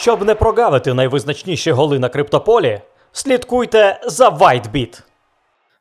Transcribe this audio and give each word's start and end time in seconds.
Щоб 0.00 0.24
не 0.24 0.34
прогавити 0.34 0.94
найвизначніші 0.94 1.72
голи 1.72 1.98
на 1.98 2.08
криптополі, 2.08 2.80
слідкуйте 3.12 4.00
за 4.06 4.28
WhiteBit. 4.28 5.02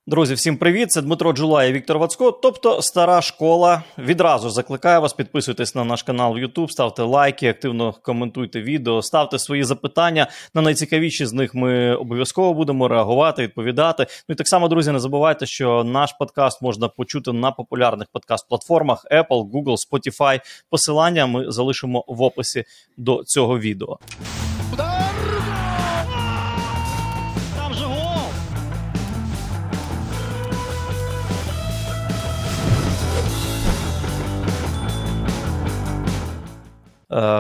Друзі, 0.10 0.34
всім 0.34 0.58
привіт! 0.58 0.92
Це 0.92 1.02
Дмитро 1.02 1.34
Джулай 1.34 1.70
і 1.70 1.74
Віктор 1.74 1.98
Вацько, 1.98 2.32
тобто 2.32 2.82
стара 2.82 3.22
школа. 3.22 3.84
Відразу 3.98 4.50
закликаю 4.50 5.02
вас, 5.02 5.14
підписуйтесь 5.14 5.76
на 5.76 5.84
наш 5.84 6.04
канал 6.04 6.34
в 6.34 6.38
YouTube, 6.38 6.70
ставте 6.70 7.04
лайки, 7.04 7.50
активно 7.50 7.94
коментуйте 8.02 8.62
відео, 8.62 9.02
ставте 9.02 9.40
свої 9.40 9.64
запитання. 9.64 10.28
На 10.54 10.62
найцікавіші 10.62 11.26
з 11.26 11.34
них 11.34 11.56
ми 11.56 11.96
обов'язково 11.96 12.54
будемо 12.54 12.88
реагувати, 12.88 13.44
відповідати. 13.44 14.08
Ну 14.30 14.34
і 14.34 14.36
так 14.36 14.48
само, 14.48 14.68
друзі, 14.68 14.92
не 14.92 15.00
забувайте, 15.00 15.46
що 15.46 15.84
наш 15.84 16.14
подкаст 16.14 16.62
можна 16.62 16.88
почути 16.88 17.32
на 17.32 17.52
популярних 17.52 18.08
подкаст-платформах 18.14 19.06
Apple, 19.12 19.52
Google, 19.52 19.76
Spotify. 19.90 20.40
Посилання 20.70 21.26
ми 21.26 21.52
залишимо 21.52 22.04
в 22.08 22.22
описі 22.22 22.64
до 22.98 23.24
цього 23.24 23.60
відео. 23.60 24.00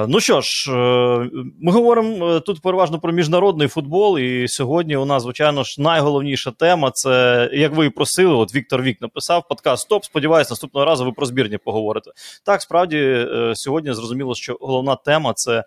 Ну 0.07 0.19
що 0.19 0.41
ж, 0.41 0.71
е, 0.71 1.29
ми 1.61 1.71
говоримо 1.71 2.29
е, 2.29 2.39
тут 2.39 2.61
переважно 2.61 2.99
про 2.99 3.11
міжнародний 3.11 3.67
футбол, 3.67 4.19
і 4.19 4.47
сьогодні 4.47 4.97
у 4.97 5.05
нас, 5.05 5.23
звичайно 5.23 5.63
ж, 5.63 5.81
найголовніша 5.81 6.51
тема 6.51 6.91
це 6.93 7.49
як 7.53 7.73
ви 7.73 7.85
і 7.85 7.89
просили. 7.89 8.33
От 8.33 8.55
Віктор 8.55 8.81
Вік 8.81 9.01
написав 9.01 9.47
подкаст 9.47 9.83
Стоп. 9.83 10.05
Сподіваюсь, 10.05 10.49
наступного 10.49 10.85
разу 10.85 11.05
ви 11.05 11.11
про 11.11 11.25
збірні 11.25 11.57
поговорите. 11.57 12.11
Так, 12.43 12.61
справді 12.61 12.97
е, 12.97 13.51
сьогодні 13.55 13.93
зрозуміло, 13.93 14.35
що 14.35 14.57
головна 14.61 14.95
тема 14.95 15.33
це 15.33 15.57
е, 15.57 15.63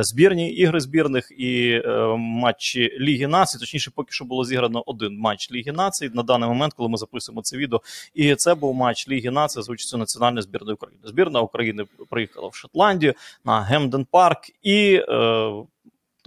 збірні 0.00 0.52
ігри 0.52 0.80
збірних 0.80 1.32
і 1.38 1.70
е, 1.70 2.16
матчі 2.16 2.98
Ліги 3.00 3.26
Націй. 3.26 3.58
Точніше, 3.58 3.90
поки 3.94 4.12
що 4.12 4.24
було 4.24 4.44
зіграно 4.44 4.82
один 4.86 5.18
матч 5.18 5.52
Ліги 5.52 5.72
Націй 5.72 6.10
на 6.14 6.22
даний 6.22 6.48
момент, 6.48 6.72
коли 6.72 6.88
ми 6.88 6.96
записуємо 6.96 7.42
це 7.42 7.56
відео. 7.56 7.82
І 8.14 8.34
це 8.34 8.54
був 8.54 8.74
матч 8.74 9.08
Ліги 9.08 9.30
Націй 9.30 9.62
з 9.62 9.68
участю 9.68 9.98
національної 9.98 10.42
збірної 10.42 10.74
України. 10.74 11.02
Збірна 11.04 11.40
України 11.40 11.84
приїхала 12.10 12.48
в 12.48 12.54
Шотландію 12.54 13.14
на 13.44 13.60
Гемден 13.60 14.04
Парк 14.04 14.40
і 14.62 14.94
е, 15.08 15.52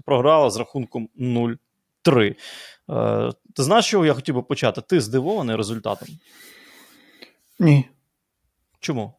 програла 0.06 0.50
з 0.50 0.58
рахунком 0.58 1.10
0-3. 1.20 1.58
Е, 2.90 3.32
ти 3.56 3.64
знаєш, 3.64 3.86
що 3.86 4.06
я 4.06 4.14
хотів 4.14 4.36
би 4.36 4.42
почати? 4.42 4.82
Ти 4.82 5.02
здивований 5.02 5.56
результатом? 5.56 6.08
Ні. 7.60 7.86
Чому? 8.80 9.14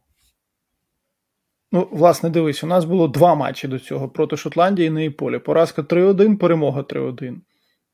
Ну, 1.75 1.89
власне, 1.91 2.30
дивись, 2.30 2.64
у 2.64 2.67
нас 2.67 2.84
було 2.84 3.08
два 3.08 3.34
матчі 3.34 3.69
до 3.69 3.78
цього 3.78 4.08
проти 4.08 4.36
Шотландії 4.36 4.89
і 4.89 4.91
Неаполі. 4.91 5.39
Поразка 5.39 5.83
3-1, 5.83 6.36
перемога 6.36 6.81
3-1. 6.81 7.34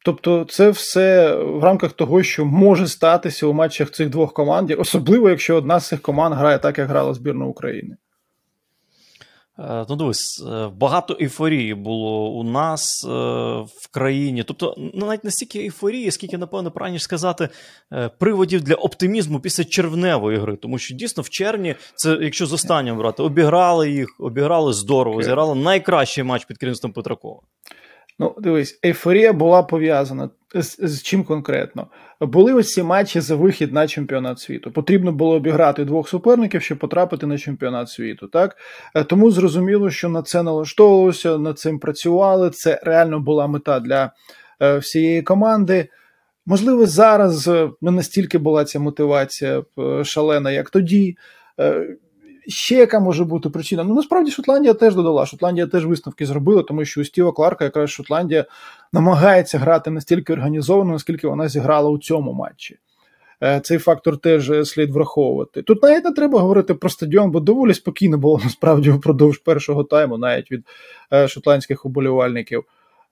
Тобто, 0.04 0.46
це 0.48 0.70
все 0.70 1.36
в 1.36 1.64
рамках 1.64 1.92
того, 1.92 2.22
що 2.22 2.44
може 2.44 2.86
статися 2.86 3.46
у 3.46 3.52
матчах 3.52 3.90
цих 3.90 4.10
двох 4.10 4.32
команд, 4.32 4.70
особливо 4.78 5.30
якщо 5.30 5.56
одна 5.56 5.80
з 5.80 5.88
цих 5.88 6.02
команд 6.02 6.34
грає 6.34 6.58
так, 6.58 6.78
як 6.78 6.88
грала 6.88 7.14
збірна 7.14 7.44
України. 7.44 7.96
Е, 9.60 9.86
Ну, 9.88 9.96
дивись, 9.96 10.44
е, 10.52 10.68
багато 10.76 11.16
ейфорії 11.20 11.74
було 11.74 12.30
у 12.30 12.44
нас 12.44 13.04
е, 13.04 13.08
в 13.60 13.88
країні. 13.90 14.42
Тобто, 14.42 14.74
ну, 14.78 15.06
навіть 15.06 15.24
настільки 15.24 15.58
ейфорії, 15.58 16.10
скільки, 16.10 16.38
напевно, 16.38 16.70
правильніше 16.70 17.04
сказати, 17.04 17.48
приводів 18.18 18.62
для 18.62 18.74
оптимізму 18.74 19.40
після 19.40 19.64
червневої 19.64 20.38
гри. 20.38 20.56
Тому 20.56 20.78
що 20.78 20.94
дійсно 20.94 21.22
в 21.22 21.28
червні, 21.28 21.74
це 21.94 22.18
якщо 22.20 22.46
з 22.46 22.52
останнього 22.52 22.98
брати, 22.98 23.22
обіграли 23.22 23.90
їх, 23.90 24.16
обіграли 24.18 24.72
здорово, 24.72 25.18
okay. 25.18 25.22
зіграли 25.22 25.54
найкращий 25.54 26.24
матч 26.24 26.44
під 26.44 26.58
керівництвом 26.58 26.92
Петракова. 26.92 27.40
Ну, 28.20 28.34
дивись, 28.38 28.80
ейфорія 28.84 29.32
була 29.32 29.62
пов'язана 29.62 30.30
з, 30.54 30.76
з 30.78 31.02
чим 31.02 31.24
конкретно. 31.24 31.86
Були 32.20 32.54
ось 32.54 32.72
ці 32.72 32.82
матчі 32.82 33.20
за 33.20 33.36
вихід 33.36 33.72
на 33.72 33.88
чемпіонат 33.88 34.38
світу. 34.38 34.70
Потрібно 34.70 35.12
було 35.12 35.34
обіграти 35.34 35.84
двох 35.84 36.08
суперників, 36.08 36.62
щоб 36.62 36.78
потрапити 36.78 37.26
на 37.26 37.38
чемпіонат 37.38 37.88
світу. 37.88 38.28
Так 38.28 38.56
Е, 38.94 39.04
тому 39.04 39.30
зрозуміло, 39.30 39.90
що 39.90 40.08
на 40.08 40.22
це 40.22 40.42
налаштовувалося, 40.42 41.38
над 41.38 41.58
цим 41.58 41.78
працювали. 41.78 42.50
Це 42.50 42.80
реально 42.82 43.20
була 43.20 43.46
мета 43.46 43.80
для 43.80 44.12
е, 44.62 44.78
всієї 44.78 45.22
команди. 45.22 45.88
Можливо, 46.46 46.86
зараз 46.86 47.48
е, 47.48 47.70
не 47.80 47.90
настільки 47.90 48.38
була 48.38 48.64
ця 48.64 48.80
мотивація 48.80 49.62
е, 49.78 50.04
шалена, 50.04 50.50
як 50.50 50.70
тоді. 50.70 51.16
Е, 51.60 51.96
Ще 52.46 52.74
яка 52.74 53.00
може 53.00 53.24
бути 53.24 53.48
причина? 53.50 53.84
Ну 53.84 53.94
насправді 53.94 54.30
Шотландія 54.30 54.74
теж 54.74 54.94
додала. 54.94 55.26
Шотландія 55.26 55.66
теж 55.66 55.86
висновки 55.86 56.26
зробила, 56.26 56.62
тому 56.62 56.84
що 56.84 57.00
у 57.00 57.04
Стіва 57.04 57.32
Кларка 57.32 57.64
якраз 57.64 57.90
Шотландія 57.90 58.44
намагається 58.92 59.58
грати 59.58 59.90
настільки 59.90 60.32
організовано, 60.32 60.92
наскільки 60.92 61.28
вона 61.28 61.48
зіграла 61.48 61.90
у 61.90 61.98
цьому 61.98 62.32
матчі. 62.32 62.78
Е, 63.42 63.60
Цей 63.60 63.78
фактор 63.78 64.18
теж 64.18 64.50
е, 64.50 64.64
слід 64.64 64.90
враховувати. 64.90 65.62
Тут 65.62 65.82
навіть 65.82 66.04
не 66.04 66.12
треба 66.12 66.40
говорити 66.40 66.74
про 66.74 66.90
стадіон, 66.90 67.30
бо 67.30 67.40
доволі 67.40 67.74
спокійно 67.74 68.18
було 68.18 68.40
насправді 68.44 68.90
впродовж 68.90 69.38
першого 69.38 69.84
тайму, 69.84 70.18
навіть 70.18 70.50
від 70.50 70.64
е, 71.12 71.28
шотландських 71.28 71.86
уболівальників. 71.86 72.64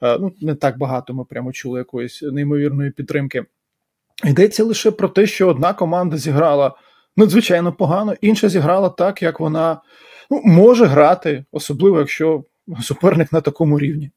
Ну, 0.03 0.33
не 0.41 0.55
так 0.55 0.79
багато 0.79 1.15
ми 1.15 1.25
прямо 1.25 1.53
чули 1.53 1.79
якоїсь 1.79 2.23
неймовірної 2.23 2.91
підтримки. 2.91 3.45
Йдеться 4.25 4.65
лише 4.65 4.91
про 4.91 5.09
те, 5.09 5.27
що 5.27 5.49
одна 5.49 5.73
команда 5.73 6.17
зіграла 6.17 6.75
надзвичайно 7.19 7.73
погано, 7.73 8.15
інша 8.21 8.49
зіграла 8.49 8.89
так, 8.89 9.23
як 9.23 9.41
вона 9.41 9.81
ну, 10.31 10.43
може 10.45 10.87
грати, 10.87 11.45
особливо 11.53 11.99
якщо 11.99 12.45
суперник 12.83 13.33
на 13.33 13.41
такому 13.41 13.79
рівні. 13.79 14.11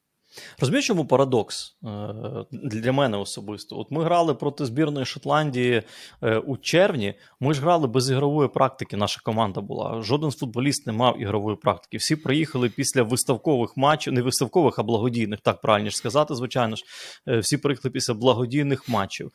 Розумієш, 0.59 0.87
чому 0.87 1.05
парадокс 1.05 1.75
Е, 1.83 2.45
для 2.51 2.91
мене 2.91 3.17
особисто? 3.17 3.79
От 3.79 3.91
ми 3.91 4.03
грали 4.03 4.33
проти 4.33 4.65
збірної 4.65 5.05
Шотландії 5.05 5.83
е, 6.21 6.37
у 6.37 6.57
червні. 6.57 7.13
Ми 7.39 7.53
ж 7.53 7.61
грали 7.61 7.87
без 7.87 8.09
ігрової 8.09 8.49
практики. 8.49 8.97
Наша 8.97 9.21
команда 9.23 9.61
була. 9.61 10.01
Жоден 10.01 10.31
футболіст 10.31 10.87
не 10.87 10.93
мав 10.93 11.21
ігрової 11.21 11.57
практики. 11.57 11.97
Всі 11.97 12.15
приїхали 12.15 12.69
після 12.69 13.03
виставкових 13.03 13.77
матчів, 13.77 14.13
не 14.13 14.21
виставкових, 14.21 14.79
а 14.79 14.83
благодійних, 14.83 15.39
так 15.39 15.61
правильніше 15.61 15.97
сказати, 15.97 16.35
звичайно 16.35 16.75
ж. 16.75 16.83
Е, 17.27 17.39
Всі 17.39 17.57
приїхали 17.57 17.91
після 17.91 18.13
благодійних 18.13 18.89
матчів. 18.89 19.31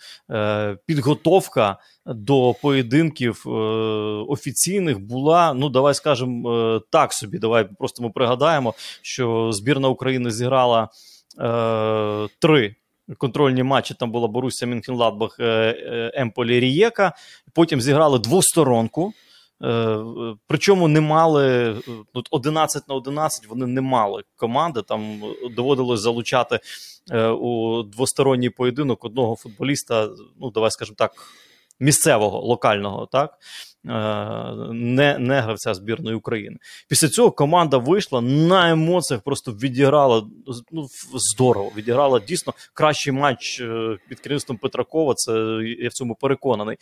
Підготовка 0.87 1.78
до 2.07 2.55
поєдинків 2.63 3.43
офіційних 4.28 5.01
була. 5.01 5.55
Ну, 5.55 5.69
давай 5.69 5.95
скажемо 5.95 6.81
так 6.91 7.13
собі. 7.13 7.39
Давай 7.39 7.69
просто 7.78 8.03
ми 8.03 8.11
пригадаємо, 8.11 8.75
що 9.03 9.53
збірна 9.53 9.89
України 9.89 10.31
зіграла 10.31 10.86
три 12.39 12.75
контрольні 13.19 13.63
матчі. 13.63 13.95
Там 13.95 14.11
була 14.11 14.29
Боруся 14.29 14.67
Мюнхенладбах, 14.67 15.37
е, 15.41 15.45
е, 15.45 16.11
Емполі 16.15 16.61
Рієка. 16.61 17.13
Потім 17.55 17.81
зіграли 17.81 18.19
двосторонку. 18.19 19.13
Е, 19.63 19.69
е, 19.69 20.37
Причому 20.47 20.89
не 20.89 21.01
мали 21.01 21.71
е, 21.71 21.77
ну, 22.15 22.23
11 22.31 22.89
на 22.89 22.95
11 22.95 23.47
вони 23.47 23.67
не 23.67 23.81
мали 23.81 24.23
команди. 24.37 24.83
Там 24.83 25.23
доводилось 25.57 26.01
залучати 26.01 26.61
е, 27.11 27.29
у 27.29 27.83
двосторонній 27.83 28.51
поєдинок 28.51 29.05
одного 29.05 29.37
футболіста, 29.37 30.09
ну 30.41 30.51
давай 30.51 30.71
скажемо 30.71 30.97
так, 30.99 31.13
місцевого, 31.81 32.41
локального, 32.41 33.09
так. 33.13 33.31
е, 33.85 33.89
Не, 34.73 35.19
не 35.19 35.41
гравця 35.41 35.75
збірної 35.75 36.17
України. 36.17 36.57
Після 36.89 37.09
цього 37.09 37.31
команда 37.31 37.79
вийшла 37.79 38.21
на 38.21 38.71
емоціях, 38.71 39.23
просто 39.23 39.53
відіграла 39.53 40.27
ну, 40.73 40.87
здорово. 41.15 41.73
Відіграла 41.77 42.21
дійсно 42.21 42.55
кращий 42.75 43.13
матч 43.13 43.61
е, 43.61 43.99
під 44.09 44.21
керівництвом 44.21 44.59
Петракова. 44.59 45.15
Це 45.15 45.33
я 45.79 45.89
в 45.89 45.93
цьому 45.93 46.15
переконаний. 46.15 46.77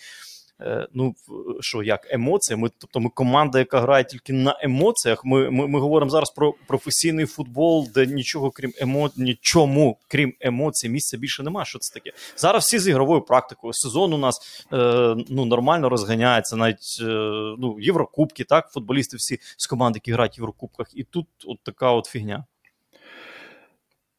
Е, 0.61 0.89
Ну, 0.95 1.15
що 1.61 1.83
як 1.83 2.15
емоції? 2.15 2.57
Ми, 2.57 2.71
тобто, 2.79 3.01
ми 3.01 3.11
команда, 3.15 3.59
яка 3.59 3.81
грає 3.81 4.05
тільки 4.05 4.33
на 4.33 4.59
емоціях. 4.63 5.25
Ми, 5.25 5.51
ми, 5.51 5.69
ми 5.69 5.81
говоримо 5.81 6.11
зараз 6.11 6.31
про 6.31 6.55
професійний 6.67 7.27
футбол, 7.27 7.89
де 7.95 8.07
нічого 8.07 8.51
крім 8.51 8.73
емоцій, 8.79 9.23
нічому, 9.23 9.99
крім 10.09 10.35
емоцій, 10.41 10.89
місця 10.89 11.17
більше 11.17 11.43
немає. 11.43 11.65
Що 11.65 11.79
це 11.79 11.95
таке? 11.95 12.13
Зараз 12.37 12.65
всі 12.65 12.79
з 12.79 12.89
ігровою 12.89 13.21
практикою. 13.21 13.73
Сезон 13.73 14.13
у 14.13 14.19
нас 14.19 14.65
е, 14.73 14.77
ну, 15.29 15.45
нормально 15.45 15.89
розганяється, 15.89 16.57
навіть 16.57 16.99
е, 17.01 17.05
ну, 17.59 17.77
Єврокубки, 17.81 18.45
так, 18.45 18.71
футболісти 18.71 19.17
всі 19.17 19.39
з 19.57 19.67
команд, 19.67 19.97
які 19.97 20.13
грають 20.13 20.39
в 20.39 20.41
Єврокубках, 20.41 20.87
і 20.95 21.05
тут 21.05 21.27
от 21.47 21.59
така 21.63 21.91
от 21.91 22.07
фігня. 22.07 22.45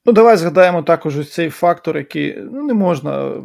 Ну, 0.05 0.13
давай 0.13 0.37
згадаємо 0.37 0.83
також 0.83 1.29
цей 1.29 1.49
фактор, 1.49 1.97
який 1.97 2.37
ну, 2.37 2.63
не 2.63 2.73
можна 2.73 3.43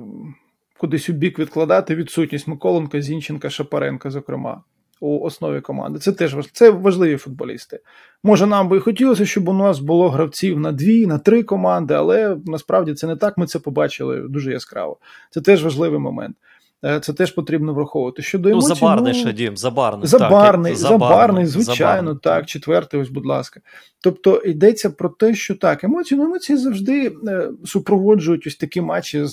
кудись 0.81 1.09
у 1.09 1.13
бік 1.13 1.39
відкладати 1.39 1.95
відсутність 1.95 2.49
Миколенка, 2.49 3.03
Зінченка, 3.03 3.51
Шапаренка, 3.51 4.11
зокрема, 4.11 4.63
у 5.01 5.19
основі 5.19 5.61
команди. 5.61 5.99
Це 5.99 6.13
теж 6.13 6.37
це 6.53 6.71
важливі 6.71 7.17
футболісти. 7.17 7.81
Може, 8.23 8.47
нам 8.47 8.69
би 8.69 8.77
і 8.77 8.81
хотілося, 8.81 9.27
щоб 9.27 9.49
у 9.49 9.53
нас 9.53 9.79
було 9.79 10.09
гравців 10.11 10.61
на 10.61 10.73
дві, 10.73 11.07
на 11.07 11.19
три 11.19 11.43
команди, 11.43 11.95
але 11.95 12.37
насправді 12.47 12.95
це 12.95 13.07
не 13.07 13.17
так. 13.17 13.39
Ми 13.39 13.47
це 13.47 13.59
побачили 13.59 14.21
дуже 14.29 14.53
яскраво. 14.53 14.99
Це 15.31 15.41
теж 15.41 15.65
важливий 15.65 16.01
момент. 16.01 16.37
Е, 16.85 17.01
це 17.01 17.13
теж 17.13 17.31
потрібно 17.31 17.75
враховувати. 17.75 18.23
Щодо 18.23 18.49
ну, 18.49 18.53
емоцій, 18.53 18.69
ну, 18.69 18.75
забарний 18.75 19.13
ну, 19.13 19.19
ще 19.19 19.33
дім, 19.33 19.57
забарний. 19.57 20.07
Забарний, 20.09 20.73
так, 20.73 20.81
забарний, 20.81 21.47
звичайно, 21.47 21.77
забарний. 21.79 22.17
так. 22.23 22.47
Четвертий, 22.47 23.01
ось, 23.01 23.09
будь 23.09 23.27
ласка. 23.27 23.61
Тобто 24.01 24.37
йдеться 24.37 24.91
про 24.91 25.09
те, 25.09 25.35
що 25.35 25.55
так, 25.55 25.85
емоції, 25.85 26.21
ну 26.21 26.27
емоції 26.27 26.59
завжди 26.59 27.13
е, 27.29 27.51
супроводжують 27.65 28.47
ось 28.47 28.57
такі 28.57 28.81
матчі 28.81 29.25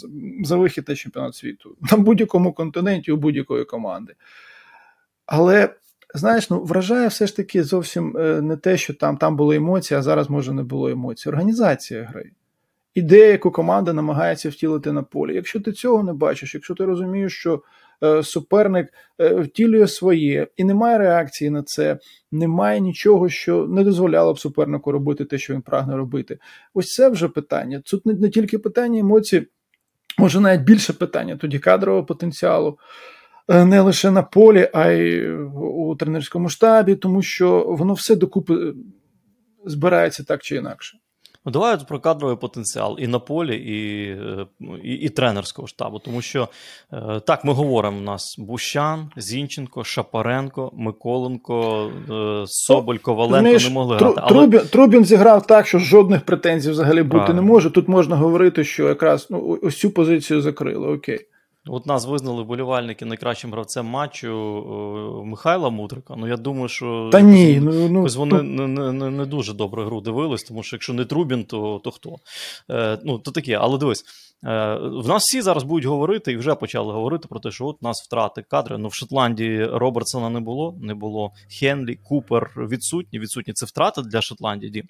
за 0.43 0.55
вихід 0.55 0.89
на 0.89 0.95
чемпіонат 0.95 1.35
світу 1.35 1.75
на 1.91 1.97
будь-якому 1.97 2.53
континенті 2.53 3.11
у 3.11 3.17
будь-якої 3.17 3.65
команди. 3.65 4.13
Але. 5.25 5.69
Знаєш, 6.15 6.49
ну 6.49 6.63
вражає 6.63 7.07
все 7.07 7.27
ж 7.27 7.35
таки 7.35 7.63
зовсім 7.63 8.17
е, 8.17 8.41
не 8.41 8.57
те, 8.57 8.77
що 8.77 8.93
там 8.93 9.17
там 9.17 9.35
були 9.35 9.55
емоції, 9.55 9.97
а 9.97 10.01
зараз 10.01 10.29
може 10.29 10.53
не 10.53 10.63
було 10.63 10.89
емоцій. 10.89 11.29
Організація 11.29 12.03
гри 12.03 12.31
ідея, 12.97 13.31
яку 13.31 13.51
команда 13.51 13.93
намагається 13.93 14.49
втілити 14.49 14.91
на 14.91 15.03
полі. 15.03 15.35
Якщо 15.35 15.59
ти 15.59 15.71
цього 15.71 16.03
не 16.03 16.13
бачиш, 16.13 16.53
якщо 16.53 16.75
ти 16.75 16.85
розумієш, 16.85 17.33
що 17.33 17.61
е, 18.03 18.23
суперник 18.23 18.93
е, 19.21 19.33
втілює 19.35 19.87
своє 19.87 20.47
і 20.57 20.63
немає 20.63 20.97
реакції 20.97 21.49
на 21.49 21.63
це, 21.63 21.99
немає 22.31 22.79
нічого, 22.79 23.29
що 23.29 23.67
не 23.67 23.83
дозволяло 23.83 24.33
б 24.33 24.39
супернику 24.39 24.91
робити 24.91 25.25
те, 25.25 25.37
що 25.37 25.53
він 25.53 25.61
прагне 25.61 25.95
робити. 25.95 26.39
Ось 26.73 26.93
це 26.93 27.09
вже 27.09 27.27
питання. 27.27 27.81
Тут 27.85 28.05
не, 28.05 28.29
тільки 28.29 28.59
питання 28.59 28.99
емоцій, 28.99 29.47
може 30.17 30.39
навіть 30.39 30.61
більше 30.61 30.93
питання 30.93 31.37
тоді 31.37 31.59
кадрового 31.59 32.05
потенціалу. 32.05 32.77
Е, 33.47 33.65
не 33.65 33.81
лише 33.81 34.11
на 34.11 34.23
полі, 34.23 34.69
а 34.73 34.89
й 34.89 35.29
у 35.55 35.95
тренерському 35.95 36.49
штабі, 36.49 36.95
тому 36.95 37.21
що 37.21 37.65
воно 37.69 37.93
все 37.93 38.15
докупи 38.15 38.73
збирається 39.65 40.23
так 40.23 40.43
чи 40.43 40.55
інакше. 40.55 40.97
Ну, 41.47 41.51
давай 41.51 41.77
про 41.87 41.99
кадровий 41.99 42.35
потенціал 42.35 42.97
і 42.99 43.07
на 43.07 43.19
полі, 43.19 43.55
і 43.55 44.07
і, 44.83 44.93
і 44.93 45.09
тренерського 45.09 45.67
штабу. 45.67 45.99
Тому 45.99 46.21
що 46.21 46.47
е, 46.93 47.19
так, 47.19 47.45
ми 47.45 47.53
говоримо: 47.53 47.97
у 47.97 48.01
нас 48.01 48.35
Бущан, 48.37 49.11
Зінченко, 49.17 49.83
Шапаренко, 49.83 50.71
Миколенко, 50.73 51.89
е, 52.09 52.43
Соболь, 52.47 52.97
Коваленко 52.97 53.39
Знаєш, 53.39 53.67
не 53.67 53.73
могли 53.73 53.97
грати. 53.97 54.21
Але... 54.23 54.29
Трубін, 54.29 54.59
Трубін 54.59 55.05
зіграв 55.05 55.47
так, 55.47 55.67
що 55.67 55.79
жодних 55.79 56.21
претензій 56.21 56.71
взагалі 56.71 57.03
бути 57.03 57.17
Правильно. 57.17 57.41
не 57.41 57.47
може. 57.47 57.71
Тут 57.71 57.87
можна 57.87 58.15
говорити, 58.15 58.63
що 58.63 58.87
якраз 58.87 59.27
ну, 59.29 59.59
ось 59.63 59.79
цю 59.79 59.91
позицію 59.91 60.41
закрили. 60.41 60.87
Окей. 60.87 61.19
От 61.69 61.85
нас 61.85 62.05
визнали 62.05 62.43
вболівальники 62.43 63.05
найкращим 63.05 63.51
гравцем 63.51 63.85
матчу 63.85 65.23
Михайла 65.25 65.69
Мудрика. 65.69 66.15
Ну 66.17 66.27
я 66.27 66.37
думаю, 66.37 66.67
що 66.67 67.09
Та 67.11 67.21
ні, 67.21 67.59
ну, 67.59 67.89
ну, 67.89 68.07
вони 68.15 68.41
ну... 68.41 68.67
Не, 68.67 68.91
не 68.91 69.09
не, 69.09 69.25
дуже 69.25 69.53
добре 69.53 69.85
гру 69.85 70.01
дивились, 70.01 70.43
тому 70.43 70.63
що 70.63 70.75
якщо 70.75 70.93
не 70.93 71.05
Трубін, 71.05 71.43
то 71.43 71.81
то 71.83 71.91
хто? 71.91 72.15
Е, 72.69 72.99
Ну, 73.03 73.19
то 73.19 73.31
таке, 73.31 73.53
але 73.53 73.77
дивись. 73.77 74.05
Е, 74.45 74.75
В 74.75 75.07
нас 75.07 75.23
всі 75.23 75.41
зараз 75.41 75.63
будуть 75.63 75.85
говорити 75.85 76.31
і 76.31 76.37
вже 76.37 76.55
почали 76.55 76.93
говорити 76.93 77.27
про 77.27 77.39
те, 77.39 77.51
що 77.51 77.65
от 77.65 77.81
нас 77.81 78.03
втрати 78.07 78.41
кадри. 78.41 78.77
Ну 78.77 78.87
в 78.87 78.93
Шотландії 78.93 79.65
Робертсона 79.65 80.29
не 80.29 80.39
було, 80.39 80.77
не 80.81 80.93
було 80.93 81.31
Хенлі, 81.59 81.95
Купер 81.95 82.53
відсутні. 82.57 83.19
Відсутні 83.19 83.53
це 83.53 83.65
втрати 83.65 84.01
для 84.01 84.21
Шотландії. 84.21 84.71
Дім. 84.71 84.83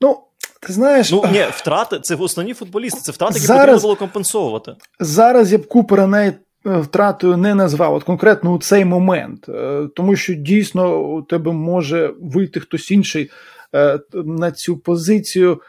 Ну, 0.00 0.18
ти 0.60 0.72
знаєш, 0.72 1.12
ну 1.12 1.24
ні, 1.32 1.44
втрати 1.50 2.00
це 2.00 2.14
основні 2.14 2.54
футболісти, 2.54 3.00
це 3.00 3.12
втрати, 3.12 3.34
які 3.34 3.46
зараз, 3.46 3.60
потрібно 3.60 3.82
було 3.82 3.96
компенсовувати. 3.96 4.76
Зараз 5.00 5.52
я 5.52 5.58
б 5.58 5.66
Купера 5.66 6.06
навіть 6.06 6.34
е, 6.66 6.78
втратою 6.78 7.36
не 7.36 7.54
назвав, 7.54 7.94
от 7.94 8.04
конкретно 8.04 8.52
у 8.52 8.58
цей 8.58 8.84
момент, 8.84 9.48
е, 9.48 9.88
тому 9.96 10.16
що 10.16 10.34
дійсно 10.34 10.98
у 10.98 11.22
тебе 11.22 11.52
може 11.52 12.14
вийти 12.20 12.60
хтось 12.60 12.90
інший 12.90 13.30
е, 13.74 13.98
на 14.12 14.52
цю 14.52 14.76
позицію. 14.76 15.60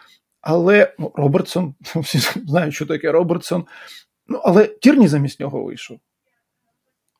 Але 0.42 0.94
ну, 1.00 1.12
Робертсон, 1.16 1.76
всі 1.96 2.20
знають, 2.48 2.74
що 2.74 2.86
таке 2.86 3.12
Робертсон. 3.12 3.66
Ну, 4.28 4.42
але 4.44 4.68
Тірні 4.68 5.08
замість 5.08 5.40
нього 5.40 5.64
вийшов. 5.64 5.98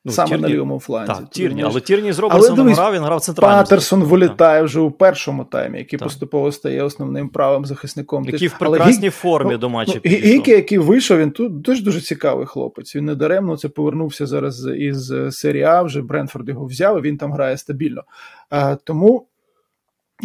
Ну, 0.04 0.12
Саме 0.12 0.28
Тірні, 0.28 0.42
на 0.42 0.48
лівому 0.48 0.80
фланзі. 0.80 1.12
Так, 1.12 1.30
Тірні, 1.30 1.62
але 1.62 1.80
Тірні 1.80 2.12
з 2.12 2.18
Робертсоном 2.18 2.68
грав, 2.68 2.94
він 2.94 3.02
грав 3.02 3.20
центральним. 3.20 3.58
Патерсон 3.58 4.02
вилітає 4.02 4.62
вже 4.62 4.80
у 4.80 4.90
першому 4.90 5.44
таймі, 5.44 5.78
який 5.78 5.98
так. 5.98 6.08
поступово 6.08 6.52
стає 6.52 6.82
основним 6.82 7.28
правим 7.28 7.64
захисником. 7.64 8.24
Який 8.24 8.48
в 8.48 8.58
прекрасній 8.58 8.98
але, 9.02 9.10
формі 9.10 9.50
ну, 9.52 9.58
до 9.58 9.68
матчу 9.68 10.00
ну, 10.04 10.10
Гікі, 10.10 10.50
який 10.50 10.78
вийшов, 10.78 11.18
він 11.18 11.30
тут 11.30 11.60
дуже 11.60 11.82
дуже 11.82 12.00
цікавий 12.00 12.46
хлопець. 12.46 12.96
Він 12.96 13.04
не 13.04 13.14
даремно 13.14 13.56
це 13.56 13.68
повернувся 13.68 14.26
зараз 14.26 14.66
із 14.66 15.12
серії 15.30 15.64
А, 15.64 15.82
вже 15.82 16.02
Бренфорд 16.02 16.48
його 16.48 16.66
взяв, 16.66 16.98
і 16.98 17.00
він 17.00 17.16
там 17.16 17.32
грає 17.32 17.56
стабільно. 17.56 18.02
А, 18.50 18.74
Тому, 18.74 19.26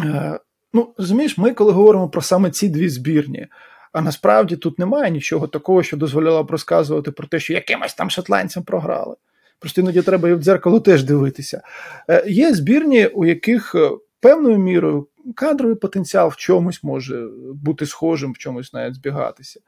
а, 0.05 0.39
ну, 0.73 0.93
розумієш, 0.97 1.37
ми 1.37 1.53
коли 1.53 1.71
говоримо 1.71 2.09
про 2.09 2.21
саме 2.21 2.51
ці 2.51 2.69
дві 2.69 2.89
збірні. 2.89 3.47
А 3.93 4.01
насправді 4.01 4.55
тут 4.55 4.79
немає 4.79 5.11
нічого 5.11 5.47
такого, 5.47 5.83
що 5.83 5.97
дозволяло 5.97 6.43
б 6.43 6.51
розказувати 6.51 7.11
про 7.11 7.27
те, 7.27 7.39
що 7.39 7.53
якимось 7.53 7.93
там 7.93 8.09
шотландцям 8.09 8.63
програли. 8.63 9.15
Просто 9.59 9.81
іноді 9.81 10.01
треба 10.01 10.29
і 10.29 10.33
в 10.33 10.39
дзеркало 10.39 10.79
теж 10.79 11.03
дивитися. 11.03 11.61
Е, 12.09 12.23
є 12.27 12.53
збірні, 12.53 13.07
у 13.07 13.25
яких 13.25 13.75
е, 13.75 13.91
певною 14.19 14.57
мірою 14.57 15.07
кадровий 15.35 15.75
потенціал 15.75 16.29
в 16.29 16.35
чомусь 16.35 16.83
може 16.83 17.27
бути 17.53 17.85
схожим, 17.85 18.33
в 18.33 18.37
чомусь 18.37 18.73
навіть 18.73 18.95
збігатися. 18.95 19.59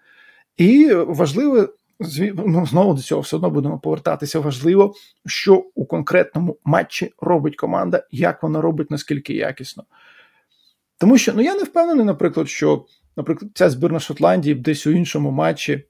І 0.58 0.94
важливо, 0.94 1.70
ну, 2.46 2.66
знову 2.66 2.94
до 2.94 3.02
цього 3.02 3.22
все 3.22 3.36
одно 3.36 3.50
будемо 3.50 3.80
повертатися. 3.80 4.40
Важливо, 4.40 4.94
що 5.26 5.66
у 5.76 5.86
конкретному 5.86 6.58
матчі 6.66 7.14
робить 7.22 7.56
команда, 7.56 8.04
як 8.12 8.44
вона 8.44 8.62
робить, 8.62 8.92
наскільки 8.92 9.34
якісно. 9.34 9.84
Тому 10.98 11.18
що 11.18 11.34
ну 11.36 11.42
я 11.42 11.56
не 11.56 11.64
впевнений, 11.64 12.06
наприклад, 12.06 12.50
що 12.50 12.86
наприклад, 13.18 13.52
ця 13.56 13.70
збірна 13.70 14.00
Шотландії 14.00 14.56
десь 14.56 14.88
у 14.88 14.92
іншому 14.92 15.32
матчі 15.32 15.84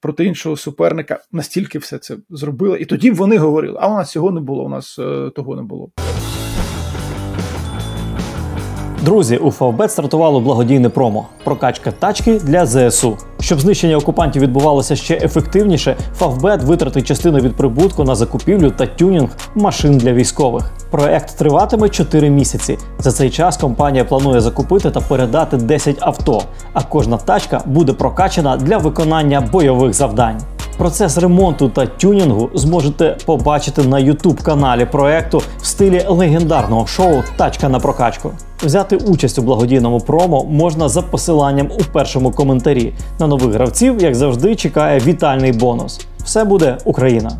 проти 0.00 0.24
іншого 0.24 0.56
суперника 0.56 1.20
настільки 1.32 1.78
все 1.78 1.98
це 1.98 2.16
зробили. 2.30 2.78
І 2.78 2.84
тоді 2.84 3.10
вони 3.10 3.38
говорили: 3.38 3.78
а 3.80 3.88
у 3.88 3.94
нас 3.94 4.10
цього 4.10 4.30
не 4.30 4.40
було, 4.40 4.64
у 4.64 4.68
нас 4.68 4.98
е, 4.98 5.30
того 5.34 5.56
не 5.56 5.62
було. 5.62 5.90
Друзі, 9.08 9.36
у 9.36 9.50
Фавбет 9.50 9.92
стартувало 9.92 10.40
благодійне 10.40 10.88
промо 10.88 11.26
прокачка 11.44 11.92
тачки 11.92 12.40
для 12.44 12.66
ЗСУ. 12.66 13.16
Щоб 13.40 13.60
знищення 13.60 13.96
окупантів 13.96 14.42
відбувалося 14.42 14.96
ще 14.96 15.14
ефективніше, 15.14 15.96
Фавбет 16.16 16.62
витратить 16.62 17.06
частину 17.06 17.38
від 17.38 17.56
прибутку 17.56 18.04
на 18.04 18.14
закупівлю 18.14 18.70
та 18.70 18.86
тюнінг 18.86 19.28
машин 19.54 19.98
для 19.98 20.12
військових. 20.12 20.70
Проект 20.90 21.38
триватиме 21.38 21.88
4 21.88 22.30
місяці. 22.30 22.78
За 22.98 23.12
цей 23.12 23.30
час 23.30 23.56
компанія 23.56 24.04
планує 24.04 24.40
закупити 24.40 24.90
та 24.90 25.00
передати 25.00 25.56
10 25.56 25.96
авто, 26.00 26.42
а 26.72 26.82
кожна 26.82 27.16
тачка 27.16 27.62
буде 27.66 27.92
прокачана 27.92 28.56
для 28.56 28.78
виконання 28.78 29.40
бойових 29.40 29.94
завдань. 29.94 30.38
Процес 30.78 31.18
ремонту 31.18 31.68
та 31.68 31.86
тюнінгу 31.86 32.50
зможете 32.54 33.16
побачити 33.26 33.82
на 33.82 33.96
youtube 33.96 34.42
каналі 34.42 34.84
проекту 34.84 35.42
в 35.60 35.66
стилі 35.66 36.04
легендарного 36.08 36.86
шоу 36.86 37.22
Тачка 37.36 37.68
на 37.68 37.80
прокачку. 37.80 38.32
Взяти 38.62 38.96
участь 38.96 39.38
у 39.38 39.42
благодійному 39.42 40.00
промо 40.00 40.44
можна 40.44 40.88
за 40.88 41.02
посиланням 41.02 41.70
у 41.78 41.84
першому 41.92 42.30
коментарі. 42.30 42.92
На 43.18 43.26
нових 43.26 43.54
гравців, 43.54 44.02
як 44.02 44.14
завжди, 44.14 44.54
чекає 44.56 45.00
вітальний 45.00 45.52
бонус. 45.52 46.00
Все 46.24 46.44
буде 46.44 46.78
Україна. 46.84 47.30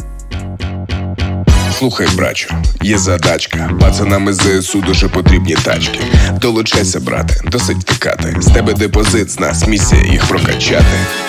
Слухай, 1.78 2.06
брачу, 2.16 2.54
є 2.82 2.98
задачка. 2.98 3.70
Пацанам 3.80 4.28
із 4.28 4.36
ЗСУ 4.36 4.80
дуже 4.80 5.08
потрібні 5.08 5.54
тачки. 5.54 6.00
Долучайся, 6.40 7.00
брате, 7.00 7.34
досить 7.44 7.76
втикати. 7.76 8.36
З 8.40 8.46
тебе 8.46 8.74
депозит, 8.74 9.30
з 9.30 9.40
нас 9.40 9.66
місія 9.66 10.02
їх 10.02 10.24
прокачати. 10.28 10.84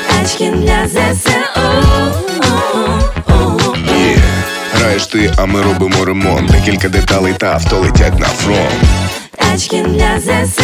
Тачки 0.09 0.51
для 0.51 0.87
ЗСУ. 0.87 1.68
Граєш 5.13 5.31
а 5.37 5.45
ми 5.45 5.61
робимо 5.61 6.05
ремонт. 6.05 6.51
Декілька 6.51 6.89
деталей 6.89 7.33
та 7.33 7.53
авто 7.53 7.79
летять 7.79 8.19
на 8.19 8.25
фронт. 8.25 8.69
Тачки 9.37 9.81
для 9.81 10.19
ЗСУ. 10.19 10.63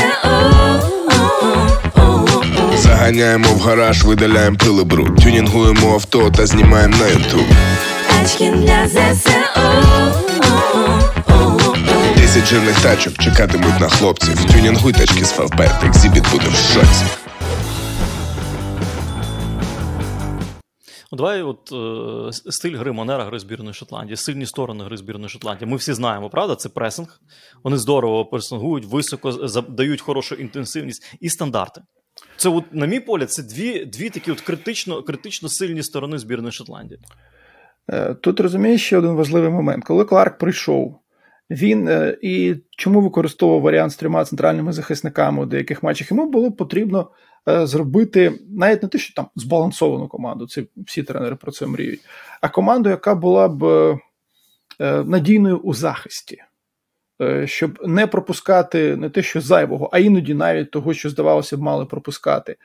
Заганяємо 2.78 3.48
в 3.48 3.60
гараж, 3.60 4.04
видаляємо 4.04 4.58
пили 4.58 4.84
бруд. 4.84 5.16
Тюнінгуємо 5.16 5.94
авто 5.94 6.30
та 6.30 6.46
знімаємо 6.46 6.98
на 6.98 7.08
ютуб. 7.08 7.46
Тачки 8.10 8.52
для 8.52 8.88
ЗСУ. 8.88 9.32
Десять 12.18 12.46
жирних 12.46 12.80
тачок 12.80 13.14
чекатимуть 13.18 13.80
на 13.80 13.90
хлопців. 13.90 14.46
Тюнінгуй 14.46 14.94
тачки 14.94 15.25
з 15.25 15.32
Фавбет, 15.32 15.72
Xzibit 15.88 16.24
буде 16.32 16.46
в 16.54 16.74
шоці. 16.74 17.25
Давай, 21.15 21.41
от 21.41 21.72
е, 21.72 22.51
стиль 22.51 22.77
гри 22.77 22.91
манера 22.91 23.25
гри 23.25 23.39
збірної 23.39 23.74
Шотландії, 23.74 24.17
сильні 24.17 24.45
сторони 24.45 24.84
гри 24.84 24.98
збірної 24.98 25.29
Шотландії. 25.29 25.72
Ми 25.72 25.77
всі 25.77 25.93
знаємо, 25.93 26.29
правда? 26.29 26.55
Це 26.55 26.69
пресинг. 26.69 27.22
Вони 27.63 27.77
здорово 27.77 28.25
пресингують, 28.25 28.86
високо 28.86 29.31
дають 29.69 30.01
хорошу 30.01 30.36
інтенсивність 30.36 31.17
і 31.19 31.29
стандарти. 31.29 31.81
Це, 32.38 32.50
от, 32.50 32.63
на 32.74 32.86
мій 32.86 33.00
погляд, 33.00 33.31
це 33.31 33.43
дві 33.43 33.86
дві 33.86 34.10
такі 34.10 34.31
от 34.31 34.41
критично 34.41 35.03
критично 35.03 35.50
сильні 35.50 35.84
сторони 35.84 36.17
збірної 36.17 36.51
Шотландії. 36.51 37.00
Е, 37.91 38.13
тут 38.13 38.39
розумієш 38.39 38.86
ще 38.86 38.98
один 38.98 39.12
важливий 39.12 39.50
момент. 39.50 39.84
Коли 39.84 40.05
Кларк 40.05 40.38
прийшов, 40.38 41.00
він 41.50 41.88
е, 41.88 42.17
і 42.22 42.55
чому 42.77 43.01
використовував 43.01 43.62
варіант 43.62 43.91
з 43.91 43.95
трьома 43.95 44.25
центральними 44.25 44.74
захисниками 44.74 45.43
у 45.43 45.45
деяких 45.45 45.84
матчах, 45.84 46.12
йому 46.12 46.31
було 46.31 46.51
потрібно 46.51 47.12
зробити 47.48 48.40
навіть 48.50 48.84
не 48.84 48.90
те, 48.90 48.98
що 48.98 49.14
там 49.14 49.28
збалансовану 49.36 50.08
команду, 50.08 50.48
це 50.48 50.64
всі 50.78 51.04
тренери 51.04 51.36
про 51.36 51.52
це 51.52 51.66
мріють, 51.66 52.02
а 52.42 52.50
команду, 52.50 52.90
яка 52.90 53.16
була 53.16 53.48
б 53.48 53.64
е, 53.64 55.04
надійною 55.04 55.58
у 55.58 55.74
захисті. 55.74 56.44
Щоб 57.46 57.80
не 57.88 58.08
пропускати 58.08 58.96
не 58.96 59.10
те, 59.10 59.24
що 59.24 59.42
зайвого, 59.42 59.90
а 59.94 60.00
іноді 60.00 60.34
навіть 60.34 60.72
того, 60.72 60.94
що 60.94 61.10
здавалося 61.10 61.58
б, 61.58 61.62
мали 61.62 61.86
пропускати. 61.86 62.56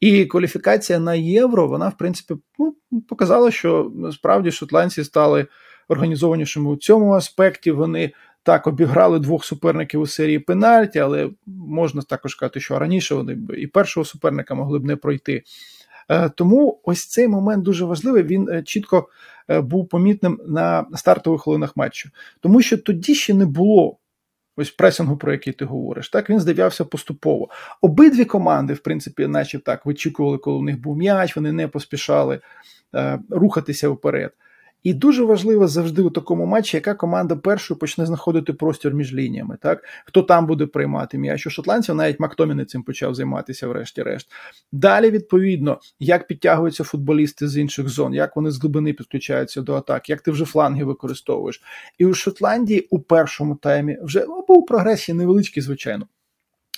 І 0.00 0.24
кваліфікація 0.24 0.98
на 0.98 1.14
євро, 1.14 1.66
вона, 1.66 1.88
в 1.88 1.96
принципі, 1.96 2.34
ну, 2.58 2.74
показала, 3.08 3.50
що 3.50 3.92
насправді 3.94 4.50
шотландці 4.50 5.04
стали 5.04 5.46
організованішими 5.88 6.70
у 6.70 6.76
цьому 6.76 7.12
аспекті. 7.12 7.70
Вони 7.70 8.12
так 8.46 8.66
обіграли 8.66 9.18
двох 9.18 9.44
суперників 9.44 10.00
у 10.00 10.06
серії 10.06 10.38
пенальті, 10.38 10.98
але 10.98 11.30
можна 11.46 12.02
також 12.02 12.32
сказати, 12.32 12.60
що 12.60 12.78
раніше 12.78 13.14
вони 13.14 13.34
б 13.34 13.58
і 13.58 13.66
першого 13.66 14.04
суперника 14.04 14.54
могли 14.54 14.78
б 14.78 14.84
не 14.84 14.96
пройти. 14.96 15.42
Е, 16.08 16.28
тому 16.28 16.80
ось 16.84 17.06
цей 17.06 17.28
момент 17.28 17.62
дуже 17.64 17.84
важливий. 17.84 18.22
Він 18.22 18.48
е, 18.48 18.62
чітко 18.62 19.08
е, 19.50 19.60
був 19.60 19.88
помітним 19.88 20.40
на 20.46 20.86
стартових 20.94 21.42
хвилинах 21.42 21.76
матчу, 21.76 22.10
тому 22.40 22.62
що 22.62 22.78
тоді 22.78 23.14
ще 23.14 23.34
не 23.34 23.46
було 23.46 23.98
ось 24.56 24.70
пресингу, 24.70 25.16
про 25.16 25.32
який 25.32 25.52
ти 25.52 25.64
говориш. 25.64 26.08
Так 26.08 26.30
він 26.30 26.40
здавався 26.40 26.84
поступово. 26.84 27.48
Обидві 27.80 28.24
команди, 28.24 28.74
в 28.74 28.78
принципі, 28.78 29.26
наче 29.26 29.58
так 29.58 29.86
вичікували, 29.86 30.38
коли 30.38 30.56
у 30.58 30.62
них 30.62 30.80
був 30.80 30.96
м'яч, 30.96 31.36
вони 31.36 31.52
не 31.52 31.68
поспішали 31.68 32.40
рухатися 33.30 33.88
вперед. 33.88 34.32
І 34.86 34.94
дуже 34.94 35.24
важливо 35.24 35.68
завжди 35.68 36.02
у 36.02 36.10
такому 36.10 36.46
матчі, 36.46 36.76
яка 36.76 36.94
команда 36.94 37.36
першою 37.36 37.78
почне 37.78 38.06
знаходити 38.06 38.52
простір 38.52 38.94
між 38.94 39.14
лініями. 39.14 39.58
Так 39.62 39.84
хто 40.04 40.22
там 40.22 40.46
буде 40.46 40.66
приймати 40.66 41.18
м'яч 41.18 41.46
у 41.46 41.50
шотландців, 41.50 41.94
навіть 41.94 42.20
Мактоміни 42.20 42.64
цим 42.64 42.82
почав 42.82 43.14
займатися, 43.14 43.68
врешті-решт. 43.68 44.28
Далі, 44.72 45.10
відповідно, 45.10 45.80
як 46.00 46.26
підтягуються 46.26 46.84
футболісти 46.84 47.48
з 47.48 47.56
інших 47.56 47.88
зон, 47.88 48.14
як 48.14 48.36
вони 48.36 48.50
з 48.50 48.60
глибини 48.60 48.92
підключаються 48.92 49.60
до 49.60 49.74
атак, 49.74 50.10
як 50.10 50.20
ти 50.20 50.30
вже 50.30 50.44
фланги 50.44 50.84
використовуєш. 50.84 51.62
І 51.98 52.06
у 52.06 52.14
Шотландії 52.14 52.86
у 52.90 52.98
першому 52.98 53.54
таймі 53.54 53.98
вже 54.02 54.26
був 54.48 54.66
прогрес 54.66 55.08
невеличкий, 55.08 55.62
звичайно. 55.62 56.06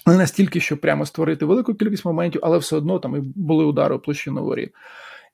Не 0.06 0.16
настільки, 0.16 0.60
щоб 0.60 0.80
прямо 0.80 1.06
створити 1.06 1.44
велику 1.44 1.74
кількість 1.74 2.04
моментів, 2.04 2.40
але 2.44 2.58
все 2.58 2.76
одно 2.76 2.98
там 2.98 3.16
і 3.16 3.20
були 3.20 3.64
удари 3.64 3.94
у 3.94 3.98
площину 3.98 4.44
воріт. 4.44 4.70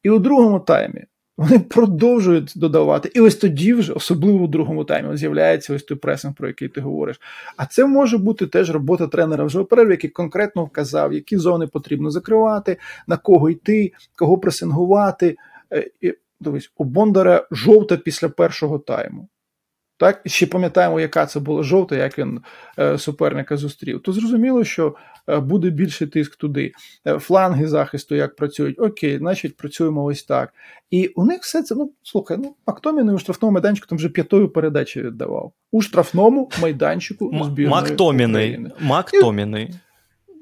І 0.02 0.10
у 0.10 0.18
другому 0.18 0.60
таймі 0.60 1.04
вони 1.36 1.58
продовжують 1.58 2.52
додавати. 2.56 3.10
І 3.14 3.20
ось 3.20 3.36
тоді, 3.36 3.74
вже, 3.74 3.92
особливо 3.92 4.44
у 4.44 4.48
другому 4.48 4.84
таймі, 4.84 5.16
з'являється 5.16 5.74
ось 5.74 5.82
той 5.82 5.96
пресинг, 5.96 6.34
про 6.34 6.48
який 6.48 6.68
ти 6.68 6.80
говориш. 6.80 7.20
А 7.56 7.66
це 7.66 7.86
може 7.86 8.18
бути 8.18 8.46
теж 8.46 8.70
робота 8.70 9.06
тренера 9.06 9.44
вже 9.44 9.60
у 9.60 9.64
перерві, 9.64 9.90
який 9.90 10.10
конкретно 10.10 10.64
вказав, 10.64 11.12
які 11.12 11.36
зони 11.36 11.66
потрібно 11.66 12.10
закривати, 12.10 12.76
на 13.06 13.16
кого 13.16 13.50
йти, 13.50 13.92
кого 14.16 14.38
пресингувати. 14.38 15.36
Е, 15.72 15.90
і, 16.00 16.14
дивись, 16.40 16.72
у 16.76 16.84
Бондаря 16.84 17.46
жовта 17.50 17.96
після 17.96 18.28
першого 18.28 18.78
тайму. 18.78 19.28
Так, 19.96 20.20
ще 20.26 20.46
пам'ятаємо, 20.46 21.00
яка 21.00 21.26
це 21.26 21.40
була 21.40 21.62
жовта, 21.62 21.96
як 21.96 22.18
він 22.18 22.40
е, 22.78 22.98
суперника 22.98 23.56
зустрів. 23.56 24.02
То 24.02 24.12
зрозуміло, 24.12 24.64
що 24.64 24.94
буде 25.28 25.70
більший 25.70 26.06
тиск 26.06 26.36
туди. 26.36 26.72
Е, 27.06 27.18
фланги 27.18 27.68
захисту 27.68 28.14
як 28.14 28.36
працюють, 28.36 28.80
окей, 28.80 29.18
значить 29.18 29.56
працюємо 29.56 30.04
ось 30.04 30.22
так. 30.22 30.52
І 30.90 31.06
у 31.06 31.24
них 31.24 31.40
все 31.42 31.62
це, 31.62 31.74
ну 31.74 31.92
слухай, 32.02 32.36
ну 32.40 32.54
Мактоміни 32.66 33.12
у 33.12 33.18
штрафному 33.18 33.52
майданчику 33.52 33.86
там 33.86 33.98
вже 33.98 34.08
п'ятою 34.08 34.48
передачі 34.48 35.02
віддавав. 35.02 35.52
У 35.72 35.82
штрафному 35.82 36.50
майданчику 36.62 37.28
збірної 37.44 37.68
Мактоміни. 37.68 38.70
Мактоміний. 38.80 39.70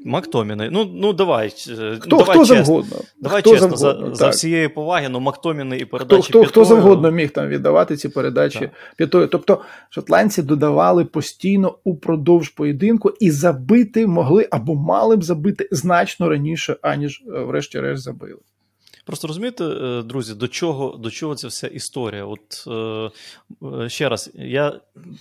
Мактоміни. 0.05 0.69
Ну 0.73 0.85
ну 0.95 1.13
давай. 1.13 1.47
Е, 1.69 1.97
хто 2.01 2.17
давай 2.17 2.25
хто 2.25 2.39
чесно. 2.39 2.65
завгодно. 2.65 2.97
Давай 3.21 3.41
хто 3.41 3.51
чесно, 3.51 3.77
завгодно, 3.77 4.15
за 4.15 4.15
за 4.15 4.29
всієї 4.29 4.69
поваги, 4.69 5.09
ну 5.09 5.21
Мактоміни 5.21 5.79
і 5.79 5.85
передачі. 5.85 6.23
Хто 6.23 6.41
хто, 6.41 6.49
хто 6.49 6.65
завгодно 6.65 7.11
міг 7.11 7.31
там 7.31 7.49
віддавати 7.49 7.97
ці 7.97 8.09
передачі 8.09 8.71
п'ятою. 8.97 9.27
Тобто 9.27 9.61
шотландці 9.91 10.43
додавали 10.43 11.05
постійно 11.05 11.79
упродовж 11.85 12.49
поєдинку 12.49 13.11
і 13.21 13.31
забити 13.31 14.07
могли 14.07 14.49
або 14.51 14.75
мали 14.75 15.17
б 15.17 15.25
забити 15.25 15.69
значно 15.71 16.29
раніше, 16.29 16.77
аніж 16.83 17.23
е, 17.27 17.41
врешті-решт 17.41 18.03
забили. 18.03 18.39
Просто 19.05 19.29
розумієте, 19.29 19.65
е, 19.65 20.03
друзі, 20.03 20.35
до 20.35 20.49
чого 20.49 20.97
до 20.97 21.11
чого 21.11 21.35
ця 21.35 21.49
вся 21.49 21.67
історія? 21.67 22.25
От 22.25 22.65
е, 23.63 23.89
ще 23.89 24.09
раз, 24.09 24.31
я 24.35 24.81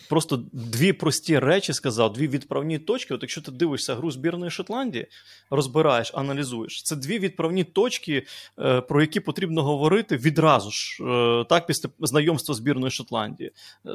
просто 0.10 0.44
дві 0.52 0.94
прості 0.94 1.40
речі 1.40 1.74
сказав, 1.74 2.14
дві 2.14 2.28
відправні 2.28 2.80
точки. 2.80 3.14
От 3.14 3.22
якщо 3.22 3.42
ти 3.42 3.52
дивишся 3.52 3.96
гру 3.96 4.12
збірної 4.12 4.52
Шотландії, 4.52 5.08
розбираєш, 5.50 6.12
аналізуєш, 6.14 6.84
це 6.84 6.96
дві 6.96 7.20
відправні 7.20 7.64
точки, 7.64 8.26
е, 8.60 8.82
про 8.82 9.02
які 9.02 9.20
потрібно 9.20 9.64
говорити 9.64 10.18
відразу 10.18 10.72
ж, 10.72 11.04
так, 11.50 11.68
після 11.68 11.90
знайомства 12.00 12.56
збірної 12.56 12.92
Шотландії. 12.92 13.52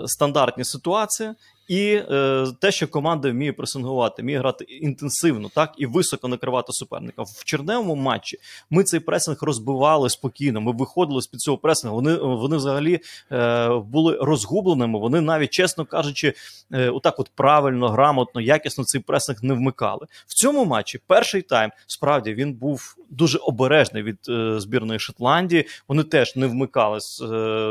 Стандартні 0.07 0.65
ситуації 0.65 1.31
і 1.69 2.03
е, 2.11 2.47
те, 2.61 2.73
що 2.73 2.89
команда 2.89 3.31
вміє 3.31 3.53
пресингувати, 3.53 4.23
вміє 4.23 4.39
грати 4.39 4.65
інтенсивно, 4.65 5.51
так 5.55 5.75
і 5.79 5.87
високо 5.87 6.29
накривати 6.29 6.73
суперника. 6.73 7.23
В 7.23 7.45
черневому 7.45 7.95
матчі 7.95 8.39
ми 8.71 8.85
цей 8.85 9.01
пресинг 9.01 9.39
розбивали 9.41 10.11
спокійно. 10.11 10.61
Ми 10.61 10.73
виходили 10.73 11.23
з 11.23 11.27
під 11.27 11.41
цього 11.41 11.59
пресингу. 11.59 11.97
Вони 11.97 12.15
вони 12.15 12.57
взагалі 12.57 13.01
е, 13.33 13.69
були 13.69 14.19
розгубленими. 14.21 14.99
Вони 14.99 15.21
навіть, 15.21 15.51
чесно 15.51 15.85
кажучи, 15.85 16.35
е, 16.73 16.91
отак, 16.91 17.21
от 17.21 17.31
правильно, 17.35 17.89
грамотно, 17.89 18.41
якісно 18.41 18.85
цей 18.85 19.01
пресинг 19.01 19.39
не 19.43 19.55
вмикали. 19.55 20.07
В 20.27 20.35
цьому 20.35 20.65
матчі 20.65 21.01
перший 21.07 21.43
тайм 21.43 21.71
справді 21.87 22.35
він 22.35 22.55
був 22.55 22.97
дуже 23.11 23.39
обережний 23.39 24.03
від 24.03 24.19
е, 24.29 24.61
збірної 24.61 24.99
Шотландії. 24.99 25.67
Вони 25.89 26.03
теж 26.03 26.37
не 26.37 26.47
вмикали, 26.47 26.99
е, 27.23 27.27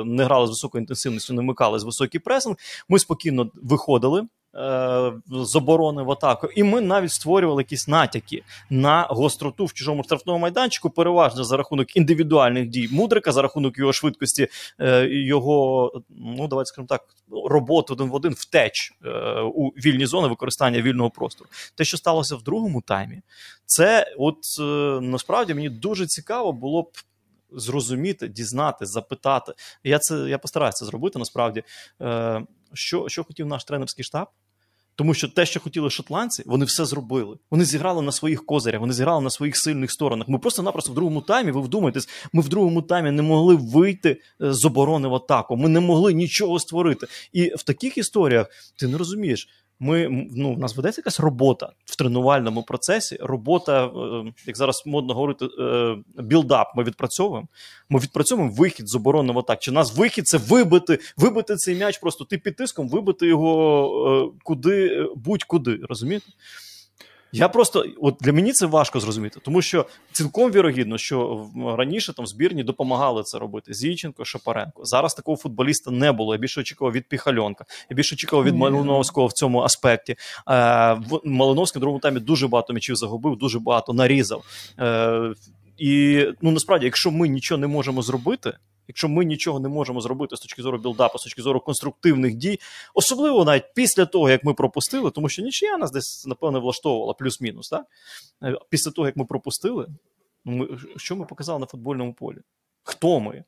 не 0.06 0.24
грали 0.24 0.48
з 0.48 0.50
високою 0.50 0.82
інтенсивністю, 0.82 1.34
не 1.34 1.42
вмикали 1.42 1.80
з 1.80 1.84
високий 1.84 2.20
пресинг. 2.20 2.56
Ми 2.90 3.00
спокійно 3.00 3.52
виходили 3.54 3.85
виходили 3.86 4.22
е, 4.56 5.13
з 5.32 5.56
оборони 5.56 6.04
в 6.04 6.12
атаку, 6.12 6.48
і 6.56 6.63
ми 6.63 6.82
навіть 6.82 7.12
створювали 7.12 7.62
якісь 7.62 7.88
натяки 7.88 8.44
на 8.70 9.08
гостроту 9.10 9.65
в 9.65 9.74
чужому 9.74 10.04
штрафному 10.04 10.39
майданчику, 10.39 10.89
переважно 10.89 11.44
за 11.44 11.58
рахунок 11.58 11.96
індивідуальних 11.96 12.68
дій 12.68 12.89
мудрика, 12.92 13.32
за 13.32 13.42
рахунок 13.42 13.77
його 13.77 13.94
швидкості, 13.94 14.48
е, 14.80 15.08
його 15.10 15.92
ну 16.10 16.48
давайте 16.48 16.68
скажімо 16.68 16.88
так, 16.88 17.01
роботи 17.46 17.94
один 17.94 18.10
в 18.10 18.15
один 18.15 18.34
втеч 18.34 18.94
е, 19.06 19.42
у 19.42 19.70
вільні 19.70 20.06
зони 20.06 20.27
використання 20.27 20.82
вільного 20.82 21.10
простору. 21.10 21.50
Те, 21.75 21.86
що 21.86 21.98
сталося 21.98 22.36
в 22.36 22.44
другому 22.44 22.82
таймі, 22.82 23.22
це 23.65 24.15
от 24.18 24.39
насправді 25.01 25.54
мені 25.54 25.70
дуже 25.70 26.08
цікаво 26.08 26.54
було 26.54 26.82
б. 26.82 26.88
Зрозуміти, 27.52 28.28
дізнати, 28.28 28.86
запитати. 28.86 29.54
Я 29.84 30.00
це 30.00 30.16
я 30.16 30.38
постараюся 30.38 30.86
зробити 30.86 31.20
насправді. 31.20 31.64
Е, 32.02 32.46
що 32.74 33.10
що 33.10 33.24
хотів 33.24 33.46
наш 33.46 33.64
тренерський 33.64 34.06
штаб. 34.06 34.28
Тому 34.96 35.14
що 35.14 35.28
те, 35.28 35.46
що 35.46 35.60
хотіли 35.60 35.90
шотландці, 35.90 36.44
вони 36.46 36.66
все 36.66 36.86
зробили. 36.86 37.38
Вони 37.52 37.66
зіграли 37.66 38.02
на 38.02 38.12
своїх 38.12 38.46
козирях, 38.46 38.82
вони 38.82 38.94
зіграли 38.94 39.22
на 39.22 39.30
своїх 39.30 39.58
сильних 39.58 39.92
сторонах. 39.92 40.28
Ми 40.28 40.40
просто-напросто 40.40 40.92
в 40.92 40.96
другому 40.96 41.22
таймі, 41.22 41.52
ви 41.52 41.62
вдумайтесь, 41.62 42.10
ми 42.34 42.42
в 42.42 42.50
другому 42.50 42.82
таймі 42.82 43.12
не 43.12 43.22
могли 43.22 43.56
вийти 43.56 44.22
е, 44.42 44.54
з 44.54 44.66
оборони 44.66 45.08
в 45.08 45.16
атаку. 45.16 45.58
Ми 45.58 45.70
не 45.70 45.80
могли 45.80 46.14
нічого 46.14 46.60
створити. 46.60 47.08
І 47.34 47.54
в 47.58 47.64
таких 47.64 47.98
історіях 47.98 48.48
ти 48.80 48.88
не 48.88 48.98
розумієш. 48.98 49.50
Ми 49.79 50.27
ну 50.36 50.53
в 50.53 50.60
нас 50.60 50.75
ведеться 50.75 51.01
якась 51.01 51.20
робота 51.20 51.72
в 51.86 51.96
тренувальному 51.96 52.63
процесі. 52.63 53.17
Робота, 53.22 53.86
е, 53.86 54.34
як 54.46 54.58
зараз 54.58 54.84
модно 54.86 55.13
говорити, 55.13 55.46
е, 55.60 55.98
build-up. 56.18 56.68
Ми 56.75 56.84
відпрацьовуємо. 56.84 57.48
Ми 57.89 58.00
відпрацьовуємо 58.00 58.53
вихід 58.55 58.89
з 58.89 58.96
оборони 58.96 59.34
в 59.34 59.39
атак. 59.39 59.60
Чи 59.60 59.72
нас 59.72 59.98
вихід 59.98 60.27
це 60.27 60.38
вибити, 60.38 61.00
вибити 61.17 61.55
цей 61.55 61.75
м'яч, 61.75 61.98
просто 61.98 62.25
ти 62.25 62.38
під 62.38 62.55
тиском, 62.55 62.89
вибити 62.89 63.27
його 63.27 64.34
е, 64.36 64.39
куди 64.44 65.08
будь-куди. 65.15 65.79
Розумієте? 65.89 66.27
Я 67.36 67.50
просто 67.50 67.86
от 68.01 68.15
для 68.22 68.34
мені 68.34 68.51
це 68.51 68.65
важко 68.65 69.00
зрозуміти, 69.00 69.39
тому 69.44 69.62
що 69.62 69.86
цілком 70.12 70.51
вірогідно, 70.51 70.98
що 70.98 71.48
раніше 71.77 72.13
там 72.13 72.27
збірні 72.27 72.63
допомагали 72.63 73.24
це 73.24 73.39
робити. 73.39 73.74
Зійченко, 73.74 74.25
Шапаренко. 74.25 74.86
Зараз 74.86 75.13
такого 75.13 75.38
футболіста 75.38 75.92
не 75.92 76.12
було. 76.12 76.34
Я 76.34 76.39
більше 76.39 76.62
очікував 76.62 76.94
від 76.94 77.08
Піхальонка, 77.08 77.65
я 77.89 77.96
більше 77.96 78.15
очікував 78.15 78.46
від 78.46 78.56
Малиновського 78.56 79.27
в 79.27 79.34
цьому 79.34 79.62
аспекті. 79.62 80.15
Е, 80.50 80.98
Малиновський 81.24 81.80
в 81.80 81.82
другому 81.82 82.00
таймі 82.00 82.20
дуже 82.20 82.48
багато 82.48 82.74
м'ячів 82.74 82.96
загубив, 82.96 83.38
дуже 83.38 83.60
багато 83.60 83.94
нарізав. 83.94 84.44
Е, 84.80 85.34
І 85.77 86.24
ну 86.42 86.51
насправді, 86.51 86.86
якщо 86.86 87.12
ми 87.12 87.27
нічого 87.27 87.62
не 87.62 87.68
можемо 87.68 88.01
зробити. 88.01 88.54
Якщо 88.88 89.10
ми 89.10 89.25
нічого 89.25 89.60
не 89.60 89.70
можемо 89.70 90.01
зробити 90.01 90.38
з 90.38 90.39
точки 90.39 90.62
зору 90.62 90.77
білдапу, 90.77 91.18
з 91.18 91.24
точки 91.24 91.42
зору 91.42 91.60
конструктивних 91.60 92.36
дій, 92.36 92.60
особливо 92.94 93.46
навіть 93.46 93.74
після 93.74 94.06
того, 94.06 94.30
як 94.30 94.44
ми 94.44 94.54
пропустили, 94.54 95.12
тому 95.12 95.30
що 95.30 95.42
нічия 95.42 95.77
нас 95.77 95.92
десь, 95.92 96.25
напевне, 96.25 96.60
влаштовувала 96.60 97.13
плюс-мінус. 97.13 97.70
так? 97.70 97.86
Після 98.70 98.92
того, 98.92 99.08
як 99.08 99.18
ми 99.18 99.25
пропустили, 99.25 99.88
ну, 100.46 100.56
ми, 100.56 100.68
що 100.98 101.15
ми 101.15 101.25
показали 101.25 101.60
на 101.60 101.65
футбольному 101.65 102.13
полі? 102.13 102.38
Хто 102.84 103.20
ми? 103.20 103.44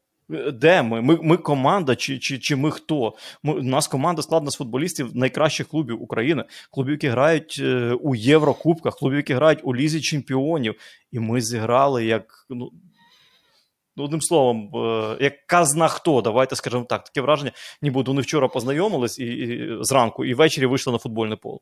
Де 0.53 0.83
ми? 0.83 1.01
Ми 1.01 1.19
ми 1.21 1.37
команда, 1.37 1.95
чи 1.95 2.19
чи, 2.19 2.39
чи 2.39 2.55
ми 2.55 2.71
хто? 2.71 3.13
Ми, 3.43 3.53
У 3.53 3.63
нас 3.63 3.87
команда 3.87 4.21
складна 4.21 4.51
з 4.51 4.55
футболістів 4.55 5.15
найкращих 5.15 5.67
клубів 5.67 6.01
України, 6.03 6.43
клубів, 6.71 6.91
які 6.91 7.07
грають 7.07 7.57
е, 7.59 7.91
у 8.01 8.15
Єврокубках, 8.15 8.95
клубів, 8.95 9.17
які 9.17 9.33
грають 9.33 9.59
у 9.63 9.75
Лізі 9.75 10.01
Чемпіонів. 10.01 10.75
І 11.11 11.19
ми 11.19 11.41
зіграли 11.41 12.05
як. 12.05 12.45
Ну, 12.49 12.71
одним 13.97 14.21
словом, 14.21 14.71
е, 14.75 15.17
як 15.19 15.33
казна 15.47 15.87
хто, 15.87 16.21
давайте 16.21 16.55
скажемо 16.55 16.85
так, 16.89 17.03
таке 17.03 17.21
враження, 17.21 17.51
ніби 17.81 18.01
вони 18.01 18.21
вчора 18.21 18.47
познайомились 18.47 19.19
і, 19.19 19.25
і 19.25 19.77
зранку, 19.81 20.25
і 20.25 20.33
ввечері 20.33 20.65
вийшли 20.65 20.93
на 20.93 20.99
футбольне 20.99 21.35
поле. 21.35 21.59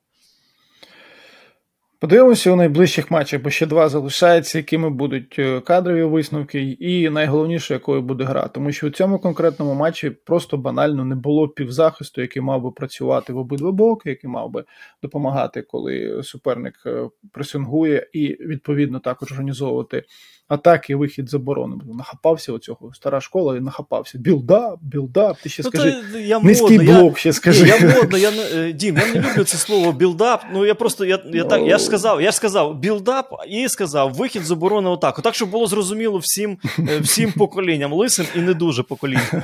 Подивимося 2.00 2.52
у 2.52 2.56
найближчих 2.56 3.12
матчах, 3.12 3.42
бо 3.42 3.50
ще 3.50 3.66
два 3.66 3.90
залишаються, 3.90 4.58
якими 4.58 4.90
будуть 4.90 5.36
е, 5.40 5.60
кадрові 5.60 6.04
висновки, 6.04 6.62
і 6.62 7.10
найголовніше, 7.10 7.74
якою 7.74 8.02
буде 8.02 8.24
гра. 8.24 8.48
Тому 8.48 8.72
що 8.72 8.88
у 8.88 8.90
цьому 8.90 9.20
конкретному 9.20 9.74
матчі 9.74 10.10
просто 10.10 10.58
банально 10.58 11.06
не 11.06 11.16
було 11.16 11.48
півзахисту, 11.48 12.22
який 12.22 12.42
мав 12.42 12.62
би 12.62 12.72
працювати 12.72 13.34
в 13.34 13.38
обидва 13.38 13.72
боки, 13.72 14.10
який 14.10 14.30
мав 14.30 14.52
би 14.52 14.64
допомагати, 15.04 15.62
коли 15.62 16.24
суперник 16.24 16.74
е, 16.86 17.10
пресингує, 17.32 18.08
і 18.14 18.28
відповідно 18.28 19.00
також 19.00 19.32
організовувати 19.32 20.04
атаки, 20.48 20.96
вихід 20.96 21.30
з 21.30 21.36
оборони. 21.36 21.84
Нахапався 21.86 22.54
оцього 22.54 22.92
стара 22.94 23.22
школа 23.22 23.58
і 23.58 23.60
нахапався. 23.60 24.18
Build-up, 24.18 24.80
build-up. 24.82 25.38
Ти 25.44 25.50
ще 25.50 25.64
ну, 25.64 25.70
скажи. 25.70 25.96
То 26.12 26.20
я 26.20 26.40
низький 26.40 26.78
модно, 26.78 27.00
блок, 27.00 27.14
я, 27.14 27.20
ще 27.20 27.34
скажи. 27.34 27.68
Я 27.68 27.96
модно, 27.96 28.18
я 28.18 28.32
е, 28.54 28.72
Дім, 28.72 28.98
я 28.98 29.14
не 29.14 29.30
люблю 29.30 29.44
це 29.44 29.58
слово 29.58 29.92
build-up. 29.92 30.44
Ну 30.54 30.66
я 30.66 30.76
просто 30.76 31.06
я, 31.06 31.20
я 31.34 31.44
так 31.44 31.62
я 31.62 31.78
ж 31.78 31.84
сказав, 31.84 32.22
я 32.22 32.32
ж 32.32 32.38
сказав 32.38 32.80
білдап 32.80 33.30
і 33.48 33.70
сказав 33.70 34.14
вихід 34.14 34.46
з 34.46 34.51
оборони 34.51 34.85
в 34.85 34.90
атаку. 34.90 35.22
Так, 35.22 35.36
щоб 35.36 35.50
було 35.50 35.68
зрозуміло 35.68 36.18
всім 36.18 36.58
е, 36.80 37.00
всім 37.00 37.32
поколінням, 37.32 37.94
лисим 37.94 38.26
і 38.36 38.40
не 38.40 38.54
дуже 38.54 38.84
поколінням. 38.84 39.44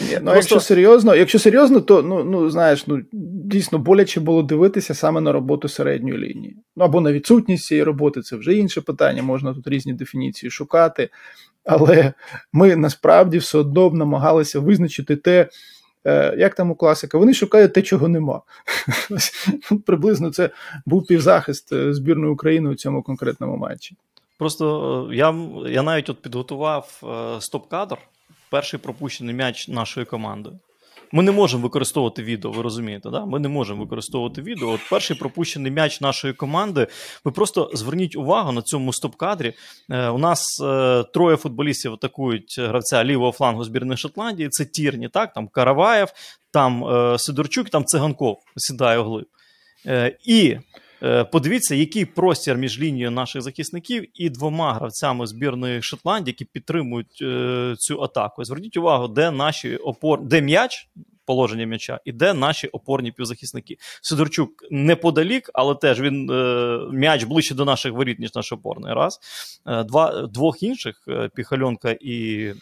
Ні, 0.00 0.06
ну, 0.10 0.10
Просто... 0.10 0.34
Якщо 0.36 0.60
серйозно, 0.60 1.14
якщо 1.14 1.38
серйозно, 1.38 1.80
то 1.80 2.02
ну, 2.02 2.24
ну 2.24 2.50
знаєш, 2.50 2.86
ну 2.86 3.02
дійсно 3.46 3.78
боляче 3.78 4.20
було 4.20 4.42
дивитися 4.42 4.94
саме 4.94 5.20
на 5.20 5.32
роботу 5.32 5.68
середньої 5.68 6.18
лінії. 6.18 6.56
Ну 6.76 6.84
або 6.84 7.00
на 7.00 7.12
відсутність 7.12 7.64
цієї 7.64 7.84
роботи, 7.84 8.22
це 8.22 8.36
вже 8.36 8.54
інше 8.54 8.80
питання, 8.80 9.22
можна 9.22 9.54
тут 9.54 9.68
різні 9.68 9.92
дефініції 9.92 10.50
шукати. 10.50 11.08
Але 11.66 12.12
ми 12.52 12.76
насправді 12.76 13.38
все 13.38 13.58
одно 13.58 13.90
намагалися 13.90 14.60
визначити 14.60 15.16
те, 15.16 15.48
е, 16.04 16.34
як 16.38 16.54
там 16.54 16.70
у 16.70 16.74
класика, 16.74 17.18
вони 17.18 17.34
шукають 17.34 17.72
те, 17.72 17.82
чого 17.82 18.08
нема. 18.08 18.42
Приблизно 19.86 20.30
це 20.30 20.50
був 20.86 21.06
півзахист 21.06 21.72
е, 21.72 21.94
збірної 21.94 22.32
України 22.32 22.70
у 22.70 22.74
цьому 22.74 23.02
конкретному 23.02 23.56
матчі. 23.56 23.96
Просто 24.38 25.08
е, 25.12 25.16
я 25.16 25.34
я 25.68 25.82
навіть 25.82 26.10
от 26.10 26.22
підготував 26.22 27.00
стоп-кадр 27.40 27.96
перший 28.50 28.80
пропущений 28.80 29.34
м'яч 29.34 29.68
нашої 29.68 30.06
команди. 30.06 30.50
Ми 31.12 31.22
не 31.22 31.32
можемо 31.32 31.62
використовувати 31.62 32.22
відео, 32.22 32.50
ви 32.50 32.62
розумієте, 32.62 33.10
да? 33.10 33.24
Ми 33.24 33.38
не 33.38 33.48
можемо 33.48 33.82
використовувати 33.82 34.42
відео. 34.42 34.68
От 34.70 34.80
перший 34.90 35.16
пропущений 35.16 35.72
м'яч 35.72 36.00
нашої 36.00 36.34
команди. 36.34 36.86
Ви 37.24 37.32
просто 37.32 37.70
зверніть 37.74 38.16
увагу 38.16 38.52
на 38.52 38.62
цьому 38.62 38.92
стоп-кадрі. 38.92 39.52
Е, 39.90 40.08
у 40.08 40.18
нас 40.18 40.60
е, 40.64 41.04
троє 41.14 41.36
футболістів 41.36 41.92
атакують 41.92 42.58
гравця 42.58 43.04
лівого 43.04 43.32
флангу 43.32 43.64
збірної 43.64 43.96
Шотландії. 43.96 44.48
Це 44.48 44.64
Тірні, 44.64 45.08
так, 45.08 45.32
там 45.32 45.48
Караваєв, 45.48 46.08
там 46.50 46.84
е, 46.84 47.18
Сидорчук, 47.18 47.70
там 47.70 47.84
Циганков 47.84 48.38
сідає 48.56 48.98
оглиб. 48.98 49.26
Е, 49.86 50.18
і 50.24 50.56
подивіться, 51.32 51.74
який 51.74 52.04
простір 52.04 52.56
між 52.56 52.80
лінією 52.80 53.10
наших 53.10 53.42
захисників 53.42 54.04
і 54.14 54.30
двома 54.30 54.74
гравцями 54.74 55.26
збірної 55.26 55.82
Шотландії, 55.82 56.32
які 56.32 56.44
підтримують 56.44 57.18
е, 57.22 57.74
цю 57.78 58.02
атаку. 58.02 58.44
Зверніть 58.44 58.76
увагу, 58.76 59.08
де 59.08 59.30
наші 59.30 59.76
опор, 59.76 60.22
де 60.22 60.40
м'яч 60.40 60.88
положення 61.26 61.66
м'яча, 61.66 62.00
і 62.04 62.12
де 62.12 62.34
наші 62.34 62.66
опорні 62.68 63.12
півзахисники. 63.12 63.76
Сидорчук 64.02 64.50
неподалік, 64.70 65.50
але 65.54 65.74
теж 65.74 66.00
він 66.00 66.30
е, 66.30 66.78
м'яч 66.92 67.24
ближче 67.24 67.54
до 67.54 67.64
наших 67.64 67.92
воріт, 67.92 68.18
ніж 68.18 68.34
наш 68.34 68.52
опорний. 68.52 68.94
Раз. 68.94 69.20
Е, 69.66 69.84
два, 69.84 70.26
Двох 70.26 70.62
інших 70.62 71.02
е, 71.08 71.30
Піхальонка 71.34 71.96
і 72.00 72.44
е, 72.44 72.52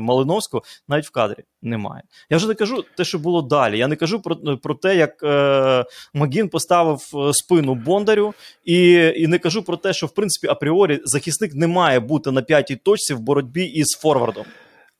Малиновського 0.00 0.62
навіть 0.88 1.06
в 1.06 1.10
кадрі 1.10 1.44
немає. 1.62 2.02
Я 2.30 2.36
вже 2.36 2.48
не 2.48 2.54
кажу 2.54 2.84
те, 2.96 3.04
що 3.04 3.18
було 3.18 3.42
далі. 3.42 3.78
Я 3.78 3.88
не 3.88 3.96
кажу 3.96 4.20
про 4.22 4.36
про 4.36 4.74
те, 4.74 4.96
як 4.96 5.22
е, 5.22 5.84
Магін 6.14 6.48
поставив 6.48 7.00
спину 7.32 7.74
Бондарю, 7.74 8.34
і 8.64 8.92
і 9.16 9.26
не 9.26 9.38
кажу 9.38 9.62
про 9.62 9.76
те, 9.76 9.92
що 9.92 10.06
в 10.06 10.14
принципі 10.14 10.46
апріорі 10.46 11.00
захисник 11.04 11.54
не 11.54 11.66
має 11.66 12.00
бути 12.00 12.30
на 12.30 12.42
п'ятій 12.42 12.76
точці 12.76 13.14
в 13.14 13.20
боротьбі 13.20 13.64
із 13.64 13.88
Форвардом. 13.90 14.44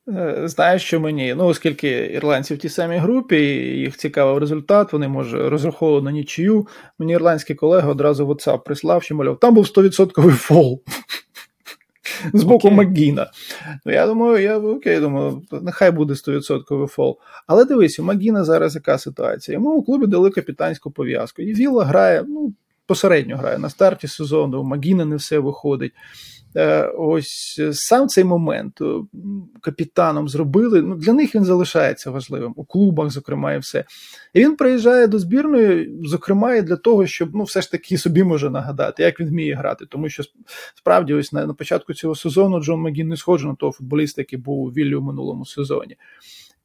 Е, 0.08 0.42
знаєш, 0.44 0.82
що 0.82 1.00
мені, 1.00 1.34
ну, 1.34 1.46
оскільки 1.46 1.88
ірландці 1.88 2.54
в 2.54 2.58
тій 2.58 2.68
самій 2.68 2.96
групі, 2.96 3.36
їх 3.76 3.96
цікавив 3.96 4.38
результат, 4.38 4.92
вони, 4.92 5.08
може, 5.08 5.48
розраховували 5.48 6.04
на 6.04 6.12
нічию. 6.12 6.66
Мені 6.98 7.12
ірландський 7.12 7.56
колега 7.56 7.88
одразу 7.88 8.26
в 8.26 8.30
WhatsApp 8.30 8.64
прислав, 8.64 9.02
що 9.02 9.14
мовляв, 9.14 9.38
там 9.38 9.54
був 9.54 9.64
100% 9.64 10.30
фол 10.30 10.82
з 12.32 12.42
боку 12.42 12.68
okay. 12.68 12.74
Макгіна. 12.74 13.30
Ну, 13.84 13.92
я 13.92 14.06
думаю, 14.06 14.42
я 14.42 14.58
окей, 14.58 15.00
думаю, 15.00 15.42
нехай 15.62 15.90
буде 15.90 16.14
100% 16.14 16.86
фол. 16.86 17.18
Але 17.46 17.64
дивись, 17.64 17.98
у 17.98 18.02
Макгіна 18.02 18.44
зараз 18.44 18.74
яка 18.74 18.98
ситуація? 18.98 19.54
Йому 19.54 19.70
у 19.70 19.82
клубі 19.82 20.06
дали 20.06 20.30
капітанську 20.30 20.90
пов'язку. 20.90 21.42
І 21.42 21.54
Віла 21.54 21.84
грає, 21.84 22.24
ну, 22.28 22.54
посередньо 22.86 23.36
грає 23.36 23.58
на 23.58 23.70
старті 23.70 24.08
сезону, 24.08 24.60
у 24.60 24.64
Магіна 24.64 25.04
не 25.04 25.16
все 25.16 25.38
виходить. 25.38 25.92
Е, 26.56 26.82
ось 26.98 27.60
сам 27.72 28.08
цей 28.08 28.24
момент 28.24 28.80
е, 28.80 28.84
капітаном 29.60 30.28
зробили. 30.28 30.82
Ну 30.82 30.94
для 30.94 31.12
них 31.12 31.34
він 31.34 31.44
залишається 31.44 32.10
важливим 32.10 32.52
у 32.56 32.64
клубах, 32.64 33.10
зокрема, 33.10 33.54
і 33.54 33.58
все. 33.58 33.84
І 34.34 34.40
він 34.40 34.56
приїжджає 34.56 35.06
до 35.06 35.18
збірної, 35.18 35.98
зокрема, 36.02 36.54
і 36.54 36.62
для 36.62 36.76
того, 36.76 37.06
щоб 37.06 37.34
ну, 37.34 37.44
все 37.44 37.62
ж 37.62 37.70
таки 37.70 37.98
собі 37.98 38.24
може 38.24 38.50
нагадати, 38.50 39.02
як 39.02 39.20
він 39.20 39.28
вміє 39.28 39.54
грати. 39.54 39.86
Тому 39.88 40.08
що 40.08 40.22
справді, 40.74 41.14
ось 41.14 41.32
на, 41.32 41.46
на 41.46 41.54
початку 41.54 41.94
цього 41.94 42.14
сезону 42.14 42.60
Джон 42.60 42.80
Магін 42.80 43.08
не 43.08 43.16
схожий 43.16 43.48
на 43.48 43.54
того 43.54 43.72
футболіста, 43.72 44.20
який 44.20 44.38
був 44.38 44.58
у 44.58 44.68
Віллі 44.68 44.94
у 44.94 45.02
минулому 45.02 45.46
сезоні. 45.46 45.96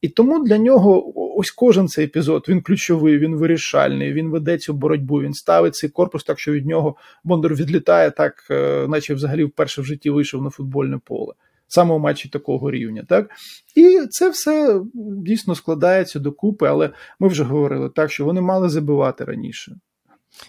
І 0.02 0.10
тому 0.10 0.46
для 0.46 0.58
нього 0.58 1.14
ось 1.40 1.52
кожен 1.52 1.88
цей 1.88 2.06
епізод 2.06 2.46
він 2.50 2.62
ключовий, 2.62 3.18
він 3.18 3.36
вирішальний, 3.36 4.14
він 4.14 4.30
веде 4.30 4.58
цю 4.58 4.74
боротьбу, 4.74 5.22
він 5.22 5.34
ставить 5.34 5.76
цей 5.76 5.90
корпус 5.90 6.24
так, 6.24 6.40
що 6.40 6.52
від 6.52 6.66
нього 6.66 6.96
Бондар 7.24 7.56
відлітає, 7.56 8.12
так, 8.12 8.48
е, 8.52 8.88
наче 8.88 9.14
взагалі 9.14 9.44
вперше 9.44 9.82
в 9.82 9.86
житті 9.86 10.10
вийшов 10.10 10.44
на 10.44 10.50
футбольне 10.50 11.00
поле. 11.06 11.34
Саме 11.68 11.96
у 11.96 12.00
матчі 12.00 12.30
такого 12.30 12.72
рівня, 12.72 13.06
так 13.10 13.30
і 13.76 14.00
це 14.10 14.30
все 14.30 14.82
дійсно 14.94 15.56
складається 15.56 16.20
докупи, 16.20 16.68
але 16.68 16.90
ми 17.20 17.28
вже 17.28 17.44
говорили 17.44 17.90
так, 17.90 18.12
що 18.12 18.26
вони 18.26 18.42
мали 18.42 18.70
забивати 18.70 19.24
раніше. 19.26 19.76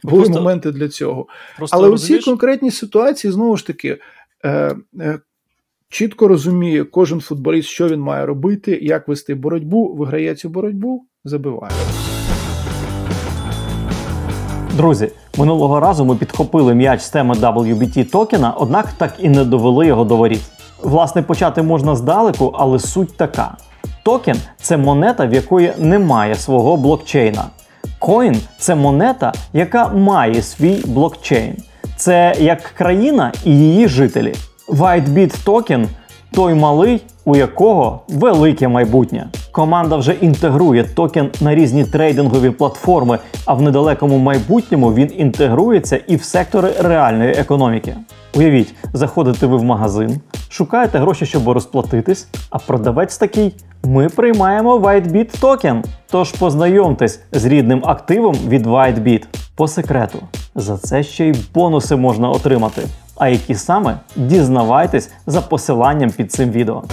Були 0.03 0.23
просто, 0.23 0.43
моменти 0.43 0.73
для 0.73 0.89
цього. 0.89 1.27
Просто 1.57 1.77
Але 1.77 1.89
у 1.89 1.99
цій 1.99 2.19
конкретній 2.19 2.71
ситуації 2.71 3.33
знову 3.33 3.57
ж 3.57 3.67
таки 3.67 3.99
е, 4.45 4.77
е, 5.01 5.21
чітко 5.91 6.29
розуміє 6.29 6.85
кожен 6.85 7.21
футболіст, 7.21 7.69
що 7.69 7.89
він 7.89 8.01
має 8.01 8.27
робити, 8.27 8.79
як 8.83 9.09
вести 9.09 9.35
боротьбу, 9.35 9.95
виграє 9.95 10.35
цю 10.35 10.49
боротьбу, 10.49 11.05
забиває. 11.25 11.73
Друзі, 14.77 15.09
минулого 15.39 15.81
разу 15.81 16.05
ми 16.05 16.17
підхопили 16.17 16.75
м'яч 16.75 17.01
з 17.01 17.11
теми 17.11 17.35
WBT 17.35 18.11
токена, 18.11 18.51
однак 18.51 18.93
так 18.93 19.15
і 19.19 19.29
не 19.29 19.45
довели 19.45 19.87
його 19.87 20.05
до 20.05 20.17
воріт. 20.17 20.41
Власне, 20.83 21.23
почати 21.23 21.63
можна 21.63 21.97
здалеку, 21.97 22.55
але 22.59 22.79
суть 22.79 23.17
така: 23.17 23.57
токен 24.03 24.37
це 24.57 24.77
монета, 24.77 25.27
в 25.27 25.35
якої 25.35 25.73
немає 25.79 26.35
свого 26.35 26.77
блокчейна. 26.77 27.45
Коін 27.99 28.37
це 28.59 28.75
монета, 28.75 29.33
яка 29.53 29.89
має 29.89 30.43
свій 30.43 30.83
блокчейн. 30.87 31.57
Це 31.97 32.37
як 32.41 32.63
країна 32.63 33.33
і 33.45 33.59
її 33.59 33.89
жителі. 33.89 34.35
WhiteBit 34.71 35.45
токен 35.45 35.89
той 36.33 36.55
малий, 36.55 37.03
у 37.25 37.37
якого 37.37 38.01
велике 38.09 38.69
майбутнє. 38.69 39.29
Команда 39.53 39.97
вже 39.97 40.13
інтегрує 40.13 40.85
токен 40.85 41.31
на 41.41 41.55
різні 41.55 41.85
трейдингові 41.85 42.51
платформи, 42.51 43.19
а 43.45 43.55
в 43.55 43.63
недалекому 43.63 44.19
майбутньому 44.19 44.95
він 44.95 45.13
інтегрується 45.17 45.97
і 46.07 46.17
в 46.17 46.23
сектори 46.23 46.73
реальної 46.79 47.31
економіки. 47.31 47.97
Уявіть, 48.37 48.75
заходите 48.93 49.47
ви 49.47 49.57
в 49.57 49.65
магазин, 49.65 50.21
шукаєте 50.49 50.99
гроші, 50.99 51.27
щоб 51.27 51.49
розплатитись, 51.49 52.29
а 52.51 52.59
продавець 52.59 53.19
такий. 53.19 53.55
Ми 53.85 54.09
приймаємо 54.09 54.79
WhiteBit 54.79 55.41
токен. 55.41 55.85
Тож 56.11 56.33
познайомтесь 56.33 57.21
з 57.33 57.45
рідним 57.45 57.83
активом 57.85 58.35
від 58.49 58.67
WhiteBit. 58.67 59.25
По 59.55 59.69
секрету, 59.69 60.19
за 60.55 60.79
це 60.79 61.03
ще 61.03 61.29
й 61.29 61.35
бонуси 61.55 61.97
можна 61.97 62.31
отримати. 62.31 62.83
А 63.21 63.29
які 63.29 63.55
саме 63.55 64.01
дізнавайтесь 64.17 65.11
за 65.27 65.43
посиланням 65.43 66.11
під 66.11 66.33
цим 66.33 66.51
відео. 66.51 66.85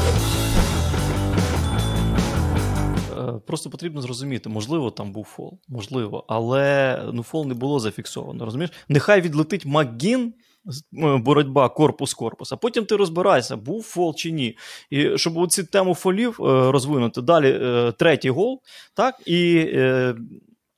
Е, 3.18 3.34
просто 3.48 3.70
потрібно 3.70 4.02
зрозуміти, 4.02 4.50
можливо, 4.50 4.92
там 4.92 5.12
був 5.12 5.26
фол, 5.26 5.60
можливо, 5.68 6.26
але 6.28 7.00
ну 7.14 7.24
фол 7.24 7.48
не 7.48 7.54
було 7.54 7.80
зафіксовано. 7.80 8.46
Розумієш? 8.46 8.72
Нехай 8.90 9.22
відлетить 9.22 9.66
Макгін 9.66 10.34
боротьба 11.20 11.68
корпус-корпус, 11.68 12.54
а 12.54 12.56
потім 12.56 12.86
ти 12.86 12.96
розбираєшся, 12.96 13.58
був 13.58 13.84
фол 13.84 14.16
чи 14.16 14.32
ні. 14.32 14.58
І 14.90 15.18
щоб 15.18 15.52
цю 15.52 15.64
тему 15.64 15.96
фолів 15.96 16.40
е, 16.40 16.72
розвинути, 16.72 17.22
далі 17.22 17.60
е, 17.62 17.92
третій 17.92 18.30
гол, 18.30 18.62
так, 18.94 19.16
і 19.26 19.60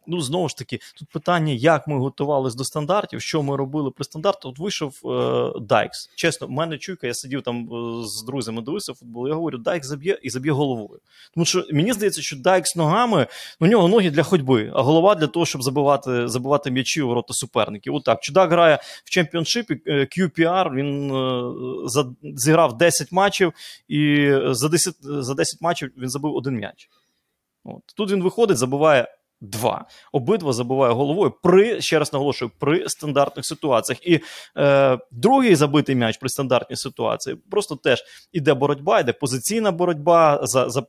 ну 0.09 0.21
знову 0.21 0.49
ж 0.49 0.57
таки, 0.57 0.79
тут 0.95 1.09
питання, 1.09 1.53
як 1.53 1.87
ми 1.87 1.97
готувалися 1.99 2.57
до 2.57 2.63
стандартів, 2.63 3.21
що 3.21 3.43
ми 3.43 3.55
робили 3.55 3.91
при 3.91 4.03
стандартах. 4.03 4.51
От 4.51 4.59
вийшов 4.59 4.93
е, 5.05 5.59
Дайкс. 5.61 6.09
Чесно, 6.15 6.47
в 6.47 6.51
мене 6.51 6.77
чуйка, 6.77 7.07
я 7.07 7.13
сидів 7.13 7.41
там 7.41 7.69
е, 7.73 8.07
з 8.07 8.23
друзями, 8.23 8.61
дивився 8.61 8.93
футбол. 8.93 9.27
Я 9.27 9.33
говорю, 9.33 9.57
Дайкс 9.57 9.87
заб'є 9.87 10.19
і 10.23 10.29
заб'є 10.29 10.51
головою. 10.51 10.99
Тому 11.33 11.45
що 11.45 11.65
мені 11.71 11.93
здається, 11.93 12.21
що 12.21 12.35
Дайкс 12.35 12.75
ногами 12.75 13.27
у 13.59 13.67
нього 13.67 13.87
ноги 13.87 14.11
для 14.11 14.23
ходьби, 14.23 14.71
а 14.75 14.81
голова 14.81 15.15
для 15.15 15.27
того, 15.27 15.45
щоб 15.45 15.63
забивати 15.63 16.27
забивати 16.27 16.71
м'ячі 16.71 17.01
у 17.01 17.07
ворота 17.07 17.33
суперників. 17.33 17.95
Отак. 17.95 18.21
Чудак 18.21 18.51
грає 18.51 18.79
в 19.03 19.09
чемпіоншипі 19.09 19.81
е, 19.85 19.93
QPR, 19.93 20.73
Він 20.73 21.11
е, 21.11 21.89
за, 21.89 22.05
зіграв 22.23 22.77
10 22.77 23.11
матчів, 23.11 23.53
і 23.87 24.31
за 24.45 24.69
10 24.69 24.95
за 25.01 25.33
10 25.33 25.61
матчів 25.61 25.91
він 25.97 26.09
забив 26.09 26.35
один 26.35 26.55
м'яч. 26.55 26.89
От. 27.63 27.81
Тут 27.95 28.11
він 28.11 28.23
виходить, 28.23 28.57
забуває 28.57 29.07
Два. 29.41 29.85
Обидва 30.11 30.53
забиває 30.53 30.93
головою 30.93 31.33
при, 31.43 31.81
ще 31.81 31.99
раз 31.99 32.13
наголошую, 32.13 32.51
при 32.59 32.89
стандартних 32.89 33.45
ситуаціях. 33.45 34.07
І 34.07 34.19
е, 34.57 34.99
другий 35.11 35.55
забитий 35.55 35.95
м'яч 35.95 36.17
при 36.17 36.29
стандартній 36.29 36.75
ситуації 36.75 37.35
просто 37.51 37.75
теж 37.75 38.03
іде 38.31 38.53
боротьба, 38.53 38.99
йде 38.99 39.13
позиційна 39.13 39.71
боротьба 39.71 40.39
за, 40.43 40.69
за, 40.69 40.81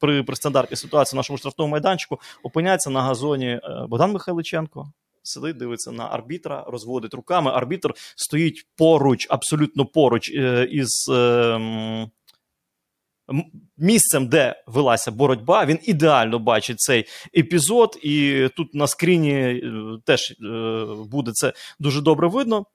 при 0.00 0.22
при 0.22 0.36
стандартній 0.36 0.76
ситуації 0.76 1.16
в 1.16 1.18
нашому 1.18 1.38
штрафному 1.38 1.70
майданчику. 1.70 2.20
Опиняється 2.42 2.90
на 2.90 3.02
газоні 3.02 3.48
е, 3.48 3.60
Богдан 3.88 4.12
Михайличенко. 4.12 4.92
Сидить, 5.22 5.56
дивиться 5.56 5.92
на 5.92 6.06
арбітра, 6.06 6.64
розводить 6.66 7.14
руками. 7.14 7.50
Арбітр 7.50 7.94
стоїть 8.16 8.66
поруч, 8.76 9.26
абсолютно 9.30 9.86
поруч 9.86 10.30
е, 10.30 10.68
із. 10.70 11.08
Е, 11.08 12.08
місцем, 13.78 14.26
де 14.26 14.62
велася 14.66 15.10
боротьба, 15.10 15.64
він 15.64 15.78
ідеально 15.82 16.38
бачить 16.38 16.80
цей 16.80 17.04
епізод, 17.36 17.98
і 18.02 18.48
тут 18.56 18.74
на 18.74 18.86
скріні 18.86 19.32
е, 19.32 19.62
теж 20.04 20.30
е, 20.30 20.34
буде 21.10 21.30
це 21.34 21.52
дуже 21.78 22.00
добре 22.00 22.28
видно. 22.28 22.66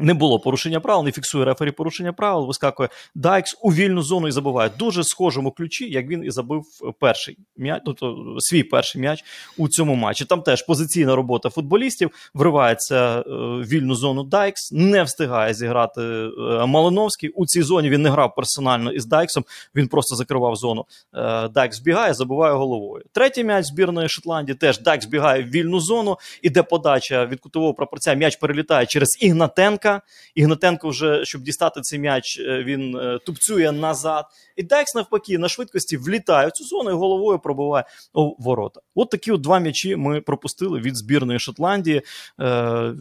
Не 0.00 0.14
було 0.14 0.40
порушення 0.40 0.80
правил, 0.80 1.04
не 1.04 1.12
фіксує 1.12 1.44
рефері 1.44 1.70
порушення 1.70 2.12
правил, 2.12 2.46
вискакує 2.46 2.88
Дайкс 3.14 3.56
у 3.62 3.72
вільну 3.72 4.02
зону 4.02 4.28
і 4.28 4.30
забиває 4.30 4.70
дуже 4.78 5.04
схожому 5.04 5.50
ключі, 5.50 5.90
як 5.90 6.08
він 6.08 6.24
і 6.24 6.30
забив 6.30 6.62
перший 7.00 7.38
м'яч, 7.56 7.82
тобто 7.84 8.36
свій 8.38 8.62
перший 8.62 9.00
м'яч 9.00 9.24
у 9.56 9.68
цьому 9.68 9.94
матчі. 9.94 10.24
Там 10.24 10.42
теж 10.42 10.62
позиційна 10.62 11.16
робота 11.16 11.50
футболістів, 11.50 12.10
вривається 12.34 13.18
е, 13.18 13.22
в 13.26 13.68
вільну 13.68 13.94
зону 13.94 14.24
Дайкс, 14.24 14.72
не 14.72 15.02
встигає 15.02 15.54
зіграти 15.54 16.00
е, 16.00 16.66
Малиновський. 16.66 17.30
У 17.30 17.46
цій 17.46 17.62
зоні 17.62 17.90
він 17.90 18.02
не 18.02 18.10
грав 18.10 18.34
персонально 18.34 18.92
із 18.92 19.06
Дайксом, 19.06 19.44
він 19.74 19.88
просто 19.88 20.16
закривав 20.16 20.56
зону. 20.56 20.84
Е, 21.14 21.48
Дайкс 21.48 21.80
бігає, 21.80 22.14
забиває 22.14 22.54
головою. 22.54 23.04
Третій 23.12 23.44
м'яч 23.44 23.66
збірної 23.66 24.08
Шотландії 24.08 24.56
теж 24.56 24.80
Дайкс 24.80 25.06
бігає 25.06 25.42
в 25.42 25.46
вільну 25.46 25.80
зону, 25.80 26.18
іде 26.42 26.62
подача 26.62 27.26
від 27.26 27.40
кутового 27.40 27.74
прапорця. 27.74 28.14
М'яч 28.14 28.36
перелітає 28.36 28.86
через 28.86 29.18
Ігнатенка. 29.20 29.87
Ігнатенка. 29.88 30.58
Ігнатенко 30.58 30.88
вже, 30.88 31.24
щоб 31.24 31.42
дістати 31.42 31.80
цей 31.80 31.98
м'яч, 31.98 32.38
е, 32.38 32.64
він 32.64 32.96
е, 32.96 33.18
тупцює 33.26 33.72
назад. 33.72 34.24
І 34.56 34.62
Дайкс, 34.62 34.94
навпаки, 34.94 35.38
на 35.38 35.48
швидкості 35.48 35.96
влітає 35.96 36.48
в 36.48 36.52
цю 36.52 36.64
зону 36.64 36.90
і 36.90 36.92
головою 36.92 37.38
пробиває 37.38 37.84
у 38.14 38.42
ворота. 38.42 38.80
От 38.94 39.10
такі 39.10 39.32
от 39.32 39.40
два 39.40 39.58
м'ячі 39.58 39.96
ми 39.96 40.20
пропустили 40.20 40.80
від 40.80 40.96
збірної 40.96 41.38
Шотландії. 41.38 42.02
Е, 42.40 42.94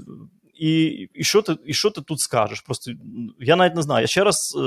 і 0.54 0.84
і, 1.14 1.24
що 1.24 1.42
ти 1.42 1.58
і 1.66 1.74
що 1.74 1.90
ти 1.90 2.02
тут 2.02 2.20
скажеш? 2.20 2.62
Просто 2.62 2.92
я 3.40 3.56
навіть 3.56 3.76
не 3.76 3.82
знаю. 3.82 4.02
Я 4.02 4.08
ще 4.08 4.24
раз 4.24 4.58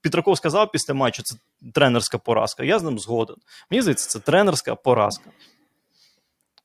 Пітраков 0.00 0.36
сказав 0.36 0.72
після 0.72 0.94
матчу, 0.94 1.22
це 1.22 1.36
тренерська 1.74 2.18
поразка. 2.18 2.64
Я 2.64 2.78
з 2.78 2.82
ним 2.82 2.98
згоден. 2.98 3.36
Мені 3.70 3.82
здається, 3.82 4.08
це 4.08 4.18
тренерська 4.18 4.74
поразка. 4.74 5.30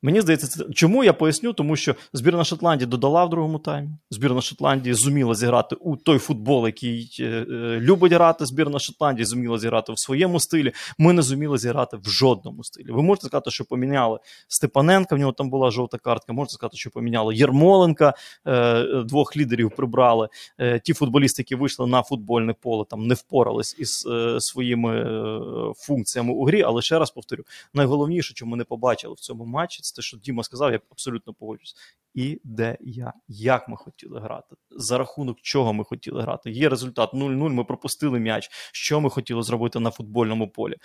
Мені 0.06 0.22
здається, 0.22 0.48
це 0.48 0.64
чому 0.74 1.04
я 1.04 1.14
поясню, 1.14 1.54
тому 1.54 1.76
що 1.76 1.96
збірна 2.14 2.44
Шотландії 2.44 2.88
додала 2.88 3.26
в 3.26 3.30
другому 3.30 3.60
таймі. 3.60 3.90
Збірна 4.10 4.42
Шотландії 4.42 4.94
зуміла 4.94 5.36
зіграти 5.36 5.76
у 5.76 5.96
той 5.96 6.20
футбол, 6.20 6.66
який 6.66 7.16
е, 7.20 7.24
е, 7.24 7.46
любить 7.80 8.14
грати. 8.14 8.46
Збірна 8.46 8.80
Шотландії 8.80 9.26
зуміла 9.26 9.60
зіграти 9.60 9.94
в 9.94 10.00
своєму 10.00 10.40
стилі. 10.40 10.72
Ми 10.98 11.14
не 11.14 11.22
зуміли 11.22 11.58
зіграти 11.58 11.98
в 11.98 12.10
жодному 12.10 12.64
стилі. 12.64 12.92
Ви 12.92 13.04
можете 13.04 13.28
сказати, 13.28 13.52
що 13.52 13.66
поміняли 13.66 14.20
Степаненка, 14.48 15.16
в 15.16 15.20
нього 15.20 15.32
там 15.32 15.50
була 15.50 15.72
жовта 15.72 15.98
картка. 15.98 16.34
Можете 16.34 16.54
сказати, 16.54 16.78
що 16.78 16.90
поміняли 16.90 17.36
Єрмоленка, 17.36 18.14
е, 18.48 19.04
двох 19.04 19.38
лідерів 19.38 19.72
прибрали. 19.76 20.30
Е, 20.58 20.80
ті 20.80 20.94
футболісти, 20.94 21.42
які 21.42 21.56
вийшли 21.56 21.88
на 21.88 22.04
футбольне 22.04 22.54
поле, 22.54 22.86
там 22.90 23.08
не 23.08 23.14
впорались 23.14 23.76
із 23.80 24.06
е, 24.06 24.40
своїми 24.40 24.96
е, 24.96 25.74
функціями 25.78 26.34
у 26.34 26.46
грі. 26.46 26.62
Але 26.62 26.82
ще 26.82 27.00
раз 27.00 27.12
повторю: 27.12 27.44
найголовніше, 27.74 28.34
що 28.36 28.46
ми 28.46 28.58
не 28.58 28.64
побачили 28.64 29.14
в 29.14 29.20
цьому 29.20 29.46
матчі 29.46 29.80
те, 29.96 30.02
що 30.02 30.18
Діма 30.18 30.44
сказав, 30.44 30.72
я 30.72 30.80
абсолютно 30.92 31.34
погоджуюсь. 31.34 31.76
І 32.14 32.42
де 32.44 32.78
я, 32.82 33.14
як 33.28 33.70
ми 33.70 33.78
хотіли 33.78 34.20
грати, 34.20 34.56
за 34.72 34.98
рахунок 34.98 35.38
чого 35.42 35.74
ми 35.74 35.84
хотіли 35.84 36.22
грати. 36.22 36.52
Є 36.52 36.70
результат 36.70 37.14
0-0, 37.14 37.50
Ми 37.50 37.64
пропустили 37.64 38.20
м'яч. 38.20 38.50
Що 38.74 39.02
ми 39.02 39.10
хотіли 39.10 39.44
зробити 39.44 39.80
на 39.80 39.92
футбольному 39.92 40.48
полі? 40.48 40.76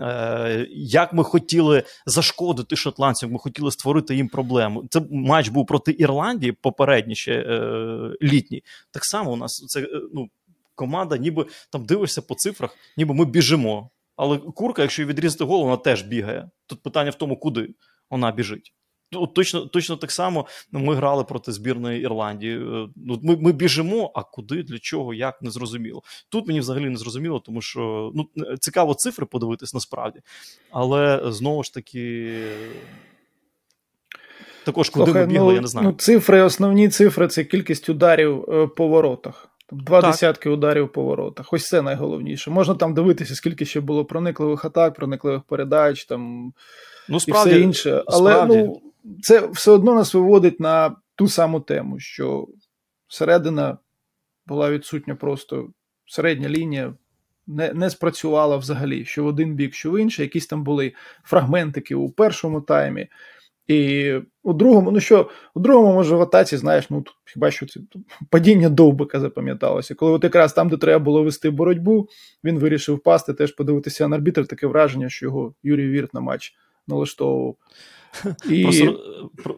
Е, 0.00 0.66
Як 0.70 1.12
ми 1.12 1.24
хотіли 1.24 1.82
зашкодити 2.06 2.76
шотландцям? 2.76 3.30
Ми 3.32 3.38
хотіли 3.38 3.70
створити 3.70 4.14
їм 4.14 4.28
проблему. 4.28 4.84
Це 4.90 5.00
матч 5.10 5.48
був 5.48 5.66
проти 5.66 5.96
Ірландії, 5.98 6.52
попередній 6.52 7.14
ще 7.14 7.32
е, 7.32 7.58
літній. 8.22 8.62
Так 8.90 9.04
само 9.04 9.32
у 9.32 9.36
нас 9.36 9.64
це 9.68 9.80
е, 9.80 9.88
ну, 10.14 10.28
команда, 10.74 11.16
ніби 11.16 11.46
там 11.70 11.84
дивишся 11.84 12.22
по 12.22 12.34
цифрах, 12.34 12.76
ніби 12.96 13.14
ми 13.14 13.24
біжимо. 13.24 13.90
Але 14.16 14.38
курка, 14.38 14.82
якщо 14.82 15.04
відрізати 15.04 15.44
голову, 15.44 15.64
вона 15.64 15.76
теж 15.76 16.02
бігає. 16.02 16.50
Тут 16.66 16.82
питання 16.82 17.10
в 17.10 17.14
тому, 17.14 17.36
куди 17.36 17.74
вона 18.10 18.32
біжить. 18.32 18.74
Ну, 19.14 19.26
точно 19.26 19.66
точно 19.66 19.96
так 19.96 20.12
само 20.12 20.46
ми 20.72 20.94
грали 20.94 21.24
проти 21.24 21.52
збірної 21.52 22.02
Ірландії. 22.02 22.56
Е, 22.56 22.88
ну, 22.96 23.20
Ми 23.22 23.36
ми 23.36 23.52
біжимо, 23.52 24.12
а 24.14 24.22
куди, 24.22 24.62
для 24.62 24.78
чого, 24.78 25.14
як 25.14 25.42
не 25.42 25.50
зрозуміло. 25.50 26.02
Тут 26.28 26.46
мені 26.46 26.60
взагалі 26.60 26.88
не 26.88 26.96
зрозуміло, 26.96 27.40
тому 27.40 27.60
що 27.60 28.12
ну, 28.14 28.28
цікаво 28.60 28.94
цифри 28.94 29.26
подивитись 29.26 29.74
насправді. 29.74 30.20
Але 30.70 31.22
знову 31.24 31.62
ж 31.62 31.74
таки. 31.74 32.32
Також 34.64 34.90
куди 34.90 35.04
Слухай, 35.04 35.22
ми 35.22 35.32
бігли, 35.32 35.46
ну, 35.46 35.54
я 35.54 35.60
не 35.60 35.66
знаю. 35.66 35.88
Ну, 35.88 35.92
Цифри, 35.92 36.42
основні 36.42 36.88
цифри 36.88 37.28
це 37.28 37.44
кількість 37.44 37.88
ударів 37.88 38.44
е, 38.50 38.66
по 38.66 38.88
воротах. 38.88 39.53
Два 39.72 40.00
так. 40.00 40.10
десятки 40.10 40.50
ударів 40.50 40.92
по 40.92 41.02
воротах. 41.02 41.52
Ось 41.52 41.68
це 41.68 41.82
найголовніше. 41.82 42.50
Можна 42.50 42.74
там 42.74 42.94
дивитися, 42.94 43.34
скільки 43.34 43.64
ще 43.64 43.80
було 43.80 44.04
проникливих 44.04 44.64
атак, 44.64 44.94
проникливих 44.94 45.42
передач. 45.42 46.04
там 46.04 46.52
ну, 47.08 47.20
справді, 47.20 47.50
і 47.50 47.52
все 47.52 47.62
інше. 47.62 48.04
Але 48.06 48.32
справді. 48.32 48.56
ну, 48.56 48.82
це 49.22 49.46
все 49.46 49.70
одно 49.70 49.94
нас 49.94 50.14
виводить 50.14 50.60
на 50.60 50.96
ту 51.14 51.28
саму 51.28 51.60
тему, 51.60 52.00
що 52.00 52.48
середина 53.08 53.78
була 54.46 54.70
відсутня 54.70 55.14
просто 55.14 55.68
середня 56.06 56.48
лінія. 56.48 56.94
Не 57.46 57.72
не 57.72 57.90
спрацювала 57.90 58.56
взагалі, 58.56 59.04
що 59.04 59.24
в 59.24 59.26
один 59.26 59.54
бік, 59.54 59.74
що 59.74 59.90
в 59.90 59.98
інший. 59.98 60.22
Якісь 60.22 60.46
там 60.46 60.64
були 60.64 60.92
фрагментики 61.24 61.94
у 61.94 62.10
першому 62.10 62.60
таймі. 62.60 63.08
І 63.66 64.12
у 64.44 64.52
другому, 64.52 64.90
ну 64.90 65.00
що, 65.00 65.30
у 65.54 65.60
другому, 65.60 65.92
може, 65.94 66.16
в 66.16 66.22
атаці, 66.22 66.56
знаєш, 66.56 66.90
ну 66.90 67.02
тут 67.02 67.14
хіба 67.24 67.50
що 67.50 67.66
це 67.66 67.80
падіння 68.30 68.68
довбика 68.68 69.20
запам'яталося. 69.20 69.94
Коли 69.94 70.12
от 70.12 70.24
якраз 70.24 70.52
там, 70.52 70.68
де 70.68 70.76
треба 70.76 71.04
було 71.04 71.22
вести 71.22 71.50
боротьбу, 71.50 72.08
він 72.44 72.58
вирішив 72.58 72.94
впасти, 72.94 73.34
теж 73.34 73.52
подивитися 73.52 74.08
на 74.08 74.16
арбітр, 74.16 74.46
таке 74.46 74.66
враження, 74.66 75.08
що 75.08 75.26
його 75.26 75.54
Юрій 75.62 75.88
Вірт 75.88 76.14
на 76.14 76.20
матч 76.20 76.54
налаштовував. 76.88 77.56
І... 78.50 78.62
Просто 78.62 79.00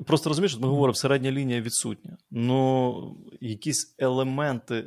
просто 0.07 0.31
розумієш, 0.31 0.59
ми 0.61 0.69
говоримо, 0.69 0.95
середня 0.95 1.31
лінія 1.31 1.61
відсутня. 1.61 2.17
Ну, 2.31 3.17
якісь 3.41 3.95
елементи 3.99 4.85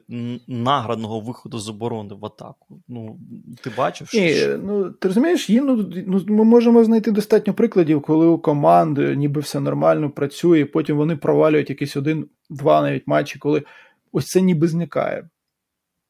награного 0.47 1.19
виходу 1.19 1.59
з 1.59 1.69
оборони 1.69 2.15
в 2.15 2.25
атаку. 2.25 2.81
Ну, 2.87 3.19
Ти 3.63 3.71
бачив? 3.77 4.09
Ні, 4.13 4.29
що... 4.29 4.57
ну, 4.57 4.91
Ти 4.91 5.07
розумієш, 5.07 5.49
є, 5.49 5.61
ну, 5.61 5.91
ну, 6.07 6.23
ми 6.27 6.43
можемо 6.43 6.83
знайти 6.83 7.11
достатньо 7.11 7.53
прикладів, 7.53 8.01
коли 8.01 8.27
у 8.27 8.37
команди 8.37 9.15
ніби 9.15 9.41
все 9.41 9.59
нормально 9.59 10.09
працює, 10.09 10.59
і 10.59 10.65
потім 10.65 10.97
вони 10.97 11.15
провалюють 11.15 11.69
якийсь 11.69 11.97
один-два 11.97 12.81
навіть 12.81 13.07
матчі, 13.07 13.39
коли 13.39 13.63
ось 14.11 14.25
це 14.25 14.41
ніби 14.41 14.67
зникає. 14.67 15.29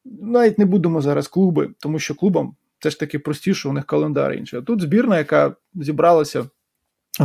Навіть 0.04 0.58
не 0.58 0.64
будемо 0.64 1.00
зараз 1.00 1.28
клуби, 1.28 1.70
тому 1.78 1.98
що 1.98 2.14
клубам 2.14 2.54
це 2.78 2.90
ж 2.90 3.00
таки 3.00 3.18
простіше, 3.18 3.68
у 3.68 3.72
них 3.72 3.86
календар 3.86 4.32
інший. 4.32 4.58
А 4.58 4.62
тут 4.62 4.80
збірна, 4.80 5.18
яка 5.18 5.56
зібралася 5.74 6.46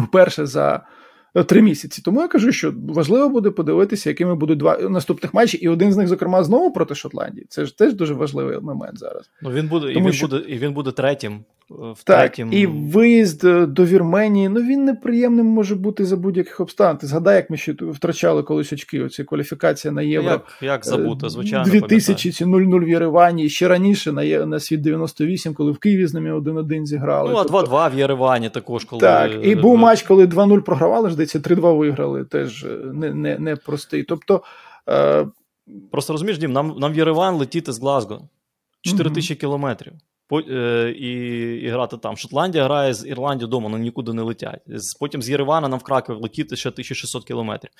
вперше 0.04 0.46
за 0.46 0.86
е, 1.36 1.44
три 1.44 1.62
місяці. 1.62 2.02
Тому 2.06 2.22
я 2.22 2.28
кажу, 2.28 2.52
що 2.52 2.74
важливо 2.90 3.30
буде 3.30 3.52
подивитися, 3.52 4.10
якими 4.10 4.36
будуть 4.36 4.58
два 4.58 4.78
наступних 4.78 5.34
матчі, 5.34 5.58
і 5.58 5.68
один 5.68 5.94
з 5.94 5.98
них, 5.98 6.08
зокрема, 6.08 6.44
знову 6.44 6.72
проти 6.72 6.96
Шотландії. 6.96 7.46
Це 7.50 7.66
ж 7.66 7.78
теж 7.78 7.94
дуже 7.94 8.14
важливий 8.14 8.60
момент 8.60 9.00
зараз. 9.00 9.30
Ну 9.42 9.52
він 9.52 9.68
буде 9.68 9.94
Тому, 9.94 10.06
і 10.06 10.10
він 10.10 10.14
що... 10.14 10.28
буде 10.28 10.44
і 10.48 10.58
він 10.58 10.74
буде 10.74 10.92
третім 10.92 11.44
в 11.69 12.04
так, 12.04 12.19
третім. 12.19 12.54
І 12.54 12.65
виїзд 12.65 13.43
е, 13.43 13.65
до 13.65 13.86
Вірменії, 13.86 14.49
ну 14.49 14.62
він 14.62 14.86
неприємним 14.86 15.45
може 15.45 15.75
бути 15.75 16.06
за 16.06 16.17
будь-яких 16.17 16.60
обставин. 16.60 16.97
Ти 16.97 17.08
згадай, 17.08 17.36
як 17.36 17.49
ми 17.49 17.58
ще 17.58 17.73
втрачали 17.82 18.43
колись 18.43 18.73
очки, 18.73 19.04
оці 19.04 19.23
кваліфікація 19.23 19.91
на 19.91 20.01
євро. 20.01 20.32
Як, 20.32 20.58
як 20.62 20.86
забути, 20.86 21.30
звичайно. 21.30 21.65
2000 21.65 22.32
чи 22.32 22.45
0-0 22.45 22.86
в 22.86 22.89
Єревані, 22.89 23.49
ще 23.49 23.67
раніше 23.67 24.12
на 24.12 24.45
на 24.45 24.60
світ 24.60 24.82
98, 24.82 25.54
коли 25.54 25.71
в 25.71 25.78
Києві 25.78 26.08
з 26.08 26.13
ними 26.13 26.39
1-1 26.39 26.86
зіграли. 26.86 27.32
Ну, 27.32 27.38
а 27.38 27.43
2-2 27.43 27.47
тобто... 27.51 27.89
в 27.95 27.99
Єревані 27.99 28.49
також. 28.49 28.86
коли... 28.86 28.99
Так, 28.99 29.32
і 29.43 29.56
був 29.56 29.78
матч, 29.78 30.01
коли 30.04 30.25
2-0 30.25 30.62
програвали, 30.62 31.12
здається, 31.12 31.39
3-2 31.39 31.78
виграли, 31.78 32.23
теж 32.23 32.63
е, 32.63 32.67
не, 32.93 33.13
не, 33.13 33.39
не 33.39 33.56
простий. 33.56 34.04
Тобто. 34.04 34.41
Е... 34.89 35.28
Просто 35.91 36.13
розумієш, 36.13 36.38
Дім, 36.38 36.51
нам, 36.51 36.75
нам 36.80 36.93
в 36.93 36.97
Єреван 36.97 37.36
летіти 37.36 37.71
з 37.71 37.80
Глазго. 37.80 38.21
4 38.82 39.10
тисячі 39.10 39.36
кілометрів. 39.36 39.93
Е, 40.34 40.94
і 40.98 41.12
і 41.62 41.68
грати 41.68 41.98
там. 41.98 42.18
Шотландія 42.18 42.64
грає 42.64 42.94
з 42.94 43.08
Ірландії 43.08 43.48
вдома, 43.48 43.70
ну 43.70 43.78
нікуди 43.78 44.14
не 44.14 44.22
летять. 44.22 44.62
Потім 45.00 45.22
з 45.22 45.30
Єревана 45.30 45.68
нам 45.68 45.80
в 46.08 46.10
летіти 46.10 46.56
ще 46.56 46.70
1600 46.70 47.26
кілометрів. 47.26 47.72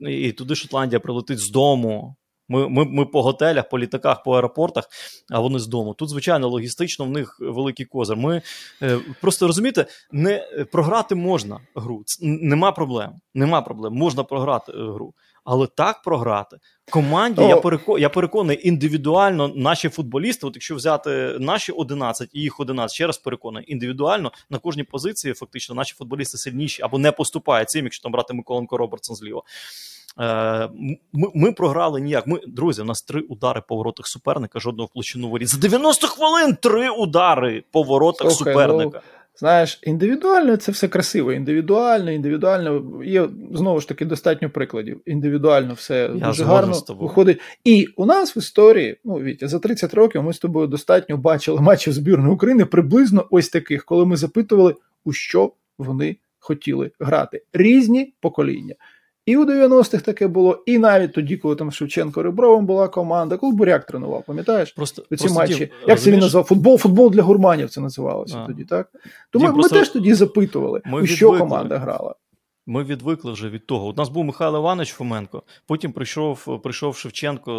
І, 0.00 0.12
і 0.12 0.32
туди 0.32 0.54
Шотландія 0.54 1.00
прилетить 1.00 1.38
з 1.38 1.50
дому. 1.50 2.16
Ми 2.48 2.68
ми, 2.68 2.84
ми 2.84 3.06
по 3.06 3.22
готелях, 3.22 3.68
по 3.68 3.78
літаках, 3.78 4.22
по 4.22 4.32
аеропортах, 4.32 4.84
а 5.30 5.40
вони 5.40 5.58
з 5.58 5.66
дому. 5.66 5.94
Тут, 5.94 6.08
звичайно, 6.08 6.48
логістично 6.48 7.04
в 7.04 7.10
них 7.10 7.36
великий 7.40 7.86
козир. 7.86 8.16
Ми 8.16 8.42
е, 8.82 8.98
просто 9.20 9.46
розумієте, 9.46 9.86
не 10.12 10.38
програти 10.72 11.14
можна 11.14 11.60
гру. 11.74 12.04
Нема 12.22 12.72
проблем. 12.72 13.12
Нема 13.34 13.62
проблем. 13.62 13.94
Можна 13.94 14.24
програти 14.24 14.72
е, 14.72 14.76
гру. 14.76 15.14
Але 15.44 15.66
так 15.66 16.02
програти 16.02 16.58
команді, 16.90 17.40
О. 17.40 17.48
я 17.48 17.56
перекон, 17.56 18.00
я 18.00 18.08
переконаний, 18.08 18.68
індивідуально 18.68 19.52
наші 19.56 19.88
футболісти, 19.88 20.46
от 20.46 20.56
якщо 20.56 20.74
взяти 20.74 21.36
наші 21.38 21.72
11 21.72 22.28
і 22.32 22.40
їх 22.40 22.60
11, 22.60 22.94
ще 22.94 23.06
раз 23.06 23.18
переконаний, 23.18 23.72
індивідуально 23.72 24.32
на 24.50 24.58
кожній 24.58 24.84
позиції 24.84 25.34
фактично 25.34 25.74
наші 25.74 25.94
футболісти 25.94 26.38
сильніші 26.38 26.82
або 26.82 26.98
не 26.98 27.12
поступають 27.12 27.70
цим, 27.70 27.84
якщо 27.84 28.02
там 28.02 28.12
брати 28.12 28.34
Миколенко 28.34 28.76
Робертсон 28.76 29.16
зліва. 29.16 29.42
Е, 30.20 30.68
ми 31.12 31.28
ми 31.34 31.52
програли 31.52 32.00
ніяк. 32.00 32.26
Ми, 32.26 32.40
Друзі, 32.46 32.82
у 32.82 32.84
нас 32.84 33.02
три 33.02 33.20
удари 33.20 33.62
по 33.68 33.76
воротах 33.76 34.06
суперника, 34.06 34.60
жодного 34.60 34.86
в 34.86 34.92
площину 34.92 35.28
воріт. 35.28 35.48
За 35.48 35.58
90 35.58 36.06
хвилин 36.06 36.56
три 36.56 36.90
удари 36.90 37.64
по 37.70 37.82
воротах 37.82 38.32
Слухай, 38.32 38.54
суперника. 38.54 39.02
Ну... 39.04 39.19
Знаєш, 39.36 39.80
індивідуально 39.82 40.56
це 40.56 40.72
все 40.72 40.88
красиво. 40.88 41.32
Індивідуально, 41.32 42.10
індивідуально. 42.10 43.04
Є 43.04 43.28
знову 43.52 43.80
ж 43.80 43.88
таки 43.88 44.04
достатньо 44.04 44.50
прикладів. 44.50 45.00
Індивідуально 45.06 45.74
все 45.74 46.10
Я 46.14 46.26
дуже 46.26 46.44
гарно 46.44 46.82
виходить. 46.88 47.40
І 47.64 47.86
у 47.96 48.06
нас 48.06 48.36
в 48.36 48.38
історії, 48.38 48.96
ну 49.04 49.14
Вітя, 49.14 49.48
за 49.48 49.58
30 49.58 49.94
років 49.94 50.22
ми 50.22 50.32
з 50.32 50.38
тобою 50.38 50.66
достатньо 50.66 51.16
бачили 51.16 51.60
матчів 51.60 51.92
збірної 51.92 52.34
України 52.34 52.64
приблизно 52.64 53.26
ось 53.30 53.48
таких, 53.48 53.84
коли 53.84 54.06
ми 54.06 54.16
запитували, 54.16 54.74
у 55.04 55.12
що 55.12 55.52
вони 55.78 56.16
хотіли 56.38 56.90
грати. 57.00 57.42
Різні 57.52 58.14
покоління. 58.20 58.74
І 59.30 59.36
у 59.36 59.44
90-х 59.44 60.04
таке 60.04 60.28
було, 60.28 60.62
і 60.66 60.78
навіть 60.78 61.12
тоді, 61.12 61.36
коли 61.36 61.56
там 61.56 61.72
Шевченко 61.72 62.22
Ребровим 62.22 62.66
була 62.66 62.88
команда, 62.88 63.36
коли 63.36 63.52
Буряк 63.52 63.86
тренував, 63.86 64.22
пам'ятаєш? 64.26 64.72
Просто, 64.72 65.02
ці 65.02 65.08
просто 65.08 65.34
матчі. 65.34 65.54
Дім, 65.54 65.60
Як 65.60 65.70
розумієш? 65.80 66.00
це 66.00 66.10
він 66.10 66.20
назвав? 66.20 66.44
Футбол, 66.44 66.78
футбол 66.78 67.10
для 67.10 67.22
гурманів 67.22 67.70
це 67.70 67.80
називалося 67.80 68.38
а. 68.38 68.46
тоді, 68.46 68.64
так? 68.64 68.88
Тому 69.30 69.44
Дім, 69.44 69.50
ми, 69.50 69.54
просто... 69.54 69.74
ми 69.74 69.80
теж 69.80 69.88
тоді 69.88 70.14
запитували, 70.14 70.82
у 70.92 71.06
що 71.06 71.38
команда 71.38 71.78
грала. 71.78 72.14
Ми 72.70 72.84
відвикли 72.84 73.32
вже 73.32 73.48
від 73.48 73.66
того. 73.66 73.88
У 73.88 73.92
нас 73.92 74.08
був 74.08 74.24
Михайло 74.24 74.58
Іванович 74.58 74.92
Фоменко, 74.92 75.42
потім 75.66 75.92
прийшов 75.92 76.62
прийшов 76.62 76.96
Шевченко 76.96 77.52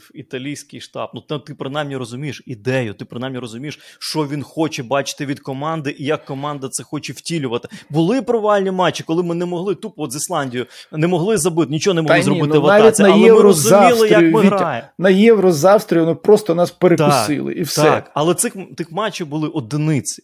в 0.00 0.10
італійський 0.14 0.80
штаб. 0.80 1.10
Ну 1.14 1.38
ти 1.38 1.54
принаймні 1.54 1.96
розумієш 1.96 2.42
ідею, 2.46 2.94
ти 2.94 3.04
принаймні 3.04 3.38
розумієш, 3.38 3.78
що 3.98 4.26
він 4.26 4.42
хоче 4.42 4.82
бачити 4.82 5.26
від 5.26 5.40
команди 5.40 5.96
і 5.98 6.04
як 6.04 6.24
команда 6.24 6.68
це 6.68 6.82
хоче 6.82 7.12
втілювати. 7.12 7.68
Були 7.90 8.22
провальні 8.22 8.70
матчі, 8.70 9.04
коли 9.04 9.22
ми 9.22 9.34
не 9.34 9.44
могли 9.44 9.74
тупо 9.74 10.02
от 10.02 10.12
з 10.12 10.16
Ісландією, 10.16 10.66
не 10.92 11.06
могли 11.06 11.38
забити, 11.38 11.70
нічого 11.70 11.94
не 11.94 12.02
могли 12.02 12.16
Та 12.16 12.22
зробити 12.22 12.46
ні, 12.46 12.54
ну, 12.54 12.60
в 12.60 12.66
атаці, 12.66 13.02
але 13.02 13.16
ми 13.16 13.42
розуміли, 13.42 14.08
як 14.08 14.22
ми 14.22 14.42
граємо. 14.42 14.88
На 14.98 15.10
євро 15.10 15.52
з 15.52 15.64
Австрією 15.64 16.06
ну, 16.06 16.16
просто 16.16 16.54
нас 16.54 16.70
перекусили 16.70 17.52
так, 17.52 17.60
і 17.60 17.62
все. 17.62 17.82
Так, 17.82 18.10
але 18.14 18.34
цих 18.34 18.56
тих 18.76 18.92
матчів 18.92 19.26
були 19.26 19.48
одиниці. 19.48 20.22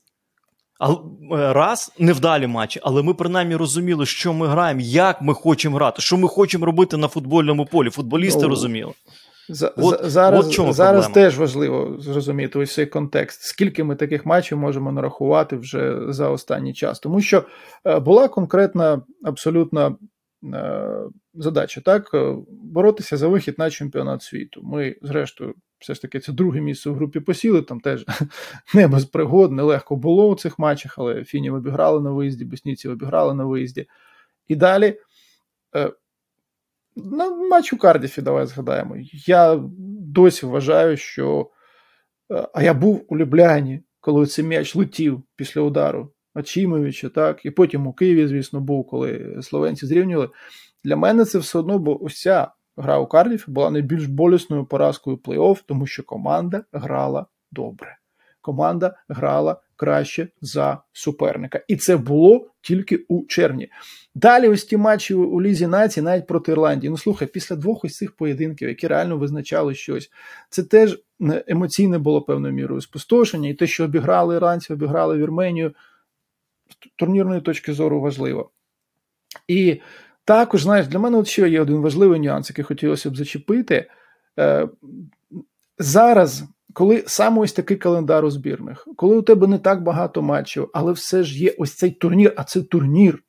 Е, 0.83 1.53
раз 1.53 1.93
невдалі 1.99 2.47
матчі, 2.47 2.81
але 2.83 3.03
ми 3.03 3.15
принаймні 3.15 3.57
розуміли, 3.57 4.07
що 4.07 4.33
ми 4.33 4.47
граємо, 4.47 4.81
як 4.81 5.23
ми 5.23 5.35
хочемо 5.35 5.77
грати, 5.77 6.03
що 6.03 6.17
ми 6.17 6.29
хочемо 6.29 6.67
робити 6.67 6.97
на 6.97 7.09
футбольному 7.09 7.67
полі. 7.67 7.91
Футболісти 7.91 8.43
ну, 8.43 8.49
розуміли. 8.49 8.93
За, 9.49 9.69
от, 9.77 10.01
зараз 10.05 10.47
от 10.47 10.53
чому 10.53 10.73
зараз 10.73 11.09
теж 11.09 11.39
важливо 11.39 11.97
зрозуміти 11.99 12.59
ось 12.59 12.75
цей 12.75 12.87
контекст, 12.87 13.43
скільки 13.43 13.85
ми 13.85 13.97
таких 13.97 14.27
матчів 14.27 14.59
можемо 14.59 14.93
нарахувати 14.93 15.57
вже 15.57 16.13
за 16.13 16.29
останній 16.29 16.75
час. 16.75 17.01
Тому 17.01 17.21
що 17.21 17.45
е, 17.87 18.01
була 18.01 18.29
конкретна 18.29 19.03
абсолютна 19.25 19.97
е, 20.55 20.89
задача 21.35 21.81
так 21.81 22.11
боротися 22.49 23.17
за 23.17 23.29
вихід 23.29 23.55
на 23.59 23.71
чемпіонат 23.71 24.23
світу. 24.23 24.61
Ми, 24.65 24.97
зрештою, 25.03 25.55
все 25.83 25.95
ж 25.95 26.03
таки 26.03 26.21
це 26.21 26.33
друге 26.33 26.61
місце 26.61 26.91
в 26.91 26.95
групі 26.95 27.21
посіли. 27.21 27.63
Там 27.63 27.81
теж 27.81 28.05
не 28.75 28.89
без 28.89 29.05
пригод, 29.05 29.53
нелегко 29.53 29.97
було 29.97 30.29
у 30.29 30.35
цих 30.35 30.59
матчах, 30.59 30.95
але 30.99 31.25
Фінів 31.25 31.55
обіграли 31.55 32.01
на 32.01 32.11
виїзді, 32.11 32.45
Боснійці 32.45 32.89
обіграли 32.89 33.35
на 33.35 33.45
виїзді. 33.45 33.87
І 34.49 34.57
далі. 34.57 34.99
Е, 35.77 35.93
на 36.97 37.31
матч 37.31 37.73
у 37.73 37.79
Кардіфі 37.79 38.23
давай 38.23 38.47
згадаємо. 38.47 38.97
Я 39.27 39.61
досі 40.01 40.47
вважаю, 40.47 40.97
що. 40.97 41.51
Е, 42.33 42.49
а 42.55 42.63
я 42.63 42.75
був 42.75 43.05
у 43.09 43.17
Любляні, 43.17 43.83
коли 44.01 44.27
цей 44.27 44.45
м'яч 44.45 44.77
летів 44.77 45.23
після 45.37 45.61
удару 45.61 46.13
Ачімовича, 46.35 47.09
так, 47.09 47.45
і 47.47 47.51
потім 47.51 47.87
у 47.87 47.93
Києві, 47.93 48.27
звісно, 48.27 48.61
був, 48.61 48.87
коли 48.87 49.39
словенці 49.43 49.87
зрівнювали. 49.87 50.31
Для 50.85 50.97
мене 50.97 51.25
це 51.25 51.39
все 51.39 51.59
одно, 51.59 51.79
бо 51.79 52.05
ось 52.05 52.21
ця 52.21 52.53
Гра 52.77 52.99
у 52.99 53.07
Карліфі 53.07 53.51
була 53.51 53.71
найбільш 53.71 54.07
болісною 54.07 54.65
поразкою 54.65 55.17
плей-офф, 55.17 55.63
тому 55.67 55.87
що 55.87 56.03
команда 56.03 56.65
грала 56.73 57.27
добре. 57.53 57.99
Команда 58.41 58.97
грала 59.09 59.61
краще 59.77 60.29
за 60.41 60.83
суперника. 60.93 61.61
І 61.69 61.77
це 61.77 61.97
було 61.97 62.51
тільки 62.61 62.97
у 63.09 63.27
червні. 63.27 63.69
Далі, 64.15 64.49
ось 64.49 64.65
ті 64.65 64.77
матчі 64.77 65.15
у 65.15 65.43
Лізі 65.43 65.67
Нації, 65.67 66.05
навіть 66.05 66.27
проти 66.27 66.53
Ірландії. 66.53 66.91
Ну 66.91 66.99
слухай, 66.99 67.29
після 67.29 67.57
двох 67.57 67.85
ось 67.85 67.97
цих 67.97 68.17
поєдинків, 68.17 68.69
які 68.69 68.89
реально 68.89 69.19
визначали 69.19 69.75
щось, 69.75 70.11
це 70.51 70.63
теж 70.63 71.03
емоційне 71.47 71.99
було 71.99 72.23
певною 72.23 72.55
мірою 72.55 72.81
спустошення. 72.81 73.49
І 73.49 73.55
те, 73.55 73.67
що 73.67 73.85
обіграли 73.85 74.37
ірландці, 74.37 74.73
обіграли 74.73 75.19
Вірменію, 75.19 75.75
з 76.71 76.75
турнірної 76.97 77.41
точки 77.41 77.73
зору 77.73 78.01
важливо. 78.01 78.51
І 79.49 79.81
також, 80.25 80.63
знаєш, 80.63 80.87
для 80.87 80.99
мене 80.99 81.17
от 81.19 81.27
ще 81.27 81.49
є 81.49 81.61
один 81.61 81.77
важливий 81.77 82.21
нюанс, 82.21 82.51
який 82.51 82.65
хотілося 82.65 83.11
б 83.11 83.17
зачепити. 83.17 83.91
Е, 84.39 84.69
Зараз, 85.79 86.45
коли 86.73 87.05
саме 87.07 87.41
ось 87.41 87.53
такий 87.53 87.77
календар 87.77 88.25
у 88.25 88.31
збірних, 88.31 88.89
коли 88.97 89.17
у 89.17 89.23
тебе 89.23 89.47
не 89.47 89.59
так 89.59 89.83
багато 89.83 90.23
матчів, 90.23 90.71
але 90.73 90.93
все 90.93 91.23
ж 91.23 91.39
є 91.39 91.55
ось 91.59 91.75
цей 91.75 91.91
турнір, 91.91 92.35
а 92.37 92.45
це 92.45 92.63
турнір 92.63 93.23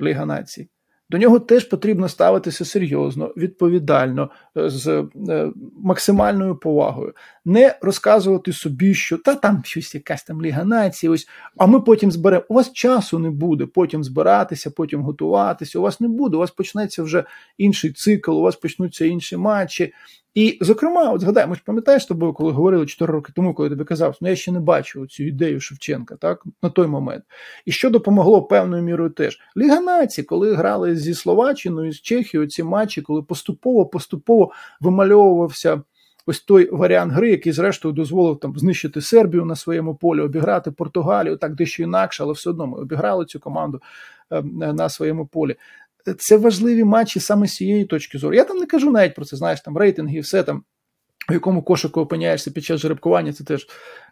Ліга 0.00 0.26
Націй. 0.26 0.68
До 1.10 1.18
нього 1.18 1.40
теж 1.40 1.64
потрібно 1.64 2.08
ставитися 2.08 2.64
серйозно, 2.64 3.32
відповідально, 3.36 4.30
е, 4.56 4.70
з 4.70 5.08
е, 5.28 5.52
максимальною 5.80 6.56
повагою, 6.56 7.14
не 7.44 7.78
розказувати 7.82 8.52
собі, 8.52 8.94
що 8.94 9.18
та 9.18 9.34
там 9.34 9.62
щось 9.64 9.94
якась 9.94 10.22
там 10.22 10.42
ліга 10.42 10.64
нації, 10.64 11.10
ось, 11.10 11.28
а 11.56 11.66
ми 11.66 11.80
потім 11.80 12.12
зберемо. 12.12 12.44
У 12.48 12.54
вас 12.54 12.72
часу 12.72 13.18
не 13.18 13.30
буде 13.30 13.66
потім 13.66 14.04
збиратися, 14.04 14.70
потім 14.70 15.02
готуватися. 15.02 15.78
У 15.78 15.82
вас 15.82 16.00
не 16.00 16.08
буде. 16.08 16.36
У 16.36 16.40
вас 16.40 16.50
почнеться 16.50 17.02
вже 17.02 17.24
інший 17.58 17.92
цикл, 17.92 18.32
у 18.32 18.40
вас 18.40 18.56
почнуться 18.56 19.04
інші 19.04 19.36
матчі. 19.36 19.92
І, 20.34 20.58
зокрема, 20.60 21.12
от 21.12 21.20
згадай, 21.20 21.46
ми 21.46 21.54
ж 21.54 21.62
пам'ятаєш 21.64 22.06
тобою, 22.06 22.32
коли 22.32 22.52
говорили 22.52 22.86
4 22.86 23.12
роки 23.12 23.32
тому, 23.36 23.54
коли 23.54 23.68
тобі 23.68 23.84
казав, 23.84 24.16
ну 24.20 24.28
я 24.28 24.36
ще 24.36 24.52
не 24.52 24.60
бачив 24.60 25.08
цю 25.08 25.22
ідею 25.22 25.60
Шевченка, 25.60 26.16
так, 26.16 26.44
на 26.62 26.70
той 26.70 26.86
момент. 26.86 27.24
І 27.64 27.72
що 27.72 27.90
допомогло 27.90 28.42
певною 28.42 28.82
мірою 28.82 29.10
теж. 29.10 29.38
Ліга 29.56 29.80
нації, 29.80 30.24
коли 30.24 30.54
грали 30.54 30.96
зі 30.96 31.14
Словаччиною, 31.14 31.92
з 31.92 32.00
Чехією, 32.00 32.48
ці 32.48 32.62
матчі, 32.62 33.02
коли 33.02 33.22
поступово-поступово 33.22 34.52
вимальовувався. 34.80 35.82
Ось 36.26 36.40
той 36.40 36.70
варіант 36.70 37.12
гри, 37.12 37.30
який, 37.30 37.52
зрештою, 37.52 37.94
дозволив 37.94 38.38
там 38.38 38.58
знищити 38.58 39.00
Сербію 39.00 39.44
на 39.44 39.56
своєму 39.56 39.94
полі, 39.94 40.20
обіграти 40.20 40.70
Португалію, 40.70 41.36
так 41.36 41.54
дещо 41.54 41.82
інакше, 41.82 42.22
але 42.22 42.32
все 42.32 42.50
одно 42.50 42.66
ми 42.66 42.78
обіграли 42.78 43.24
цю 43.24 43.40
команду 43.40 43.82
е, 44.32 44.42
на 44.72 44.88
своєму 44.88 45.26
полі 45.26 45.56
це 46.18 46.36
важливі 46.36 46.84
матчі 46.84 47.20
саме 47.20 47.46
з 47.46 47.54
цієї 47.54 47.84
точки 47.84 48.18
зору. 48.18 48.34
Я 48.34 48.44
там 48.44 48.56
не 48.56 48.66
кажу 48.66 48.90
навіть 48.90 49.14
про 49.14 49.24
це, 49.24 49.36
знаєш, 49.36 49.60
там 49.60 49.76
рейтинги 49.76 50.16
і 50.16 50.20
все 50.20 50.42
там. 50.42 50.64
У 51.30 51.32
якому 51.32 51.62
кошику 51.62 52.00
опиняєшся 52.00 52.50
під 52.50 52.64
час 52.64 52.80
жеребкування, 52.80 53.32
це 53.32 53.44
теж 53.44 53.66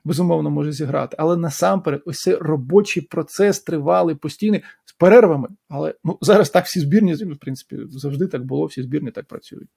безумовно 0.04 0.50
може 0.50 0.72
зіграти. 0.72 1.16
Але 1.20 1.36
насамперед, 1.36 2.02
ось 2.06 2.18
цей 2.18 2.34
робочий 2.34 3.02
процес 3.02 3.60
тривалий, 3.60 4.16
постійний, 4.16 4.62
з 4.84 4.92
перервами. 4.92 5.48
Але 5.68 5.94
ну, 6.04 6.18
зараз 6.20 6.50
так 6.50 6.64
всі 6.64 6.80
збірні, 6.80 7.14
в 7.14 7.38
принципі, 7.38 7.76
завжди 7.90 8.26
так 8.26 8.44
було, 8.44 8.66
всі 8.66 8.82
збірні 8.82 9.10
так 9.10 9.26
працюють. 9.26 9.68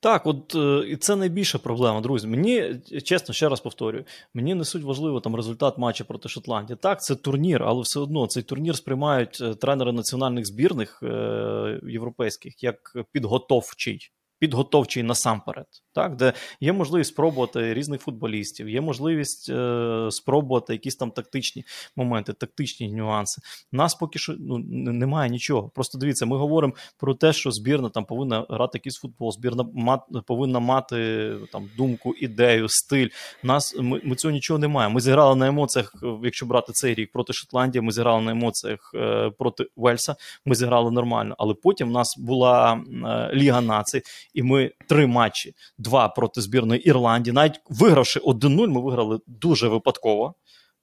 Так, 0.00 0.26
от 0.26 0.56
і 0.88 0.96
це 0.96 1.16
найбільша 1.16 1.58
проблема, 1.58 2.00
друзі. 2.00 2.26
Мені 2.26 2.80
чесно, 3.04 3.34
ще 3.34 3.48
раз 3.48 3.60
повторюю, 3.60 4.04
мені 4.34 4.54
не 4.54 4.64
суть 4.64 4.82
важливо 4.82 5.20
там 5.20 5.36
результат 5.36 5.78
матчу 5.78 6.04
проти 6.04 6.28
Шотландії. 6.28 6.78
Так, 6.82 7.02
це 7.02 7.14
турнір, 7.14 7.62
але 7.62 7.82
все 7.82 8.00
одно 8.00 8.26
цей 8.26 8.42
турнір 8.42 8.76
сприймають 8.76 9.42
тренери 9.60 9.92
національних 9.92 10.46
збірних 10.46 11.02
е- 11.02 11.80
європейських 11.82 12.62
як 12.62 12.92
підготовчий 13.12 14.10
підготовчий 14.38 15.02
насамперед, 15.02 15.66
так, 15.98 16.16
де 16.16 16.32
є 16.60 16.72
можливість 16.72 17.10
спробувати 17.10 17.74
різних 17.74 18.00
футболістів, 18.00 18.68
є 18.68 18.80
можливість 18.80 19.50
е, 19.50 20.08
спробувати 20.10 20.72
якісь 20.72 20.96
там 20.96 21.10
тактичні 21.10 21.64
моменти, 21.96 22.32
тактичні 22.32 22.92
нюанси. 22.92 23.42
Нас 23.72 23.94
поки 23.94 24.18
що 24.18 24.34
ну, 24.38 24.58
немає 24.74 25.30
нічого. 25.30 25.68
Просто 25.68 25.98
дивіться, 25.98 26.26
ми 26.26 26.36
говоримо 26.36 26.74
про 26.98 27.14
те, 27.14 27.32
що 27.32 27.50
збірна 27.50 27.88
там 27.88 28.04
повинна 28.04 28.46
грати 28.48 28.78
якийсь 28.78 28.96
футбол, 28.96 29.32
збірна 29.32 29.66
мат, 29.74 30.00
повинна 30.26 30.58
мати 30.58 31.30
там 31.52 31.70
думку, 31.76 32.14
ідею, 32.14 32.68
стиль. 32.68 33.08
Нас 33.42 33.76
ми, 33.78 34.00
ми 34.04 34.16
цього 34.16 34.32
нічого 34.32 34.58
не 34.58 34.68
маємо. 34.68 34.94
Ми 34.94 35.00
зіграли 35.00 35.36
на 35.36 35.46
емоціях, 35.46 35.94
якщо 36.22 36.46
брати 36.46 36.72
цей 36.72 36.94
рік 36.94 37.12
проти 37.12 37.32
Шотландії, 37.32 37.82
ми 37.82 37.92
зіграли 37.92 38.22
на 38.22 38.30
емоціях 38.30 38.92
е, 38.94 39.30
проти 39.38 39.66
Вельса. 39.76 40.16
Ми 40.46 40.54
зіграли 40.54 40.90
нормально, 40.90 41.34
але 41.38 41.54
потім 41.54 41.88
в 41.88 41.92
нас 41.92 42.14
була 42.18 42.74
е, 42.74 43.34
Ліга 43.34 43.60
націй 43.60 44.02
і 44.34 44.42
ми 44.42 44.70
три 44.88 45.06
матчі: 45.06 45.54
два 45.88 46.08
проти 46.08 46.40
збірної 46.40 46.80
Ірландії. 46.80 47.34
Навіть 47.34 47.60
вигравши 47.70 48.20
1-0, 48.20 48.68
ми 48.68 48.80
виграли 48.80 49.18
дуже 49.26 49.68
випадково. 49.68 50.34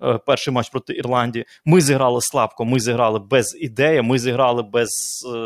Е, 0.04 0.20
перший 0.26 0.54
матч 0.54 0.70
проти 0.70 0.94
Ірландії. 0.94 1.46
Ми 1.66 1.82
зіграли 1.82 2.22
слабко, 2.22 2.66
ми 2.66 2.80
зіграли 2.80 3.20
без 3.20 3.58
ідеї, 3.60 4.02
ми 4.02 4.20
зіграли 4.20 4.64
без. 4.64 4.90
Е, 5.28 5.38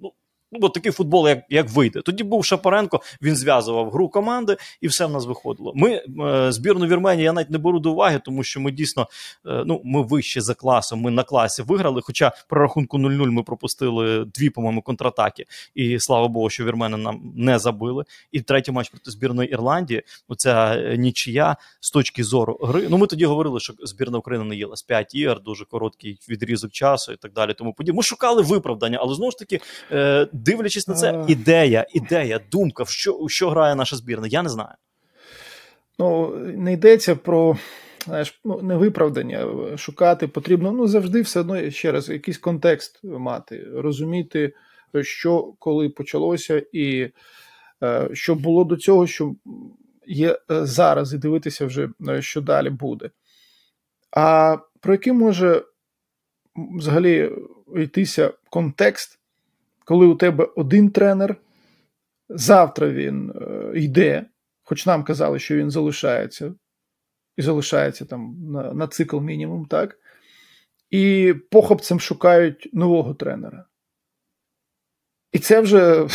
ну, 0.00 0.12
Ну, 0.52 0.58
от 0.62 0.74
такий 0.74 0.92
футбол, 0.92 1.28
як 1.28 1.44
як 1.48 1.70
вийде. 1.70 2.00
Тоді 2.00 2.24
був 2.24 2.44
Шапаренко, 2.44 3.00
він 3.22 3.36
зв'язував 3.36 3.90
гру 3.90 4.08
команди, 4.08 4.56
і 4.80 4.88
все 4.88 5.06
в 5.06 5.10
нас 5.10 5.26
виходило. 5.26 5.72
Ми 5.76 6.02
е, 6.26 6.52
збірну 6.52 6.86
Вірменії 6.86 7.24
я 7.24 7.32
навіть 7.32 7.50
не 7.50 7.58
беру 7.58 7.80
до 7.80 7.92
уваги, 7.92 8.20
тому 8.24 8.42
що 8.42 8.60
ми 8.60 8.70
дійсно 8.70 9.08
е, 9.46 9.62
ну, 9.66 9.80
ми 9.84 10.02
вище 10.02 10.40
за 10.40 10.54
класом, 10.54 11.00
ми 11.00 11.10
на 11.10 11.22
класі 11.22 11.62
виграли. 11.62 12.00
Хоча 12.04 12.32
при 12.48 12.60
рахунку 12.60 12.98
0-0 12.98 13.30
ми 13.30 13.42
пропустили 13.42 14.24
дві, 14.24 14.50
по-моєму, 14.50 14.82
контратаки. 14.82 15.44
І 15.74 16.00
слава 16.00 16.28
Богу, 16.28 16.50
що 16.50 16.64
вірмени 16.64 16.96
нам 16.96 17.32
не 17.36 17.58
забили. 17.58 18.04
І 18.32 18.40
третій 18.40 18.72
матч 18.72 18.88
проти 18.88 19.10
збірної 19.10 19.50
Ірландії. 19.50 20.02
Оця 20.28 20.74
е, 20.76 20.96
нічия 20.96 21.56
з 21.80 21.90
точки 21.90 22.24
зору 22.24 22.58
гри. 22.62 22.86
Ну 22.90 22.98
ми 22.98 23.06
тоді 23.06 23.24
говорили, 23.24 23.60
що 23.60 23.74
збірна 23.82 24.18
України 24.18 24.44
не 24.44 24.56
їла 24.56 24.76
з 24.76 24.82
5 24.82 25.14
ігор, 25.14 25.42
дуже 25.42 25.64
короткий 25.64 26.18
відрізок 26.28 26.70
часу 26.70 27.12
і 27.12 27.16
так 27.16 27.32
далі. 27.32 27.54
Тому 27.54 27.72
подібне. 27.72 27.96
Ми 27.96 28.02
шукали 28.02 28.42
виправдання, 28.42 28.98
але 29.00 29.14
знову 29.14 29.30
ж 29.30 29.38
таки. 29.38 29.60
Е, 29.92 30.28
дивлячись 30.44 30.88
на 30.88 30.94
це, 30.94 31.24
ідея, 31.28 31.86
ідея, 31.94 32.40
думка, 32.50 32.82
в 32.82 32.88
що 32.88 33.12
в 33.12 33.30
що 33.30 33.50
грає 33.50 33.74
наша 33.74 33.96
збірна, 33.96 34.26
я 34.26 34.42
не 34.42 34.48
знаю. 34.48 34.74
Ну, 35.98 36.36
не 36.36 36.72
йдеться 36.72 37.16
про 37.16 37.56
знаєш, 38.06 38.40
ну, 38.44 38.62
не 38.62 38.76
виправдання. 38.76 39.48
Шукати 39.76 40.28
потрібно 40.28 40.72
ну, 40.72 40.86
завжди 40.86 41.20
все 41.20 41.40
одно 41.40 41.70
ще 41.70 41.92
раз, 41.92 42.08
якийсь 42.08 42.38
контекст 42.38 43.00
мати, 43.04 43.66
розуміти, 43.74 44.52
що 45.02 45.54
коли 45.58 45.88
почалося, 45.88 46.62
і 46.72 47.10
е, 47.82 48.08
що 48.12 48.34
було 48.34 48.64
до 48.64 48.76
цього, 48.76 49.06
що 49.06 49.34
є 50.06 50.38
е, 50.50 50.66
зараз, 50.66 51.14
і 51.14 51.18
дивитися 51.18 51.66
вже, 51.66 51.88
е, 52.08 52.22
що 52.22 52.40
далі 52.40 52.70
буде. 52.70 53.10
А 54.10 54.56
про 54.80 54.94
який 54.94 55.12
може 55.12 55.64
взагалі 56.56 57.32
йтися 57.76 58.32
контекст 58.50 59.19
коли 59.84 60.06
у 60.06 60.14
тебе 60.14 60.48
один 60.56 60.90
тренер, 60.90 61.36
завтра 62.28 62.88
він 62.88 63.30
е, 63.30 63.72
йде, 63.78 64.26
хоч 64.62 64.86
нам 64.86 65.04
казали, 65.04 65.38
що 65.38 65.56
він 65.56 65.70
залишається, 65.70 66.54
і 67.36 67.42
залишається 67.42 68.04
там 68.04 68.36
на, 68.40 68.72
на 68.72 68.86
цикл 68.86 69.20
мінімум, 69.20 69.66
так? 69.66 69.98
І 70.90 71.34
похопцем 71.50 72.00
шукають 72.00 72.70
нового 72.72 73.14
тренера. 73.14 73.64
І 75.32 75.38
це 75.38 75.60
вже 75.60 76.06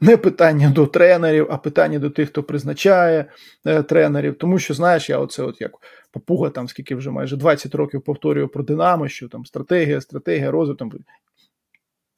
не 0.00 0.16
питання 0.16 0.70
до 0.70 0.86
тренерів, 0.86 1.46
а 1.50 1.56
питання 1.56 1.98
до 1.98 2.10
тих, 2.10 2.28
хто 2.28 2.42
призначає 2.42 3.24
е, 3.66 3.82
тренерів. 3.82 4.38
Тому 4.38 4.58
що, 4.58 4.74
знаєш, 4.74 5.10
я 5.10 5.18
оце 5.18 5.42
от 5.42 5.60
як 5.60 5.72
папуга, 6.10 6.50
там 6.50 6.68
скільки 6.68 6.94
вже 6.94 7.10
майже 7.10 7.36
20 7.36 7.74
років 7.74 8.02
повторюю 8.02 8.48
про 8.48 8.62
Динамо, 8.62 9.08
що 9.08 9.28
там 9.28 9.46
стратегія, 9.46 10.00
стратегія, 10.00 10.50
розвиток. 10.50 10.94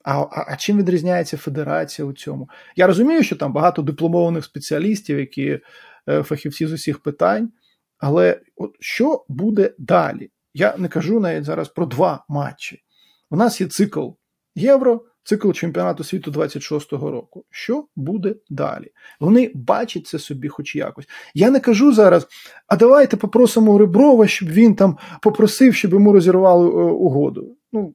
А, 0.05 0.21
а 0.21 0.45
а, 0.49 0.57
чим 0.57 0.79
відрізняється 0.79 1.37
федерація 1.37 2.07
у 2.07 2.13
цьому? 2.13 2.49
Я 2.77 2.87
розумію, 2.87 3.23
що 3.23 3.37
там 3.37 3.53
багато 3.53 3.83
дипломованих 3.83 4.45
спеціалістів, 4.45 5.19
які 5.19 5.61
е, 6.09 6.23
фахівці 6.23 6.67
з 6.67 6.73
усіх 6.73 6.99
питань, 6.99 7.53
але 7.99 8.41
от 8.57 8.77
що 8.81 9.25
буде 9.29 9.75
далі? 9.79 10.31
Я 10.55 10.75
не 10.79 10.89
кажу 10.89 11.21
навіть 11.21 11.45
зараз 11.45 11.69
про 11.69 11.87
два 11.87 12.25
матчі. 12.29 12.83
У 13.31 13.37
нас 13.37 13.61
є 13.61 13.67
цикл 13.67 14.09
Євро, 14.55 15.05
цикл 15.25 15.51
чемпіонату 15.53 16.05
світу 16.05 16.31
26-го 16.31 17.11
року. 17.11 17.45
Що 17.51 17.87
буде 17.97 18.35
далі? 18.51 18.91
Вони 19.21 19.51
бачать 19.55 20.07
це 20.07 20.19
собі, 20.19 20.49
хоч 20.49 20.77
якось. 20.77 21.09
Я 21.35 21.51
не 21.51 21.61
кажу 21.61 21.93
зараз, 21.93 22.27
а 22.67 22.77
давайте 22.77 23.17
попросимо 23.17 23.79
Реброва, 23.79 24.27
щоб 24.27 24.49
він 24.49 24.75
там 24.75 24.99
попросив, 25.23 25.75
щоб 25.75 25.93
йому 25.93 26.13
розірвали 26.13 26.67
е, 26.67 26.71
угоду. 26.93 27.57
Ну, 27.73 27.95